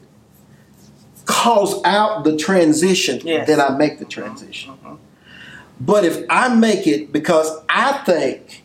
calls 1.30 1.80
out 1.86 2.24
the 2.24 2.36
transition, 2.36 3.22
Yes. 3.24 3.46
then 3.48 3.62
I 3.62 3.70
make 3.78 4.00
the 4.00 4.06
transition. 4.06 4.72
Mhm. 4.84 4.98
But 5.80 6.04
if 6.04 6.24
I 6.28 6.50
make 6.50 6.88
it 6.88 7.14
because 7.14 7.52
I 7.70 7.92
think 8.04 8.64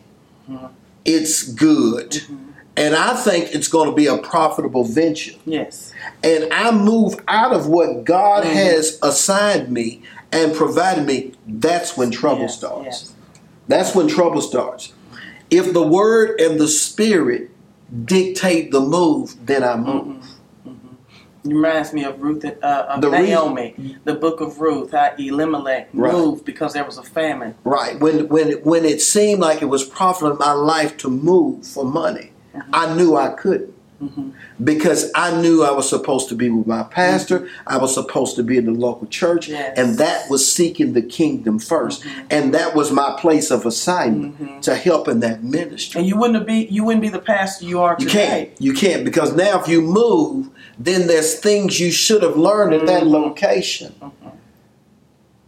Mhm. 0.49 0.69
it's 1.05 1.43
good 1.43 2.19
and 2.75 2.95
I 2.95 3.13
think 3.13 3.53
it's 3.53 3.67
going 3.67 3.87
to 3.87 3.95
be 3.95 4.07
a 4.07 4.17
profitable 4.17 4.83
venture, 4.83 5.33
Yes. 5.45 5.93
and 6.23 6.51
I 6.51 6.71
move 6.71 7.17
out 7.27 7.53
of 7.53 7.67
what 7.67 8.03
God 8.03 8.43
Mhm. 8.43 8.53
has 8.53 8.97
assigned 9.03 9.69
me 9.71 10.01
and 10.31 10.51
provided 10.55 11.05
me, 11.05 11.33
that's 11.47 11.95
when 11.95 12.09
trouble 12.09 12.41
Yes, 12.41 12.55
starts. 12.57 12.85
yes. 12.85 13.11
That's 13.67 13.93
when 13.93 14.07
trouble 14.07 14.41
starts. 14.41 14.91
If 15.51 15.71
the 15.71 15.83
word 15.83 16.41
and 16.41 16.59
the 16.59 16.67
spirit 16.67 17.51
dictate 18.05 18.71
the 18.71 18.81
move, 18.81 19.35
then 19.45 19.63
I 19.63 19.75
move. 19.77 20.14
Reminds 21.45 21.93
me 21.93 22.03
of 22.03 22.21
Ruth, 22.21 22.43
uh, 22.45 22.85
of 22.89 23.01
The 23.01 23.09
reason- 23.09 23.25
Naomi, 23.27 23.97
the 24.03 24.15
book 24.15 24.41
of 24.41 24.59
Ruth, 24.59 24.91
how 24.91 25.11
Elimelech 25.19 25.89
Right. 25.93 26.11
moved 26.13 26.43
because 26.45 26.73
there 26.73 26.83
was 26.83 26.97
a 26.97 27.03
famine. 27.03 27.53
Right. 27.63 27.99
When 27.99 28.27
when 28.29 28.53
when 28.63 28.83
it 28.85 29.01
seemed 29.01 29.41
like 29.41 29.61
it 29.61 29.69
was 29.69 29.83
profitable 29.83 30.31
in 30.33 30.39
my 30.39 30.53
life 30.53 30.97
to 30.97 31.09
move 31.09 31.65
for 31.65 31.85
money, 31.85 32.31
I 32.73 32.93
knew 32.95 33.15
I 33.15 33.27
couldn't. 33.29 33.71
Mhm. 34.03 34.31
Because 34.61 35.09
I 35.15 35.39
knew 35.41 35.63
I 35.63 35.71
was 35.71 35.87
supposed 35.87 36.27
to 36.27 36.35
be 36.35 36.49
with 36.49 36.67
my 36.67 36.83
pastor, 36.83 37.47
I 37.65 37.77
was 37.77 37.93
supposed 37.93 38.35
to 38.35 38.43
be 38.43 38.57
in 38.57 38.65
the 38.65 38.73
local 38.73 39.07
church, 39.07 39.47
Yes. 39.47 39.73
and 39.77 39.97
that 39.99 40.29
was 40.29 40.51
seeking 40.51 40.91
the 40.93 41.01
kingdom 41.01 41.59
1st 41.59 42.03
And 42.29 42.53
that 42.53 42.75
was 42.75 42.91
my 42.91 43.15
place 43.17 43.51
of 43.51 43.65
assignment 43.65 44.37
Mhm. 44.41 44.61
to 44.63 44.75
help 44.75 45.07
in 45.07 45.21
that 45.21 45.43
ministry. 45.45 45.99
And 45.99 46.07
you 46.09 46.17
wouldn't 46.17 46.45
be 46.45 46.67
you 46.69 46.83
wouldn't 46.83 47.03
be 47.03 47.09
the 47.09 47.19
pastor 47.19 47.63
you 47.65 47.79
are 47.81 47.95
today. 47.95 48.11
You 48.11 48.17
can't. 48.19 48.49
You 48.59 48.73
can't 48.73 49.05
because 49.05 49.33
now 49.33 49.59
if 49.61 49.67
you 49.69 49.81
move, 49.81 50.49
then 50.79 51.07
there's 51.07 51.39
things 51.39 51.79
you 51.79 51.91
should 51.91 52.21
have 52.23 52.35
learned 52.37 52.73
at 52.73 52.85
that 52.87 53.03
Mhm. 53.03 53.11
location. 53.11 53.93
Mhm. 54.01 54.31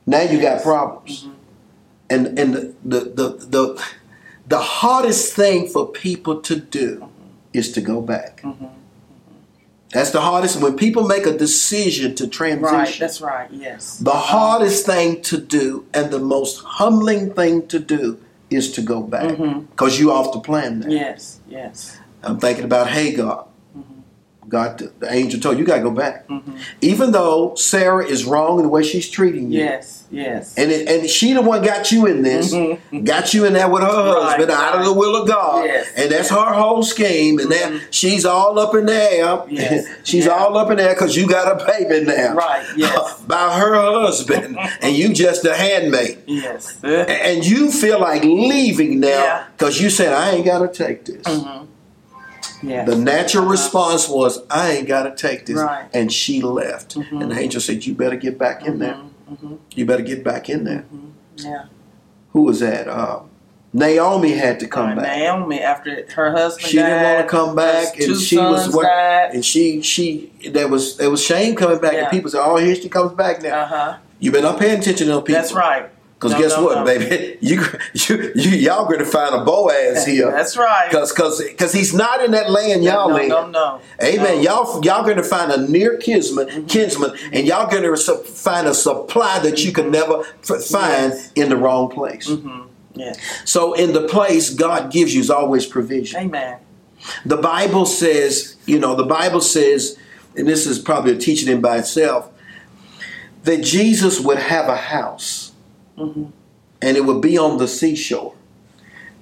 Now 0.05 0.21
you 0.21 0.39
got 0.41 0.63
problems. 0.63 1.23
Mhm. 1.25 1.31
And 2.09 2.39
and 2.39 2.53
the 2.53 2.73
the, 2.85 2.99
the 2.99 3.29
the 3.55 3.83
the 4.47 4.59
hardest 4.59 5.33
thing 5.33 5.67
for 5.67 5.85
people 5.87 6.35
to 6.41 6.55
do 6.55 7.09
is 7.53 7.71
to 7.73 7.81
go 7.81 8.01
back. 8.01 8.41
Mhm. 8.43 8.69
That's 9.93 10.11
the 10.11 10.21
hardest 10.21 10.61
when 10.61 10.75
people 10.75 11.03
make 11.05 11.25
a 11.25 11.37
decision 11.37 12.13
to 12.15 12.25
Right, 12.25 12.31
transition. 12.33 12.99
that's 12.99 13.21
right. 13.21 13.49
Yes. 13.51 13.97
the 14.01 14.11
hardest 14.11 14.85
thing 14.85 15.21
to 15.23 15.37
do 15.37 15.85
and 15.93 16.11
the 16.11 16.19
most 16.19 16.61
humbling 16.79 17.33
thing 17.33 17.67
to 17.67 17.79
do 17.79 18.17
is 18.49 18.71
to 18.73 18.81
go 18.81 19.01
back 19.01 19.37
because 19.71 19.99
you 19.99 20.11
off 20.11 20.31
the 20.33 20.39
plan 20.39 20.79
now. 20.79 20.87
Yes. 20.89 21.39
Yes. 21.49 21.97
I'm 22.23 22.37
thinking 22.39 22.63
about 22.65 22.87
Hagar. 22.87 23.45
God, 24.49 24.81
the 24.99 25.11
angel 25.11 25.39
told 25.39 25.55
you, 25.55 25.61
you 25.61 25.65
got 25.65 25.77
to 25.77 25.81
go 25.83 25.91
back. 25.91 26.27
Mhm. 26.29 26.57
Even 26.81 27.11
though 27.11 27.53
Sarah 27.55 28.05
is 28.05 28.23
wrong 28.23 28.57
in 28.59 28.63
the 28.63 28.69
way 28.69 28.81
she's 28.81 29.09
treating 29.09 29.51
you, 29.51 29.59
Yes. 29.59 30.03
Yes. 30.09 30.53
and 30.55 30.71
it, 30.71 30.87
and 30.87 31.09
she 31.09 31.33
the 31.33 31.41
one 31.41 31.61
got 31.63 31.91
you 31.91 32.05
in 32.05 32.21
this, 32.23 32.53
Mhm. 32.53 33.03
got 33.03 33.33
you 33.33 33.43
in 33.43 33.51
there 33.53 33.67
with 33.67 33.83
her 33.83 33.89
husband 33.89 34.49
Right, 34.49 34.57
out 34.57 34.79
of 34.79 34.85
the 34.85 34.93
will 34.93 35.17
of 35.21 35.27
God, 35.27 35.65
Yes. 35.65 35.87
and 35.97 36.09
that's 36.09 36.29
her 36.29 36.53
whole 36.53 36.81
scheme, 36.81 37.39
and 37.39 37.51
that 37.51 37.71
Mhm. 37.73 37.79
she's 37.91 38.25
all 38.25 38.57
up 38.57 38.73
in 38.73 38.85
there. 38.85 39.39
Yes. 39.49 39.85
she's 40.05 40.25
Yeah. 40.25 40.31
all 40.31 40.57
up 40.57 40.71
in 40.71 40.77
there 40.77 40.93
because 40.93 41.17
you 41.17 41.27
got 41.27 41.61
a 41.61 41.65
baby 41.65 42.05
now, 42.05 42.33
Right, 42.33 42.63
yes. 42.77 43.15
by 43.27 43.53
her 43.59 43.75
husband, 43.75 44.57
and 44.81 44.95
you 44.95 45.09
just 45.09 45.43
a 45.45 45.55
handmaid, 45.55 46.19
Yes. 46.25 46.75
and 46.83 47.45
you 47.45 47.69
feel 47.69 47.99
like 47.99 48.23
leaving 48.23 49.01
now 49.01 49.09
Yeah. 49.09 49.43
because 49.57 49.81
you 49.81 49.89
said 49.89 50.13
I 50.13 50.31
ain't 50.31 50.45
got 50.45 50.59
to 50.59 50.69
take 50.69 51.03
this. 51.03 51.25
The 52.63 52.95
natural 52.95 53.45
response 53.45 54.07
was, 54.09 54.41
I 54.49 54.71
ain't 54.71 54.87
got 54.87 55.03
to 55.03 55.15
take 55.15 55.45
this. 55.45 55.57
Right. 55.57 55.85
And 55.93 56.11
she 56.11 56.41
left. 56.41 56.95
Mhm. 56.95 57.21
And 57.21 57.31
the 57.31 57.39
angel 57.39 57.61
said, 57.61 57.85
You 57.85 57.93
better 57.93 58.15
get 58.15 58.37
back 58.37 58.65
in 58.65 58.79
there. 58.79 58.97
Mhm. 59.31 59.57
You 59.75 59.85
better 59.85 60.03
get 60.03 60.23
back 60.23 60.49
in 60.49 60.63
there. 60.63 60.85
Mhm. 60.93 61.11
Yeah. 61.37 61.63
Who 62.33 62.41
was 62.43 62.59
that? 62.61 62.87
Uh, 62.87 63.19
Naomi 63.73 64.31
had 64.31 64.59
to 64.61 64.67
come 64.67 64.87
Right, 64.87 64.97
back. 64.97 65.17
Naomi, 65.17 65.59
after 65.59 66.05
her 66.15 66.31
husband 66.31 66.65
She 66.67 66.77
died, 66.77 66.87
didn't 66.87 67.03
want 67.03 67.27
to 67.27 67.29
come 67.29 67.55
back, 67.55 67.99
and 67.99 68.15
she 68.17 68.37
was 68.37 68.73
what? 68.73 68.85
And 69.33 69.45
she, 69.45 69.81
she, 69.81 70.31
there 70.51 70.67
was, 70.67 70.97
there 70.97 71.11
was 71.11 71.21
shame 71.23 71.53
coming 71.55 71.77
back, 71.79 71.93
Yeah. 71.93 71.99
and 72.03 72.09
people 72.09 72.31
said, 72.31 72.41
"Oh, 72.43 72.55
here 72.57 72.73
she 72.75 72.89
comes 72.89 73.11
back 73.13 73.43
now." 73.43 73.59
Uh 73.61 73.65
huh. 73.65 73.93
You 74.19 74.31
better 74.31 74.43
not 74.43 74.57
paying 74.59 74.79
attention 74.79 75.07
to 75.09 75.21
people. 75.21 75.39
That's 75.41 75.53
right. 75.53 75.89
Because 76.19 76.31
No, 76.31 76.39
guess 76.39 76.51
no, 76.57 76.63
what, 76.63 76.75
no. 76.79 76.85
baby? 76.85 77.37
You, 77.41 77.61
you, 77.93 78.31
you, 78.35 78.49
y'all 78.57 78.85
going 78.85 78.97
to 78.99 79.05
find 79.05 79.35
a 79.35 79.43
Boaz 79.45 80.03
here. 80.07 80.31
That's 80.31 80.57
right. 80.57 80.87
Because, 80.89 81.11
because, 81.13 81.43
cause 81.59 81.71
he's 81.73 81.93
not 81.93 82.23
in 82.25 82.31
that 82.31 82.49
land 82.49 82.83
y'all 82.83 83.09
no, 83.09 83.17
in. 83.17 83.29
no, 83.29 83.47
no. 83.49 83.81
Amen. 84.01 84.41
Y'all, 84.41 84.83
y'all 84.83 85.03
going 85.03 85.17
to 85.17 85.23
find 85.23 85.51
a 85.51 85.67
near 85.69 85.97
kinsman, 85.97 86.47
Mm-hmm. 86.47 86.65
kinsman, 86.65 87.11
and 87.31 87.45
y'all 87.45 87.69
going 87.69 87.83
to 87.83 87.95
su- 87.95 88.17
find 88.23 88.65
a 88.67 88.73
supply 88.73 89.37
that 89.39 89.63
you 89.63 89.71
can 89.71 89.91
never 89.91 90.21
f- 90.21 90.63
find 90.63 91.13
Yes. 91.13 91.31
in 91.35 91.49
the 91.49 91.55
wrong 91.57 91.89
place. 91.89 92.27
Mhm. 92.27 92.67
Yes. 92.95 93.19
So, 93.45 93.73
in 93.73 93.93
the 93.93 94.07
place 94.07 94.49
God 94.49 94.91
gives 94.91 95.13
you 95.13 95.21
is 95.21 95.29
always 95.29 95.67
provision. 95.67 96.19
Amen. 96.19 96.57
The 97.27 97.37
Bible 97.37 97.85
says, 97.85 98.55
you 98.65 98.79
know, 98.79 98.95
the 98.95 99.05
Bible 99.05 99.39
says, 99.41 99.95
and 100.35 100.47
this 100.47 100.65
is 100.65 100.79
probably 100.79 101.11
a 101.13 101.17
teaching 101.17 101.47
in 101.47 101.61
by 101.61 101.77
itself, 101.77 102.29
that 103.43 103.61
Jesus 103.61 104.19
would 104.19 104.39
have 104.39 104.67
a 104.67 104.75
house, 104.75 105.46
hmm 105.97 106.25
and 106.79 106.95
it 106.95 107.03
would 107.05 107.21
be 107.21 107.39
on 107.39 107.57
the 107.57 107.67
seashore. 107.67 108.35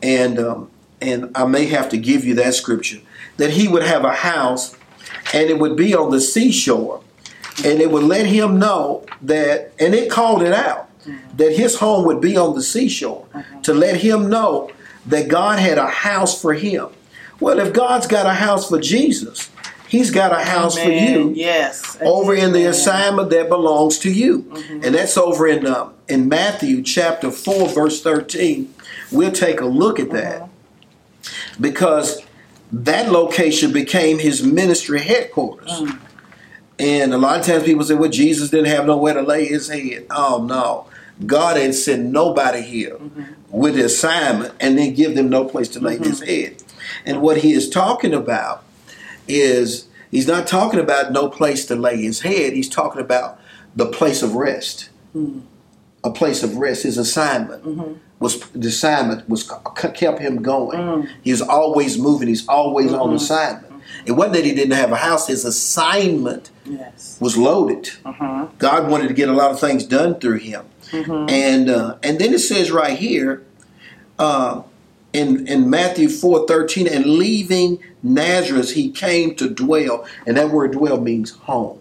And 0.04 0.38
um, 0.40 0.70
and 1.02 1.32
I 1.36 1.46
may 1.46 1.68
have 1.68 1.88
to 1.90 1.98
give 1.98 2.26
you 2.26 2.36
that 2.36 2.54
scripture 2.54 3.00
that 3.38 3.52
he 3.52 3.68
would 3.68 3.84
have 3.84 4.04
a 4.04 4.12
house, 4.14 4.76
and 5.34 5.50
it 5.50 5.58
would 5.60 5.78
be 5.78 5.96
on 5.96 6.12
the 6.12 6.20
seashore, 6.20 7.02
and 7.64 7.80
it 7.80 7.92
would 7.92 8.04
let 8.04 8.26
him 8.26 8.60
know 8.60 9.06
that, 9.22 9.72
and 9.80 9.94
it 9.96 10.10
called 10.12 10.42
it 10.42 10.54
out 10.54 10.90
that 11.38 11.56
his 11.56 11.78
home 11.80 12.06
would 12.06 12.20
be 12.20 12.36
on 12.36 12.56
the 12.56 12.62
seashore 12.64 13.26
to 13.64 13.74
let 13.74 13.98
him 13.98 14.30
know 14.30 14.70
that 15.06 15.28
God 15.30 15.60
had 15.60 15.78
a 15.78 15.88
house 15.88 16.42
for 16.42 16.54
him. 16.54 16.88
Well, 17.40 17.60
if 17.60 17.74
God's 17.74 18.08
got 18.08 18.26
a 18.26 18.34
house 18.34 18.68
for 18.70 18.80
Jesus, 18.80 19.50
He's 19.88 20.10
got 20.12 20.32
a 20.34 20.44
house 20.44 20.78
for 20.78 20.90
you 20.90 21.32
Yes. 21.36 21.98
over 22.02 22.34
in 22.36 22.52
the 22.54 22.66
assignment 22.66 23.30
that 23.30 23.48
belongs 23.50 24.00
to 24.00 24.12
you, 24.12 24.40
Mm-hmm. 24.44 24.84
and 24.84 24.96
that's 24.96 25.16
over 25.18 25.48
in 25.48 25.66
uh, 25.68 25.90
in 26.08 26.30
Matthew 26.30 26.82
chapter 26.84 27.32
four, 27.32 27.68
verse 27.70 28.02
thirteen. 28.02 28.74
We'll 29.12 29.32
take 29.32 29.62
a 29.62 29.66
look 29.66 30.00
at 30.00 30.12
that 30.12 30.42
Mm-hmm. 30.42 31.62
because 31.62 32.22
that 32.72 33.12
location 33.12 33.72
became 33.72 34.20
his 34.20 34.44
ministry 34.44 35.00
headquarters. 35.00 35.72
Mm. 35.72 36.00
And 36.78 37.14
a 37.14 37.18
lot 37.18 37.40
of 37.40 37.46
times 37.46 37.64
people 37.64 37.84
say, 37.84 37.96
"Well, 37.96 38.10
Jesus 38.12 38.50
didn't 38.52 38.68
have 38.68 38.86
nowhere 38.86 39.14
to 39.16 39.22
lay 39.22 39.46
his 39.46 39.70
head." 39.70 40.06
Oh 40.12 40.46
no, 40.48 40.88
God 41.26 41.58
ain't 41.58 41.74
sent 41.76 42.12
nobody 42.12 42.62
here 42.62 42.96
Mm-hmm. 42.96 43.24
with 43.50 43.76
the 43.76 43.86
assignment 43.86 44.54
and 44.60 44.78
then 44.78 44.94
give 44.94 45.16
them 45.16 45.30
no 45.30 45.46
place 45.46 45.70
to 45.70 45.80
lay 45.80 45.98
his 45.98 46.22
head. 46.22 46.62
And 47.06 47.22
what 47.22 47.38
he 47.38 47.54
is 47.54 47.70
talking 47.70 48.14
about 48.14 48.64
is 49.28 49.88
he's 50.12 50.28
not 50.28 50.46
talking 50.46 50.80
about 50.80 51.12
no 51.12 51.30
place 51.30 51.66
to 51.68 51.76
lay 51.76 51.98
his 52.02 52.22
head. 52.22 52.54
He's 52.54 52.70
talking 52.70 53.02
about 53.02 53.40
the 53.76 53.86
place 53.88 54.22
of 54.22 54.36
rest. 54.36 54.90
Mhm. 55.16 55.42
A 56.06 56.12
place 56.12 56.44
of 56.44 56.58
rest. 56.58 56.84
His 56.84 56.98
assignment 56.98 57.64
Mhm. 57.66 57.96
was 58.20 58.40
the 58.54 58.68
assignment 58.70 59.28
was 59.28 59.50
kept 59.76 60.20
him 60.20 60.42
going. 60.42 60.78
Mm. 60.78 61.08
He's 61.24 61.42
always 61.42 61.98
moving. 61.98 62.28
He's 62.28 62.48
always 62.48 62.94
on 62.94 63.10
Mhm. 63.10 63.16
assignment. 63.16 63.74
It 64.06 64.12
wasn't 64.14 64.36
that 64.36 64.46
he 64.46 64.52
didn't 64.54 64.76
have 64.76 64.92
a 64.92 64.98
house, 64.98 65.28
his 65.28 65.44
assignment 65.46 66.50
Yes. 66.66 67.18
was 67.20 67.38
loaded. 67.38 67.90
Uh-huh. 68.06 68.46
God 68.60 68.90
wanted 68.90 69.08
to 69.08 69.14
get 69.16 69.30
a 69.30 69.34
lot 69.34 69.50
of 69.52 69.60
things 69.60 69.84
done 69.84 70.16
through 70.20 70.38
him. 70.40 70.62
And 70.94 71.70
uh, 71.70 71.96
and 72.04 72.20
then 72.20 72.34
it 72.34 72.40
says 72.40 72.72
right 72.72 72.98
here 72.98 73.42
uh, 74.20 74.62
in 75.12 75.48
in 75.48 75.70
Matthew 75.70 76.08
four 76.10 76.46
thirteen, 76.48 76.88
and 76.88 77.06
leaving 77.06 77.80
Nazareth, 78.04 78.72
he 78.74 78.90
came 78.92 79.34
to 79.36 79.50
dwell, 79.50 80.06
and 80.28 80.38
that 80.38 80.52
word 80.52 80.72
dwell 80.74 81.00
means 81.02 81.32
home. 81.32 81.80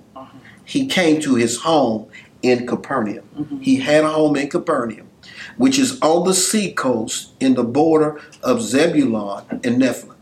He 0.65 0.87
came 0.87 1.21
to 1.21 1.35
his 1.35 1.59
home 1.59 2.07
in 2.45 2.67
Capernaum. 2.67 3.59
He 3.61 3.77
had 3.77 4.05
a 4.05 4.11
home 4.11 4.37
in 4.37 4.49
Capernaum, 4.49 5.09
which 5.57 5.79
is 5.79 6.01
on 6.01 6.27
the 6.27 6.35
sea 6.35 6.73
coast 6.73 7.33
in 7.41 7.55
the 7.55 7.65
border 7.65 8.21
of 8.43 8.61
Zebulun 8.61 9.45
and 9.51 9.83
Nephthalim. 9.83 10.15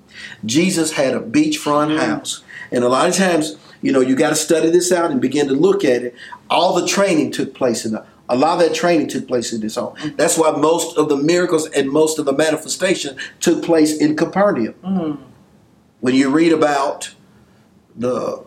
Jesus 0.45 0.93
had 0.93 1.15
a 1.15 1.21
beachfront 1.21 1.89
mm-hmm. 1.89 1.99
house, 1.99 2.45
and 2.71 2.85
a 2.85 2.89
lot 2.89 3.09
of 3.09 3.15
times, 3.15 3.57
you 3.81 3.93
know, 3.93 4.01
you 4.01 4.15
got 4.15 4.31
to 4.31 4.37
study 4.37 4.71
this 4.71 4.93
out 4.93 5.11
and 5.11 5.21
begin 5.21 5.49
to 5.49 5.55
look 5.55 5.85
at 5.85 6.03
it. 6.03 6.15
All 6.49 6.75
the 6.81 6.87
training 6.87 7.33
took 7.33 7.55
place 7.55 7.85
in 7.85 7.93
the 7.93 8.05
a 8.29 8.37
lot 8.37 8.55
of 8.55 8.61
that 8.61 8.75
training 8.75 9.09
took 9.09 9.29
place 9.29 9.53
in 9.53 9.61
this 9.61 9.75
home. 9.75 9.95
Mm-hmm. 9.97 10.17
That's 10.17 10.39
why 10.39 10.53
most 10.53 10.97
of 10.97 11.11
the 11.11 11.17
miracles 11.17 11.69
and 11.69 11.91
most 11.91 12.19
of 12.19 12.25
the 12.25 12.33
manifestation 12.33 13.19
took 13.41 13.63
place 13.63 13.99
in 13.99 14.17
Capernaum. 14.17 14.75
Mm-hmm. 14.83 15.23
When 16.01 16.15
you 16.15 16.31
read 16.31 16.53
about 16.53 17.15
the 17.95 18.45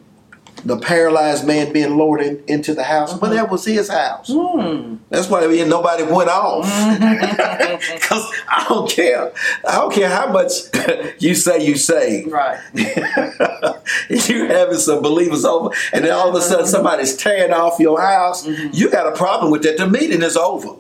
the 0.66 0.78
paralyzed 0.78 1.46
man 1.46 1.72
being 1.72 1.96
lowered 1.96 2.22
in, 2.22 2.44
into 2.48 2.74
the 2.74 2.84
house, 2.84 3.14
but 3.14 3.28
mm-hmm. 3.28 3.36
that 3.36 3.52
was 3.52 3.64
his 3.66 3.88
house. 3.88 4.32
Hmm. 4.32 4.96
That's 5.10 5.30
why 5.30 5.46
nobody 5.46 6.04
went 6.04 6.30
off. 6.30 6.66
Mm-hmm. 6.66 7.76
Because 7.96 8.32
I 8.48 8.66
don't 8.68 8.90
care. 8.90 9.32
I 9.68 9.76
don't 9.76 9.94
care 9.94 10.10
how 10.10 10.32
much 10.32 10.52
you 11.20 11.36
say 11.36 11.64
you 11.66 11.76
say. 11.76 12.24
Right. 12.24 12.60
you 14.10 14.48
having 14.48 14.78
some 14.78 15.02
believers 15.02 15.46
over, 15.46 15.70
and 15.94 16.04
then 16.04 16.12
all 16.12 16.30
of 16.30 16.36
a 16.36 16.42
sudden 16.42 16.66
mm-hmm. 16.66 16.72
somebody's 16.72 17.16
tearing 17.16 17.54
off 17.54 17.80
your 17.80 18.02
house. 18.02 18.48
You 18.48 18.90
got 18.90 19.08
a 19.08 19.16
problem 19.16 19.52
with 19.52 19.64
that. 19.64 19.78
The 19.78 19.88
meeting 19.88 20.24
is 20.24 20.36
over. 20.36 20.74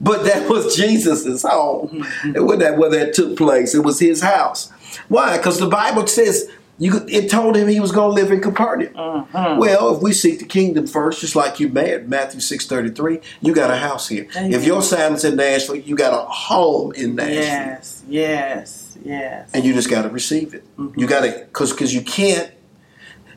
but 0.00 0.24
that 0.24 0.48
was 0.48 0.76
Jesus's 0.76 1.42
home. 1.42 2.06
It 2.34 2.42
wasn't 2.42 2.60
that 2.60 2.78
where 2.78 2.90
that 2.90 3.14
took 3.14 3.36
place. 3.36 3.74
It 3.74 3.84
was 3.84 3.98
his 3.98 4.22
house. 4.22 4.72
Why? 5.08 5.36
Because 5.36 5.58
the 5.58 5.68
Bible 5.68 6.06
says 6.06 6.48
could, 6.90 7.08
it 7.10 7.30
told 7.30 7.54
him 7.56 7.68
he 7.68 7.78
was 7.80 7.92
going 7.92 8.08
to 8.16 8.20
live 8.22 8.32
in 8.32 8.40
Capernaum. 8.40 9.26
Well, 9.58 9.94
if 9.94 10.02
we 10.02 10.12
seek 10.12 10.38
the 10.40 10.44
kingdom 10.46 10.86
first, 10.86 11.20
just 11.20 11.36
like 11.36 11.60
you 11.60 11.68
made 11.68 12.08
Matthew 12.08 12.40
six 12.40 12.66
thirty 12.66 12.90
three, 12.90 13.20
you 13.40 13.54
got 13.54 13.70
a 13.70 13.76
house 13.76 14.08
here. 14.08 14.26
Amen. 14.36 14.52
If 14.52 14.64
your 14.64 14.78
assignment's 14.80 15.24
in 15.24 15.36
Nashville, 15.36 15.76
you 15.76 15.94
got 15.94 16.12
a 16.14 16.26
home 16.26 16.92
in 16.94 17.14
Nashville 17.14 17.34
Yes. 17.42 18.02
Yes. 18.08 18.98
Yes. 19.04 19.50
and 19.52 19.64
you 19.64 19.74
just 19.74 19.90
got 19.90 20.02
to 20.02 20.08
receive 20.08 20.54
it. 20.54 20.64
You 20.96 21.06
got 21.06 21.20
to 21.22 21.30
because 21.46 21.72
because 21.72 21.94
you 21.94 22.02
can't 22.02 22.50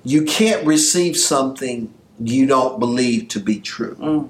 you 0.04 0.24
can't 0.24 0.66
receive 0.66 1.18
something 1.18 1.94
you 2.20 2.46
don't 2.46 2.80
believe 2.80 3.28
to 3.30 3.40
be 3.40 3.60
true. 3.60 3.96
Mm. 3.96 4.30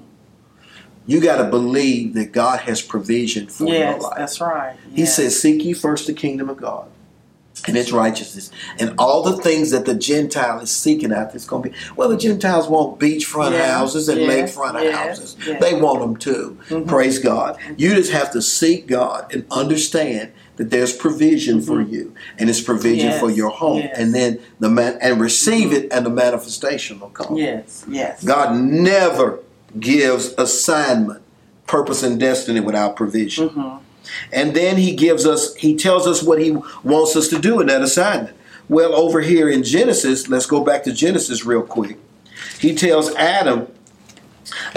You 1.06 1.20
got 1.20 1.36
to 1.36 1.44
believe 1.44 2.14
that 2.14 2.32
God 2.32 2.60
has 2.60 2.82
provision 2.82 3.46
for 3.46 3.64
your 3.66 3.74
Yes. 3.74 4.02
life. 4.02 4.14
That's 4.16 4.40
right. 4.40 4.76
He 4.92 5.06
says, 5.06 5.40
"Seek 5.40 5.64
ye 5.64 5.72
first 5.72 6.06
the 6.08 6.12
kingdom 6.14 6.48
of 6.48 6.56
God." 6.56 6.88
And 7.66 7.76
its 7.76 7.90
righteousness, 7.90 8.50
and 8.78 8.94
all 8.98 9.22
the 9.24 9.38
things 9.38 9.70
that 9.72 9.86
the 9.86 9.94
Gentile 9.94 10.60
is 10.60 10.70
seeking 10.70 11.10
after, 11.10 11.34
it's 11.36 11.46
going 11.46 11.64
to 11.64 11.70
be. 11.70 11.76
Well, 11.96 12.08
the 12.08 12.16
Gentiles 12.16 12.68
want 12.68 13.00
beachfront 13.00 13.52
Yeah, 13.52 13.72
houses 13.78 14.08
and 14.08 14.20
yes, 14.20 14.54
lakefront 14.56 14.80
yes, 14.82 14.94
houses. 14.94 15.36
yes. 15.44 15.60
They 15.60 15.74
want 15.80 16.00
them 16.00 16.16
too. 16.16 16.58
Mhm. 16.68 16.86
Praise 16.86 17.18
God. 17.18 17.56
You 17.76 17.94
just 17.94 18.12
have 18.12 18.30
to 18.32 18.42
seek 18.42 18.86
God 18.86 19.32
and 19.32 19.44
understand 19.50 20.30
that 20.56 20.70
there's 20.70 20.92
provision 20.92 21.60
for 21.60 21.80
you, 21.80 22.14
and 22.38 22.48
it's 22.48 22.60
provision 22.60 23.08
Yes, 23.10 23.20
for 23.20 23.30
your 23.30 23.50
home, 23.50 23.78
yes. 23.78 23.98
and 23.98 24.14
then 24.14 24.38
the 24.60 24.68
man 24.68 24.98
and 25.00 25.20
receive 25.20 25.72
it, 25.72 25.88
and 25.90 26.06
the 26.06 26.10
manifestation 26.10 27.00
will 27.00 27.08
come. 27.08 27.36
Yes. 27.36 27.84
Yes. 27.88 28.22
God 28.22 28.54
never 28.60 29.40
gives 29.80 30.34
assignment, 30.38 31.20
purpose, 31.66 32.02
and 32.04 32.20
destiny 32.20 32.60
without 32.60 32.94
provision. 32.96 33.48
Mhm. 33.48 33.78
And 34.32 34.54
then 34.54 34.76
he 34.76 34.94
gives 34.94 35.26
us, 35.26 35.54
he 35.56 35.76
tells 35.76 36.06
us 36.06 36.22
what 36.22 36.40
he 36.40 36.52
wants 36.82 37.16
us 37.16 37.28
to 37.28 37.38
do 37.38 37.60
in 37.60 37.66
that 37.68 37.82
assignment. 37.82 38.36
Well, 38.68 38.94
over 38.94 39.20
here 39.20 39.48
in 39.48 39.62
Genesis, 39.62 40.28
let's 40.28 40.46
go 40.46 40.64
back 40.64 40.84
to 40.84 40.92
Genesis 40.92 41.44
real 41.44 41.62
quick. 41.62 41.98
He 42.58 42.74
tells 42.74 43.14
Adam, 43.14 43.68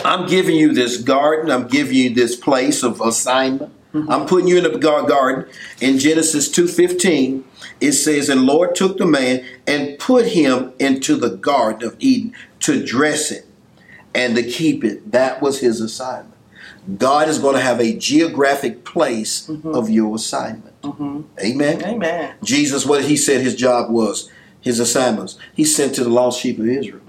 I'm 0.03 0.27
giving 0.27 0.55
you 0.55 0.73
this 0.73 1.01
garden, 1.01 1.51
I'm 1.51 1.67
giving 1.67 1.95
you 1.95 2.13
this 2.13 2.35
place 2.35 2.83
of 2.83 3.01
assignment. 3.01 3.73
Mm-hmm. 3.93 4.11
I'm 4.11 4.27
putting 4.27 4.47
you 4.47 4.57
in 4.59 4.71
the 4.71 4.77
garden. 4.77 5.45
In 5.81 5.97
Genesis 5.97 6.47
2:15, 6.49 7.43
it 7.81 7.93
says, 7.93 8.29
And 8.29 8.41
the 8.41 8.45
Lord 8.45 8.75
took 8.75 8.97
the 8.97 9.05
man 9.05 9.43
and 9.65 9.97
put 9.97 10.27
him 10.27 10.73
into 10.79 11.15
the 11.15 11.31
garden 11.31 11.87
of 11.87 11.95
Eden 11.99 12.33
to 12.61 12.85
dress 12.85 13.31
it 13.31 13.47
and 14.13 14.35
to 14.35 14.43
keep 14.43 14.83
it. 14.83 15.11
That 15.11 15.41
was 15.41 15.59
his 15.59 15.81
assignment. 15.81 16.35
God 16.97 17.27
is 17.29 17.39
going 17.39 17.55
to 17.55 17.61
have 17.61 17.79
a 17.79 17.95
geographic 17.95 18.83
place 18.83 19.49
of 19.63 19.89
your 19.89 20.15
assignment. 20.15 20.81
Mhm. 20.81 21.23
Amen. 21.43 21.83
Amen. 21.83 22.31
Jesus, 22.43 22.85
what 22.85 23.05
he 23.05 23.17
said 23.17 23.41
his 23.41 23.55
job 23.55 23.91
was, 23.91 24.29
his 24.61 24.79
assignments. 24.79 25.37
He 25.53 25.63
sent 25.63 25.95
to 25.95 26.03
the 26.03 26.09
lost 26.09 26.39
sheep 26.41 26.59
of 26.59 26.67
Israel. 26.67 27.01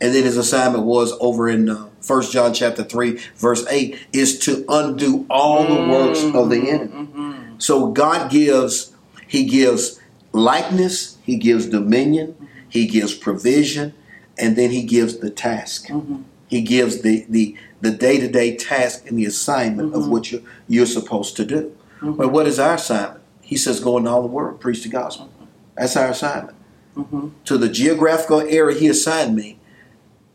And 0.00 0.14
then 0.14 0.24
his 0.24 0.36
assignment 0.36 0.84
was 0.84 1.12
over 1.20 1.48
in 1.48 1.68
uh, 1.68 1.86
1 2.04 2.22
John 2.32 2.52
chapter 2.52 2.82
3, 2.82 3.18
verse 3.36 3.64
8, 3.70 3.96
is 4.12 4.38
to 4.40 4.64
undo 4.68 5.24
all 5.30 5.64
the 5.64 5.88
works 5.88 6.24
of 6.24 6.50
the 6.50 6.68
enemy. 6.70 6.90
Mhm. 7.14 7.34
So 7.58 7.88
God 7.88 8.30
gives, 8.30 8.90
He 9.28 9.44
gives 9.44 10.00
likeness, 10.32 11.16
He 11.22 11.36
gives 11.36 11.66
dominion, 11.66 12.34
He 12.68 12.86
gives 12.86 13.14
provision, 13.14 13.92
and 14.36 14.56
then 14.56 14.70
He 14.70 14.82
gives 14.82 15.18
the 15.18 15.30
task. 15.30 15.86
Mhm. 15.88 16.22
He 16.48 16.60
gives 16.62 17.02
the 17.02 17.24
the 17.28 17.54
the 17.82 17.90
day 17.90 18.18
to 18.18 18.28
day 18.28 18.56
task 18.56 19.06
and 19.08 19.18
the 19.18 19.26
assignment 19.26 19.94
of 19.94 20.04
Mhm. 20.04 20.08
what 20.08 20.32
you're 20.32 20.40
you're 20.68 20.86
supposed 20.86 21.36
to 21.36 21.44
do. 21.44 21.72
Mhm. 22.00 22.16
But 22.16 22.32
what 22.32 22.46
is 22.46 22.58
our 22.58 22.74
assignment? 22.74 23.20
He 23.42 23.56
says, 23.56 23.80
"Go 23.80 23.98
into 23.98 24.08
all 24.10 24.22
the 24.22 24.28
world, 24.28 24.60
preach 24.60 24.82
the 24.82 24.88
gospel." 24.88 25.28
That's 25.76 25.96
our 25.96 26.08
assignment. 26.08 26.56
Mhm. 26.96 27.30
To 27.44 27.58
the 27.58 27.68
geographical 27.68 28.40
area 28.40 28.78
He 28.78 28.88
assigned 28.88 29.34
me, 29.36 29.58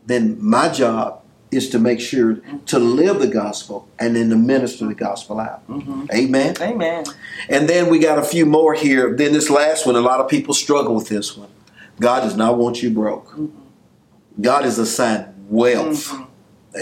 then 0.06 0.36
my 0.40 0.68
job 0.68 1.20
is 1.50 1.70
to 1.70 1.78
make 1.78 1.98
sure 1.98 2.38
to 2.66 2.78
live 2.78 3.20
the 3.20 3.26
gospel 3.26 3.88
and 3.98 4.14
then 4.14 4.28
to 4.28 4.36
minister 4.36 4.86
the 4.86 4.94
gospel 4.94 5.40
out. 5.40 5.66
Mhm. 5.68 6.12
Amen. 6.12 6.54
Amen. 6.60 7.04
And 7.48 7.66
then 7.68 7.88
we 7.88 7.98
got 7.98 8.18
a 8.18 8.22
few 8.22 8.44
more 8.44 8.74
here. 8.74 9.14
Then 9.16 9.32
this 9.32 9.48
last 9.48 9.86
one, 9.86 9.96
a 9.96 10.00
lot 10.02 10.20
of 10.20 10.28
people 10.28 10.52
struggle 10.52 10.94
with 10.94 11.08
this 11.08 11.34
one. 11.36 11.48
God 11.98 12.20
does 12.20 12.36
not 12.36 12.58
want 12.58 12.82
you 12.82 12.90
broke. 12.90 13.34
God 14.40 14.66
is 14.66 14.78
assigned 14.78 15.24
wealth. 15.48 16.10
Mhm. 16.12 16.26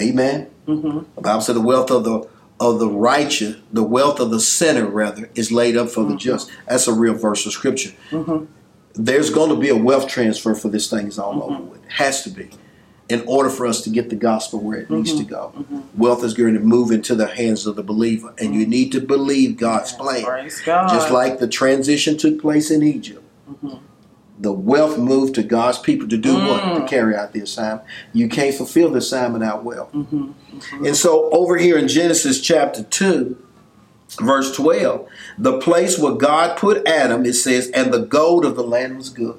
Amen. 0.02 0.46
Mhm. 0.66 1.04
The 1.16 1.20
Bible 1.20 1.40
said 1.40 1.56
the 1.56 1.60
wealth 1.60 1.90
of 1.90 2.04
the 2.04 2.26
of 2.58 2.78
the 2.78 2.88
righteous, 2.88 3.56
the 3.70 3.82
wealth 3.82 4.18
of 4.18 4.30
the 4.30 4.40
sinner 4.40 4.86
rather, 4.86 5.28
is 5.34 5.52
laid 5.52 5.76
up 5.76 5.90
for 5.90 6.04
the 6.04 6.10
mm-hmm. 6.10 6.18
just. 6.18 6.50
That's 6.66 6.88
a 6.88 6.92
real 6.92 7.14
verse 7.14 7.44
of 7.44 7.52
scripture. 7.52 7.92
Mhm. 8.10 8.46
There's 8.94 9.28
going 9.28 9.50
to 9.50 9.56
be 9.56 9.68
a 9.68 9.76
wealth 9.76 10.08
transfer 10.08 10.54
for 10.54 10.68
this 10.68 10.88
thing 10.88 11.06
is 11.06 11.18
all 11.18 11.42
over 11.42 11.56
mm-hmm. 11.56 11.70
with. 11.70 11.84
It 11.84 11.92
has 11.92 12.22
to 12.24 12.30
be. 12.30 12.50
In 13.08 13.22
order 13.26 13.50
for 13.50 13.66
us 13.66 13.82
to 13.82 13.90
get 13.90 14.08
the 14.08 14.16
gospel 14.16 14.58
where 14.58 14.78
it 14.78 14.90
needs 14.90 15.12
to 15.12 15.24
mm-hmm. 15.24 15.76
go. 15.76 15.82
Wealth 15.96 16.24
is 16.24 16.34
going 16.34 16.54
to 16.54 16.60
move 16.60 16.90
into 16.90 17.14
the 17.14 17.28
hands 17.28 17.64
of 17.66 17.76
the 17.76 17.82
believer. 17.84 18.34
And 18.38 18.52
you 18.52 18.66
need 18.66 18.90
to 18.92 19.00
believe 19.00 19.58
God's 19.58 19.92
plan. 19.92 20.24
Praise 20.24 20.60
God. 20.62 20.88
Just 20.88 21.12
like 21.12 21.38
the 21.38 21.46
transition 21.46 22.16
took 22.16 22.40
place 22.40 22.70
in 22.70 22.82
Egypt. 22.82 23.22
The 24.39 24.53
wealth 24.53 24.99
moved 24.99 25.34
to 25.37 25.43
God's 25.43 25.78
people 25.78 26.09
to 26.09 26.16
do 26.18 26.34
what? 26.34 26.61
To 26.62 26.80
Mm. 26.80 26.89
carry 26.89 27.16
out 27.16 27.32
the 27.32 27.41
assignment. 27.41 27.82
You 28.12 28.28
can't 28.28 28.55
fulfill 28.55 28.91
the 28.91 28.99
assignment 28.99 29.43
out 29.43 29.64
well. 29.64 29.89
Mhm. 29.95 30.34
And 30.84 30.95
so 30.97 31.30
over 31.32 31.57
here 31.57 31.76
in 31.78 31.89
Genesis 31.89 32.41
chapter 32.41 32.82
2, 32.82 33.37
verse 34.20 34.55
12, 34.55 35.07
the 35.39 35.59
place 35.59 35.99
where 35.99 36.12
God 36.12 36.57
put 36.59 36.87
Adam, 36.87 37.24
it 37.24 37.34
says, 37.34 37.68
and 37.68 37.93
the 37.93 37.99
gold 38.01 38.45
of 38.45 38.57
the 38.57 38.62
land 38.62 38.99
was 38.99 39.09
good. 39.09 39.37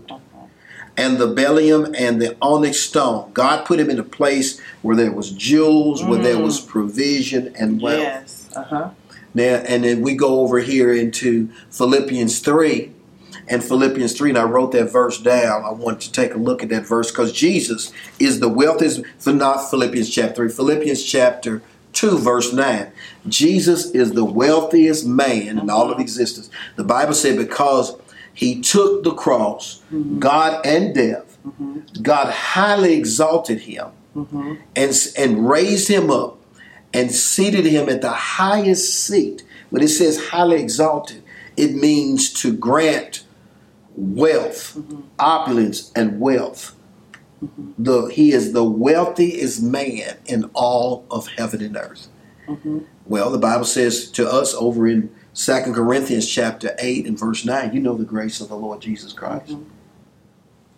And 1.00 1.20
the 1.20 1.28
bdellium 1.28 1.93
and 1.95 2.20
the 2.20 2.36
onyx 2.41 2.80
stone. 2.80 3.30
God 3.36 3.66
put 3.66 3.80
him 3.80 3.91
in 3.91 4.00
a 4.00 4.04
place 4.04 4.60
where 4.82 4.95
there 4.95 5.12
was 5.12 5.30
jewels, 5.30 6.04
where 6.04 6.18
there 6.20 6.39
was 6.39 6.60
provision 6.60 7.54
and 7.56 7.80
wealth. 7.80 8.00
Yes. 8.02 8.50
Uh 8.56 8.64
huh. 8.64 8.89
Now, 9.36 9.62
and 9.68 9.84
then 9.84 10.02
we 10.02 10.16
go 10.16 10.39
over 10.39 10.58
here 10.58 10.91
into 10.91 11.50
Philippians 11.70 12.39
3. 12.39 12.93
And 13.50 13.64
Philippians 13.64 14.18
3, 14.18 14.32
and 14.32 14.38
I 14.38 14.43
wrote 14.43 14.74
that 14.74 14.91
verse 14.91 15.20
down. 15.20 15.64
I 15.64 15.72
want 15.72 16.02
to 16.02 16.12
take 16.12 16.34
a 16.34 16.38
look 16.38 16.64
at 16.64 16.70
that 16.70 16.86
verse 16.86 17.12
because 17.12 17.32
Jesus 17.32 17.93
is 18.20 18.39
the 18.39 18.50
wealthiest, 18.50 19.02
not 19.26 19.70
Philippians 19.70 20.10
chapter 20.10 20.48
3, 20.48 20.50
Philippians 20.50 21.04
chapter 21.04 21.62
2, 21.93 22.18
verse 22.18 22.54
9. 22.54 22.91
Jesus 23.28 23.91
is 23.91 24.12
the 24.12 24.26
wealthiest 24.26 25.06
man 25.06 25.58
in 25.58 25.70
all 25.70 25.91
of 25.91 26.00
existence. 26.00 26.50
The 26.76 26.84
Bible 26.84 27.14
said 27.14 27.38
because 27.38 27.98
he 28.34 28.62
took 28.62 29.04
the 29.04 29.14
cross, 29.14 29.82
mm-hmm. 29.91 30.20
God 30.20 30.66
and 30.66 30.93
death, 30.93 31.38
mm-hmm. 31.45 31.80
God 32.04 32.32
highly 32.32 32.93
exalted 32.93 33.62
him 33.62 33.88
mm-hmm. 34.16 34.56
and, 34.76 34.93
and 35.18 35.50
raised 35.50 35.88
him 35.88 36.12
up 36.12 36.38
and 36.93 37.12
seated 37.12 37.66
him 37.66 37.89
at 37.89 38.02
the 38.02 38.12
highest 38.12 38.93
seat. 38.93 39.43
When 39.70 39.82
it 39.82 39.89
says 39.89 40.28
highly 40.28 40.62
exalted, 40.62 41.24
it 41.56 41.74
means 41.74 42.32
to 42.41 42.54
grant 42.54 43.24
wealth, 43.98 44.76
mm-hmm. 44.78 45.02
opulence, 45.20 45.91
and 45.95 46.20
wealth. 46.20 46.76
Mm-hmm. 47.43 47.84
The 47.84 48.06
he 48.08 48.32
is 48.32 48.54
the 48.54 48.64
wealthiest 48.64 49.62
man 49.62 50.18
in 50.26 50.50
all 50.54 51.06
of 51.12 51.28
heaven 51.28 51.62
and 51.62 51.76
earth. 51.76 52.08
Mm-hmm. 52.48 52.80
Well, 53.06 53.30
the 53.30 53.38
Bible 53.38 53.66
says 53.66 54.10
to 54.12 54.30
us 54.30 54.54
over 54.54 54.88
in 54.88 55.14
Second 55.34 55.76
Corinthians 55.76 56.28
chapter 56.28 56.76
8 56.80 57.06
and 57.06 57.20
verse 57.20 57.45
9, 57.45 57.74
you 57.74 57.80
know 57.80 57.95
the 57.95 58.06
grace 58.06 58.41
of 58.41 58.50
the 58.50 58.56
Lord 58.56 58.82
Jesus 58.82 59.14
Christ. 59.14 59.56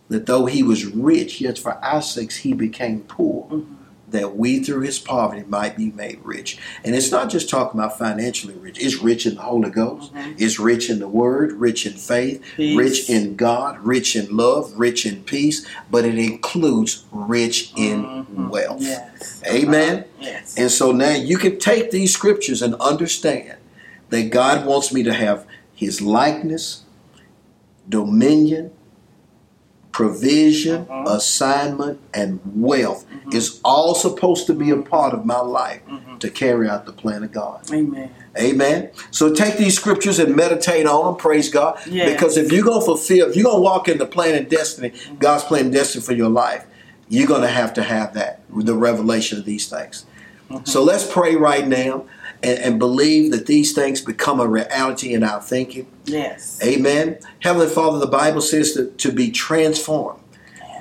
That 0.09 0.25
though 0.25 0.47
he 0.47 0.63
was 0.63 0.85
rich, 0.85 1.39
yet 1.39 1.57
for 1.57 1.73
our 1.83 2.01
sakes 2.01 2.37
he 2.37 2.53
became 2.53 3.01
poor, 3.01 3.63
that 4.11 4.35
we 4.35 4.63
through 4.63 4.81
his 4.81 4.99
poverty 4.99 5.43
might 5.47 5.77
be 5.77 5.91
made 5.91 6.19
rich. 6.23 6.57
And 6.83 6.95
it's 6.95 7.11
not 7.11 7.29
just 7.29 7.49
talking 7.49 7.79
about 7.79 7.97
financially 7.97 8.55
rich, 8.55 8.79
it's 8.79 8.97
rich 9.01 9.25
in 9.25 9.35
the 9.35 9.41
Holy 9.41 9.69
Ghost, 9.69 10.11
it's 10.37 10.59
rich 10.59 10.89
in 10.89 10.99
the 10.99 11.07
Word, 11.07 11.53
rich 11.53 11.85
in 11.85 11.93
faith, 11.93 12.43
Peace. 12.55 12.77
rich 12.77 13.09
in 13.09 13.35
God, 13.35 13.79
rich 13.79 14.15
in 14.15 14.35
love, 14.35 14.73
rich 14.77 15.05
in 15.05 15.23
peace, 15.23 15.65
but 15.91 16.05
it 16.05 16.17
includes 16.17 17.03
rich 17.11 17.71
in 17.75 18.03
Mhm. 18.03 18.49
wealth. 18.49 18.81
Yes. 18.81 19.41
Amen. 19.47 20.05
Yes. 20.19 20.55
And 20.57 20.71
so 20.71 20.91
now 20.91 21.13
you 21.15 21.37
can 21.37 21.59
take 21.59 21.91
these 21.91 22.13
scriptures 22.13 22.61
and 22.61 22.75
understand 22.75 23.57
that 24.09 24.29
God 24.31 24.65
wants 24.65 24.91
me 24.91 25.03
to 25.03 25.13
have 25.13 25.45
his 25.75 26.01
likeness, 26.01 26.81
dominion, 27.87 28.71
provision, 29.91 30.85
Mhm. 30.85 31.07
assignment, 31.07 31.99
and 32.13 32.39
wealth 32.55 33.05
Mhm. 33.25 33.33
is 33.33 33.59
all 33.63 33.95
supposed 33.95 34.45
to 34.47 34.53
be 34.53 34.69
a 34.69 34.77
part 34.77 35.13
of 35.13 35.25
my 35.25 35.39
life 35.39 35.81
Mhm. 35.89 36.19
to 36.19 36.29
carry 36.29 36.69
out 36.69 36.85
the 36.85 36.91
plan 36.91 37.23
of 37.23 37.31
God. 37.31 37.61
Amen. 37.73 38.09
Amen. 38.37 38.89
So 39.11 39.33
take 39.33 39.57
these 39.57 39.75
scriptures 39.75 40.19
and 40.19 40.35
meditate 40.35 40.85
on 40.85 41.05
them. 41.05 41.15
Praise 41.15 41.49
God. 41.49 41.79
Yes. 41.89 42.11
Because 42.11 42.37
if 42.37 42.51
you're 42.51 42.63
gonna 42.63 42.85
fulfill, 42.85 43.29
if 43.29 43.35
you're 43.35 43.45
gonna 43.45 43.59
walk 43.61 43.87
in 43.89 43.97
the 43.97 44.05
plan 44.05 44.35
and 44.35 44.47
destiny, 44.47 44.93
God's 45.19 45.43
plan 45.43 45.65
and 45.65 45.73
destiny 45.73 46.03
for 46.03 46.13
your 46.13 46.29
life, 46.29 46.65
you're 47.09 47.27
gonna 47.27 47.47
have 47.47 47.73
to 47.73 47.81
have 47.83 48.13
that, 48.13 48.41
the 48.55 48.75
revelation 48.75 49.39
of 49.39 49.45
these 49.45 49.67
things. 49.67 50.05
So 50.63 50.83
let's 50.83 51.05
pray 51.05 51.35
right 51.35 51.67
now 51.67 52.03
and, 52.43 52.59
and 52.59 52.79
believe 52.79 53.31
that 53.31 53.45
these 53.45 53.73
things 53.73 54.01
become 54.01 54.39
a 54.39 54.47
reality 54.47 55.13
in 55.13 55.23
our 55.23 55.41
thinking. 55.41 55.87
Yes. 56.05 56.59
Amen. 56.63 57.17
Heavenly 57.39 57.67
Father, 57.67 57.99
the 57.99 58.07
Bible 58.07 58.41
says 58.41 58.73
that 58.75 58.97
to 58.99 59.11
be 59.11 59.31
transformed 59.31 60.19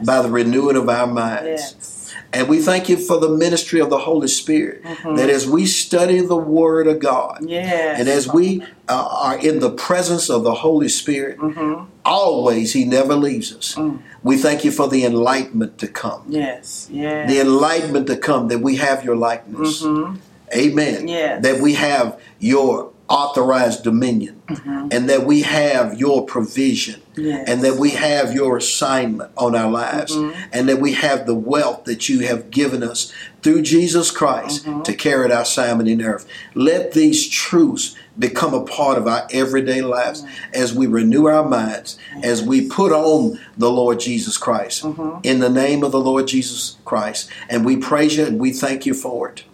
by 0.04 0.22
the 0.22 0.30
renewing 0.30 0.76
of 0.76 0.88
our 0.88 1.06
minds. 1.06 1.44
Yes. 1.46 2.14
And 2.30 2.46
we 2.46 2.61
thank 2.61 2.90
you 2.90 2.98
for 2.98 3.18
the 3.18 3.30
ministry 3.30 3.80
of 3.80 3.88
the 3.88 3.98
Holy 3.98 4.28
Spirit. 4.28 4.82
Mhm. 4.84 5.16
That 5.16 5.30
as 5.30 5.48
we 5.48 5.64
study 5.64 6.20
the 6.20 6.36
Word 6.36 6.86
of 6.86 6.98
God, 6.98 7.38
Yes. 7.46 7.98
and 7.98 8.06
as 8.09 8.28
we 8.30 8.62
uh, 8.86 9.09
are 9.11 9.38
in 9.38 9.61
the 9.61 9.70
presence 9.70 10.28
of 10.30 10.44
the 10.44 10.52
Holy 10.54 10.88
Spirit, 10.88 11.38
Mhm. 11.38 11.86
always 12.04 12.72
He 12.74 12.84
never 12.84 13.14
leaves 13.16 13.52
us. 13.54 13.74
Mm. 13.76 13.98
We 14.22 14.36
thank 14.36 14.62
you 14.64 14.70
for 14.70 14.88
the 14.88 15.04
enlightenment 15.04 15.78
to 15.78 15.88
come. 15.88 16.22
Yes. 16.28 16.86
Yes. 16.90 17.30
The 17.30 17.40
enlightenment 17.40 18.06
to 18.09 18.16
come 18.16 18.48
that 18.48 18.61
we 18.61 18.76
have 18.76 19.04
your 19.04 19.16
likeness. 19.16 19.82
Mhm. 19.82 20.16
Amen. 20.55 21.09
Yes. 21.09 21.42
That 21.42 21.61
we 21.61 21.74
have 21.74 22.18
your 22.38 22.90
authorized 23.09 23.82
dominion 23.84 24.34
Mhm. 24.51 24.88
and 24.92 25.09
that 25.09 25.24
we 25.24 25.40
have 25.40 25.99
your 25.99 26.26
provision 26.26 27.01
Yes. 27.16 27.44
and 27.49 27.62
that 27.62 27.76
we 27.76 27.90
have 27.90 28.34
your 28.34 28.59
assignment 28.59 29.30
on 29.38 29.55
our 29.57 29.70
lives 29.70 30.14
Mhm. 30.14 30.34
and 30.53 30.68
that 30.68 30.78
we 30.78 30.92
have 30.92 31.24
the 31.24 31.34
wealth 31.34 31.84
that 31.84 32.11
you 32.11 32.18
have 32.26 32.51
given 32.51 32.82
us 32.82 33.11
through 33.42 33.62
Jesus 33.62 34.11
Christ 34.11 34.66
Mhm. 34.66 34.84
to 34.84 34.92
carry 34.92 35.24
out 35.24 35.30
our 35.32 35.42
assignment 35.42 35.88
in 35.88 36.03
earth. 36.03 36.26
Let 36.55 36.92
these 36.92 37.26
truths 37.26 37.94
become 38.18 38.53
a 38.53 38.61
part 38.61 38.99
of 38.99 39.07
our 39.07 39.26
everyday 39.32 39.80
lives 39.80 40.22
as 40.53 40.74
we 40.74 40.86
renew 40.86 41.26
our 41.28 41.49
minds, 41.49 41.96
as 42.22 42.42
we 42.42 42.61
put 42.61 42.92
on 42.92 43.38
the 43.57 43.70
Lord 43.70 44.01
Jesus 44.01 44.36
Christ 44.36 44.82
Mhm. 44.84 45.20
in 45.24 45.38
the 45.38 45.49
name 45.49 45.82
of 45.82 45.92
the 45.92 46.01
Lord 46.01 46.26
Jesus 46.26 46.76
Christ. 46.84 47.28
And 47.49 47.64
we 47.64 47.76
praise 47.76 48.18
you 48.18 48.26
and 48.26 48.38
we 48.38 48.51
thank 48.53 48.84
you 48.84 48.92
for 48.92 49.30
it. 49.30 49.44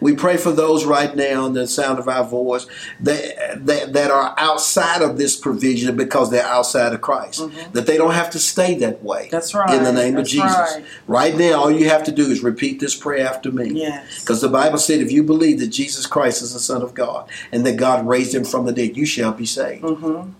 We 0.00 0.14
pray 0.14 0.36
for 0.36 0.52
those 0.52 0.84
right 0.84 1.14
now 1.14 1.46
in 1.46 1.52
the 1.52 1.66
sound 1.66 1.98
of 1.98 2.08
our 2.08 2.24
voice 2.24 2.66
that, 3.00 3.64
that, 3.66 3.92
that 3.92 4.10
are 4.10 4.34
outside 4.38 5.02
of 5.02 5.18
this 5.18 5.36
provision 5.36 5.96
because 5.96 6.30
they're 6.30 6.44
outside 6.46 6.92
of 6.92 7.00
Christ. 7.00 7.42
That 7.72 7.86
they 7.86 7.96
don't 7.96 8.14
have 8.14 8.30
to 8.30 8.38
stay 8.38 8.74
that 8.76 9.02
way. 9.02 9.22
Mm-hmm. 9.22 9.30
That's 9.30 9.54
right. 9.54 9.74
In 9.74 9.84
the 9.84 9.92
name 9.92 10.14
That's 10.14 10.28
of 10.28 10.32
Jesus. 10.32 10.56
right. 10.56 10.84
Right 11.06 11.36
now, 11.36 11.54
all 11.54 11.70
you 11.70 11.88
have 11.88 12.04
to 12.04 12.12
do 12.12 12.26
is 12.30 12.42
repeat 12.42 12.80
this 12.80 12.94
prayer 12.94 13.26
after 13.26 13.50
me. 13.50 13.70
Yes. 13.70 14.20
Because 14.20 14.40
the 14.40 14.48
Bible 14.48 14.78
said, 14.78 15.00
if 15.00 15.10
you 15.12 15.22
believe 15.22 15.60
that 15.60 15.68
Jesus 15.68 16.06
Christ 16.06 16.42
is 16.42 16.52
the 16.52 16.60
Son 16.60 16.82
of 16.82 16.94
God 16.94 17.28
and 17.52 17.64
that 17.66 17.76
God 17.76 18.06
raised 18.06 18.34
him 18.34 18.44
from 18.44 18.66
the 18.66 18.72
dead, 18.72 18.96
you 18.96 19.06
shall 19.06 19.32
be 19.32 19.46
saved. 19.46 19.84
Mhm. 19.84 20.34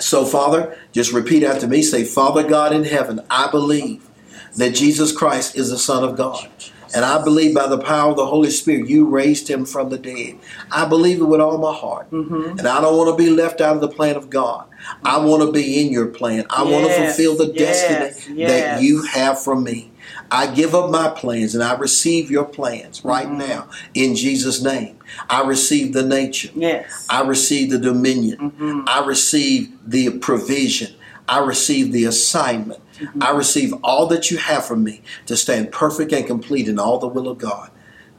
So, 0.00 0.24
Father, 0.24 0.78
just 0.92 1.12
repeat 1.12 1.42
after 1.42 1.66
me. 1.66 1.82
Say, 1.82 2.04
Father 2.04 2.42
God 2.42 2.72
in 2.72 2.84
heaven, 2.84 3.20
I 3.30 3.50
believe 3.50 4.08
that 4.56 4.70
Jesus 4.70 5.12
Christ 5.12 5.56
is 5.56 5.70
the 5.70 5.78
Son 5.78 6.04
of 6.04 6.16
God. 6.16 6.48
And 6.94 7.04
I 7.04 7.22
believe 7.22 7.54
by 7.54 7.66
the 7.66 7.78
power 7.78 8.10
of 8.10 8.16
the 8.16 8.26
Holy 8.26 8.50
Spirit, 8.50 8.88
you 8.88 9.06
raised 9.06 9.48
him 9.48 9.64
from 9.64 9.88
the 9.88 9.98
dead. 9.98 10.36
I 10.70 10.84
believe 10.86 11.20
it 11.20 11.24
with 11.24 11.40
all 11.40 11.58
my 11.58 11.72
heart. 11.72 12.10
Mhm. 12.10 12.58
And 12.58 12.68
I 12.68 12.80
don't 12.80 12.96
want 12.96 13.16
to 13.16 13.22
be 13.22 13.30
left 13.30 13.60
out 13.60 13.74
of 13.74 13.80
the 13.80 13.88
plan 13.88 14.16
of 14.16 14.28
God. 14.30 14.64
I 15.04 15.18
want 15.18 15.42
to 15.42 15.52
be 15.52 15.80
in 15.80 15.92
your 15.92 16.06
plan. 16.06 16.44
I 16.50 16.62
want 16.64 16.86
to 16.86 16.92
fulfill 16.92 17.36
the 17.36 17.46
destiny 17.46 18.10
yes, 18.36 18.48
that 18.50 18.82
you 18.82 19.02
have 19.02 19.40
for 19.40 19.56
me. 19.56 19.90
I 20.30 20.46
give 20.48 20.74
up 20.74 20.90
my 20.90 21.08
plans 21.08 21.54
and 21.54 21.62
I 21.62 21.74
receive 21.76 22.30
your 22.30 22.44
plans 22.44 23.02
right 23.04 23.28
Mhm. 23.28 23.38
now 23.48 23.68
in 23.94 24.14
Jesus' 24.16 24.60
name. 24.62 24.96
I 25.30 25.42
receive 25.42 25.92
the 25.92 26.02
nature. 26.02 26.50
Yes. 26.54 26.84
I 27.08 27.22
receive 27.22 27.70
the 27.70 27.78
dominion. 27.78 28.52
Mhm. 28.58 28.84
I 28.86 29.04
receive 29.04 29.68
the 29.86 30.10
provision. 30.10 30.90
I 31.28 31.38
receive 31.38 31.92
the 31.92 32.04
assignment. 32.04 32.80
Mm-hmm. 32.98 33.22
I 33.22 33.30
receive 33.30 33.74
all 33.82 34.06
that 34.08 34.30
you 34.30 34.38
have 34.38 34.64
for 34.64 34.76
me 34.76 35.02
to 35.26 35.36
stand 35.36 35.72
perfect 35.72 36.12
and 36.12 36.26
complete 36.26 36.68
in 36.68 36.78
all 36.78 36.98
the 36.98 37.08
will 37.08 37.28
of 37.28 37.38
God. 37.38 37.70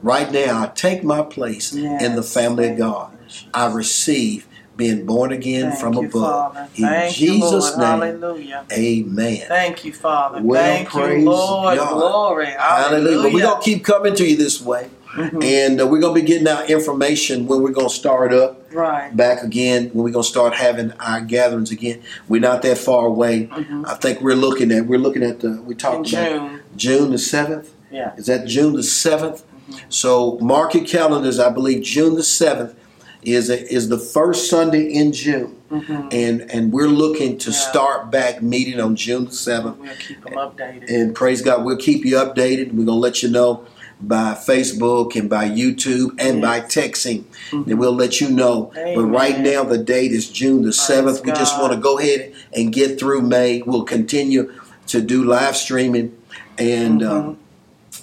Right 0.02 0.30
now, 0.30 0.62
I 0.62 0.66
take 0.66 1.02
my 1.02 1.22
place 1.22 1.72
in 1.72 2.14
the 2.14 2.22
family 2.22 2.68
of 2.68 2.78
God. 2.78 3.16
I 3.54 3.72
receive 3.72 4.46
being 4.76 5.06
born 5.06 5.32
again 5.32 5.70
Thank 5.70 5.80
from 5.80 5.96
above. 5.96 6.54
Father. 6.54 6.68
In 6.76 6.84
Thank 6.84 7.14
Jesus' 7.14 7.76
name, 7.76 7.86
Hallelujah. 7.86 8.66
amen. 8.72 9.46
Thank 9.46 9.84
you, 9.84 9.92
Father. 9.92 10.42
Well, 10.42 10.60
Thank 10.60 10.88
praise 10.90 11.22
you, 11.22 11.30
Lord. 11.30 11.78
God. 11.78 11.94
Glory. 11.94 12.46
Hallelujah. 12.46 13.18
Hallelujah. 13.18 13.34
We're 13.34 13.42
going 13.42 13.62
to 13.62 13.64
keep 13.64 13.84
coming 13.84 14.14
to 14.16 14.26
you 14.26 14.36
this 14.36 14.60
way. 14.60 14.90
Mhm. 15.14 15.44
And 15.44 15.80
uh, 15.80 15.86
we're 15.86 16.00
going 16.00 16.14
to 16.14 16.20
be 16.20 16.26
getting 16.26 16.48
out 16.48 16.68
information 16.70 17.46
when 17.46 17.62
we're 17.62 17.70
going 17.70 17.88
to 17.88 17.94
start 17.94 18.32
up 18.32 18.60
Right. 18.72 19.16
back 19.16 19.42
again 19.44 19.90
when 19.92 20.04
we're 20.04 20.10
going 20.10 20.24
to 20.24 20.28
start 20.28 20.54
having 20.54 20.92
our 20.98 21.20
gatherings 21.20 21.70
again. 21.70 22.00
We're 22.28 22.40
not 22.40 22.62
that 22.62 22.78
far 22.78 23.06
away. 23.06 23.48
Mhm. 23.52 23.86
I 23.86 23.94
think 23.94 24.20
we're 24.20 24.34
looking 24.34 24.72
at 24.72 24.86
we're 24.86 24.98
looking 24.98 25.22
at 25.22 25.40
the 25.40 25.60
we 25.64 25.74
In 25.74 25.78
talked 25.78 26.12
about 26.12 26.28
June. 26.28 26.60
June 26.76 27.10
the 27.12 27.18
seventh. 27.18 27.70
Yeah. 27.92 28.12
Is 28.16 28.26
that 28.26 28.46
June 28.46 28.72
the 28.74 28.82
7th 28.82 29.42
Mhm. 29.70 29.76
So 29.88 30.38
mark 30.40 30.74
your 30.74 30.84
calendars. 30.84 31.38
I 31.38 31.50
believe 31.50 31.82
June 31.84 32.16
the 32.16 32.22
seventh 32.24 32.74
is 33.22 33.48
a, 33.48 33.72
is 33.72 33.88
the 33.88 33.96
first 33.98 34.50
Sunday 34.50 34.92
in 34.92 35.10
June, 35.12 35.54
Mhm. 35.72 36.12
and 36.12 36.44
and 36.50 36.72
we're 36.72 36.88
looking 36.88 37.38
to 37.38 37.50
Yeah. 37.50 37.56
start 37.56 38.10
back 38.10 38.42
meeting 38.42 38.78
on 38.80 38.96
June 38.96 39.24
the 39.26 39.32
seventh. 39.32 39.78
We'll 39.78 39.90
keep 40.06 40.22
them 40.24 40.34
updated. 40.34 40.90
And 40.94 41.14
praise 41.14 41.40
God, 41.40 41.64
we'll 41.64 41.78
keep 41.78 42.04
you 42.04 42.16
updated. 42.16 42.74
We're 42.74 42.84
gonna 42.84 42.98
let 42.98 43.22
you 43.22 43.30
know 43.30 43.62
by 44.08 44.34
Facebook 44.34 45.16
and 45.16 45.28
by 45.28 45.48
YouTube 45.48 46.10
and 46.18 46.40
by 46.42 46.56
Yes. 46.56 46.74
texting. 46.74 47.24
Mhm. 47.50 47.66
And 47.68 47.78
we'll 47.78 47.94
let 47.94 48.20
you 48.20 48.28
know. 48.28 48.70
But 48.74 49.04
right 49.04 49.38
now 49.40 49.64
the 49.64 49.78
date 49.78 50.12
is 50.12 50.28
June 50.28 50.62
the 50.62 50.72
seventh. 50.72 51.24
We 51.24 51.32
just 51.32 51.54
God. 51.54 51.62
want 51.62 51.72
to 51.74 51.78
go 51.80 51.98
ahead 51.98 52.32
and 52.54 52.72
get 52.72 52.98
through 52.98 53.22
May. 53.22 53.62
We'll 53.64 53.82
continue 53.84 54.50
to 54.88 55.00
do 55.00 55.24
live 55.24 55.56
streaming 55.56 56.12
and 56.58 57.00
Mhm. 57.00 57.10
um, 57.10 57.36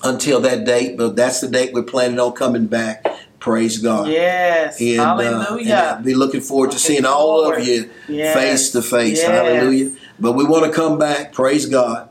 until 0.04 0.40
that 0.42 0.66
date. 0.66 0.98
But 0.98 1.16
that's 1.16 1.40
the 1.42 1.48
date 1.48 1.72
we're 1.74 1.84
planning 1.84 2.20
on 2.20 2.32
coming 2.34 2.66
back. 2.66 3.06
Praise 3.40 3.78
God. 3.80 4.08
Yes. 4.08 4.80
And, 4.80 5.00
uh, 5.00 5.04
and 5.18 5.42
Hallelujah. 5.42 5.96
I'll 5.98 6.04
be 6.04 6.14
looking 6.14 6.42
forward 6.42 6.72
to 6.72 6.76
Looking 6.78 6.88
seeing 6.96 7.06
all 7.06 7.52
of 7.52 7.66
you 7.68 7.90
face 8.08 8.70
to 8.72 8.82
face. 8.84 9.22
Hallelujah. 9.24 9.90
But 10.20 10.34
we 10.34 10.44
want 10.44 10.66
to 10.66 10.72
come 10.72 11.00
back, 11.00 11.34
praise 11.34 11.66
God, 11.66 12.08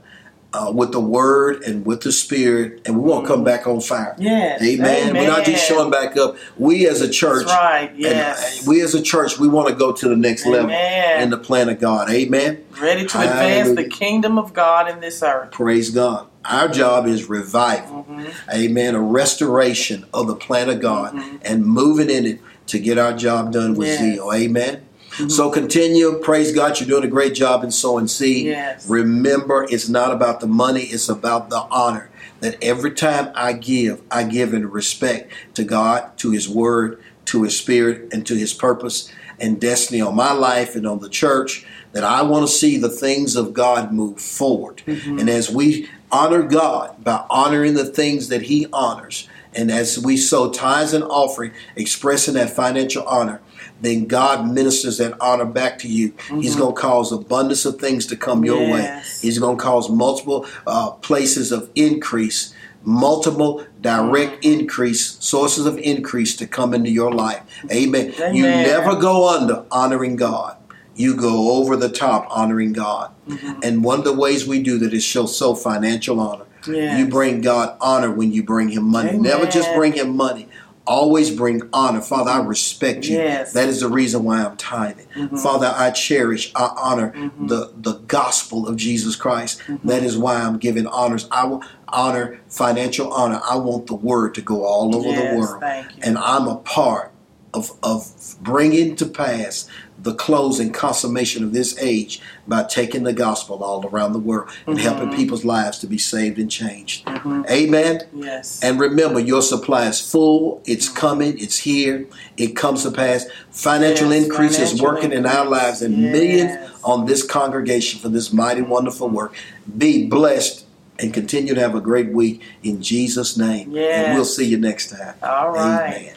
uh, 0.53 0.71
with 0.75 0.93
the 0.93 1.01
word 1.01 1.63
and 1.63 1.87
with 1.87 2.01
the 2.03 2.11
spirit, 2.13 2.81
and 2.85 2.97
we 3.01 3.09
want 3.09 3.25
to 3.25 3.29
come 3.29 3.45
back 3.45 3.67
on 3.67 3.81
fire. 3.81 4.15
Yes. 4.19 4.61
Amen. 4.63 5.15
We're 5.15 5.27
not 5.29 5.45
just 5.45 5.67
showing 5.67 5.91
back 5.91 6.17
up. 6.17 6.37
We 6.57 6.89
as 6.89 7.01
a 7.01 7.09
church, 7.09 7.47
That's 7.47 7.57
right. 7.57 7.91
and, 7.91 7.99
Yes. 7.99 8.63
uh, 8.67 8.71
we 8.71 8.81
as 8.83 8.95
a 8.95 9.03
church, 9.03 9.39
we 9.39 9.47
want 9.49 9.69
to 9.69 9.75
go 9.75 9.93
to 9.93 10.09
the 10.09 10.17
next 10.17 10.47
level 10.47 10.71
Amen. 10.71 11.23
in 11.23 11.31
the 11.31 11.39
plan 11.39 11.69
of 11.69 11.79
God. 11.81 12.11
Amen. 12.11 12.65
Ready 12.81 13.07
to 13.07 13.21
advance 13.21 13.77
the 13.77 13.85
kingdom 13.85 14.39
of 14.39 14.53
God 14.53 14.89
in 14.89 15.01
this 15.01 15.23
earth. 15.23 15.53
Praise 15.53 15.91
God. 15.91 16.27
Our 16.45 16.69
job 16.69 17.07
is 17.07 17.29
revival. 17.29 18.07
Mhm. 18.11 18.33
Amen. 18.53 18.95
A 18.95 19.01
restoration 19.01 20.07
of 20.15 20.27
the 20.27 20.35
plan 20.35 20.69
of 20.71 20.81
God 20.81 21.15
Mhm. 21.15 21.39
and 21.43 21.65
moving 21.67 22.11
in 22.11 22.25
it 22.27 22.41
to 22.69 22.79
get 22.79 22.99
our 22.99 23.13
job 23.13 23.53
done 23.53 23.75
with 23.75 23.89
Yes. 23.89 24.01
zeal. 24.01 24.31
Amen. 24.35 24.81
Mhm. 25.21 25.31
So 25.31 25.51
continue. 25.51 26.19
Praise 26.23 26.53
God. 26.53 26.79
You're 26.79 26.89
doing 26.89 27.05
a 27.05 27.09
great 27.09 27.35
job 27.35 27.65
in 27.65 27.71
sowing 27.71 28.09
seed. 28.09 28.47
Yes. 28.47 28.89
Remember, 28.89 29.67
it's 29.71 29.89
not 29.89 30.13
about 30.13 30.41
the 30.41 30.47
money, 30.47 30.83
it's 30.83 31.09
about 31.09 31.51
the 31.51 31.65
honor. 31.71 32.11
That 32.41 32.57
every 32.63 32.93
time 32.93 33.31
I 33.35 33.53
give, 33.53 34.01
I 34.11 34.23
give 34.25 34.55
in 34.55 34.71
respect 34.71 35.31
to 35.55 35.65
God, 35.65 36.17
to 36.19 36.31
His 36.31 36.49
Word, 36.49 36.99
to 37.27 37.43
His 37.43 37.57
Spirit, 37.57 38.09
and 38.13 38.27
to 38.27 38.35
His 38.35 38.53
purpose 38.55 39.11
and 39.39 39.61
destiny 39.61 40.01
on 40.01 40.15
my 40.15 40.33
life 40.33 40.75
and 40.77 40.87
on 40.87 41.01
the 41.01 41.09
church. 41.09 41.65
that 41.93 42.05
I 42.05 42.23
want 42.23 42.47
to 42.47 42.53
see 42.53 42.77
the 42.77 42.89
things 42.89 43.35
of 43.35 43.53
God 43.53 43.93
move 43.93 44.21
forward. 44.21 44.81
Mm-hmm. 44.87 45.19
And 45.19 45.29
as 45.29 45.51
we 45.51 45.89
honor 46.13 46.43
God 46.45 47.03
by 47.03 47.25
honoring 47.29 47.75
the 47.75 47.85
things 47.85 48.29
that 48.29 48.43
He 48.43 48.69
honors, 48.73 49.29
and 49.55 49.73
as 49.73 49.99
we 49.99 50.17
sow 50.17 50.51
tithes 50.53 50.93
and 50.93 51.03
offering, 51.03 51.51
expressing 51.75 52.35
that 52.35 52.51
financial 52.55 53.05
honor, 53.09 53.41
then 53.81 54.07
God 54.07 54.49
ministers 54.49 54.99
that 54.99 55.15
honor 55.21 55.45
back 55.45 55.79
to 55.81 55.89
you. 55.89 56.13
He's 56.29 56.57
going 56.57 56.75
to 56.75 56.81
cause 56.81 57.13
abundance 57.13 57.65
of 57.65 57.79
things 57.81 58.07
to 58.07 58.17
come 58.17 58.45
your 58.45 58.59
way. 58.59 58.83
Mm-hmm. 58.83 59.27
He's 59.27 59.39
going 59.39 59.57
to 59.57 59.63
cause 59.63 59.89
multiple 59.89 60.47
uh, 60.67 60.91
places 60.93 61.53
of 61.53 61.71
increase, 61.75 62.55
multiple 62.83 63.67
direct 63.81 64.43
Mm-hmm. 64.43 64.61
increase, 64.61 65.19
sources 65.25 65.67
of 65.67 65.79
increase 65.79 66.37
to 66.37 66.47
come 66.47 66.75
into 66.75 66.91
your 66.91 67.13
life. 67.13 67.43
Amen. 67.71 68.13
You 68.35 68.43
never 68.43 68.97
go 68.97 69.29
under 69.29 69.65
honoring 69.71 70.17
God. 70.17 70.57
You 70.95 71.17
go 71.17 71.53
over 71.53 71.77
the 71.77 71.89
top 71.89 72.27
honoring 72.31 72.73
God. 72.73 73.13
Mm-hmm. 73.29 73.61
And 73.63 73.85
one 73.85 73.99
of 73.99 74.05
the 74.05 74.13
ways 74.13 74.47
we 74.47 74.63
do 74.63 74.79
that 74.79 74.93
is 74.93 75.03
show 75.03 75.27
so 75.27 75.55
financial 75.55 76.21
honor. 76.21 76.45
Yes. 76.67 76.99
You 76.99 77.09
bring 77.09 77.41
God 77.41 77.77
honor 77.81 78.11
when 78.11 78.33
you 78.33 78.43
bring 78.43 78.69
Him 78.69 78.85
money. 78.85 79.17
Never 79.17 79.47
just 79.47 79.73
bring 79.75 79.95
Him 79.95 80.15
money. 80.15 80.47
Always 80.87 81.31
bring 81.31 81.69
honor. 81.73 82.01
Father, 82.01 82.31
I 82.31 82.41
respect 82.43 83.07
you. 83.07 83.17
Yes. 83.17 83.51
Mm-hmm. 83.51 83.59
That 83.59 83.69
is 83.69 83.81
the 83.81 83.89
reason 83.89 84.25
why 84.25 84.45
I'm 84.45 84.57
tithing. 84.57 85.07
Father, 85.39 85.73
I 85.75 85.91
cherish, 85.91 86.53
I 86.55 86.75
honor 86.77 87.13
the, 87.39 87.73
the 87.77 87.95
gospel 88.07 88.67
of 88.67 88.77
Jesus 88.77 89.15
Christ. 89.15 89.61
Mm-hmm. 89.61 89.87
That 89.87 90.03
is 90.03 90.19
why 90.19 90.37
I'm 90.37 90.59
giving 90.59 90.87
honors. 90.87 91.29
I 91.31 91.45
will 91.45 91.63
honor 91.89 92.41
financial 92.49 93.13
honor. 93.13 93.41
I 93.49 93.57
want 93.57 93.87
the 93.87 93.95
word 93.95 94.35
to 94.35 94.41
go 94.41 94.65
all 94.65 94.97
over 94.97 95.09
Yes, 95.09 95.33
the 95.33 95.39
world. 95.39 95.63
And 96.03 96.19
I'm 96.19 96.49
a 96.49 96.57
part 96.57 97.13
of, 97.53 97.73
of 97.83 98.37
bringing 98.41 98.97
to 98.97 99.07
pass 99.07 99.69
the 100.03 100.15
close 100.15 100.59
and 100.61 100.73
consummation 100.73 101.45
of 101.45 101.53
this 101.53 101.79
age 101.79 102.21
by 102.49 102.63
taking 102.63 103.03
the 103.03 103.13
gospel 103.13 103.63
all 103.63 103.87
around 103.87 104.13
the 104.13 104.19
world 104.19 104.49
and 104.67 104.77
Mm-hmm. 104.79 104.87
helping 104.89 105.15
people's 105.17 105.45
lives 105.45 105.79
to 105.79 105.87
be 105.87 105.99
saved 105.99 106.39
and 106.39 106.51
changed. 106.51 107.07
Amen. 107.51 108.03
Yes. 108.15 108.63
And 108.63 108.81
remember, 108.81 109.21
your 109.21 109.43
supply 109.43 109.89
is 109.89 110.01
full. 110.01 110.63
It's 110.65 110.89
coming. 110.89 111.39
It's 111.39 111.59
here. 111.59 112.07
It 112.37 112.57
comes 112.57 112.83
to 112.85 112.91
pass. 112.91 113.27
Financial 113.51 114.11
Yes, 114.13 114.25
increase 114.25 114.59
is 114.59 114.71
financial 114.71 114.87
working 114.87 115.13
in 115.13 115.27
our 115.27 115.45
lives 115.45 115.83
and 115.83 115.97
Yes. 115.97 116.13
millions 116.13 116.71
on 116.83 117.05
this 117.07 117.23
congregation 117.23 118.01
for 118.01 118.09
this 118.09 118.33
mighty, 118.33 118.63
wonderful 118.63 119.09
work. 119.09 119.35
Be 119.77 120.07
blessed 120.07 120.65
and 120.99 121.13
continue 121.13 121.55
to 121.55 121.61
have 121.61 121.75
a 121.75 121.81
great 121.81 122.11
week 122.11 122.43
in 122.63 122.81
Jesus' 122.83 123.37
name. 123.37 123.71
Yes. 123.73 124.07
And 124.07 124.15
we'll 124.15 124.25
see 124.25 124.47
you 124.47 124.59
next 124.59 124.91
time. 124.91 125.15
All 125.23 125.51
right. 125.51 125.95
Amen. 125.95 126.15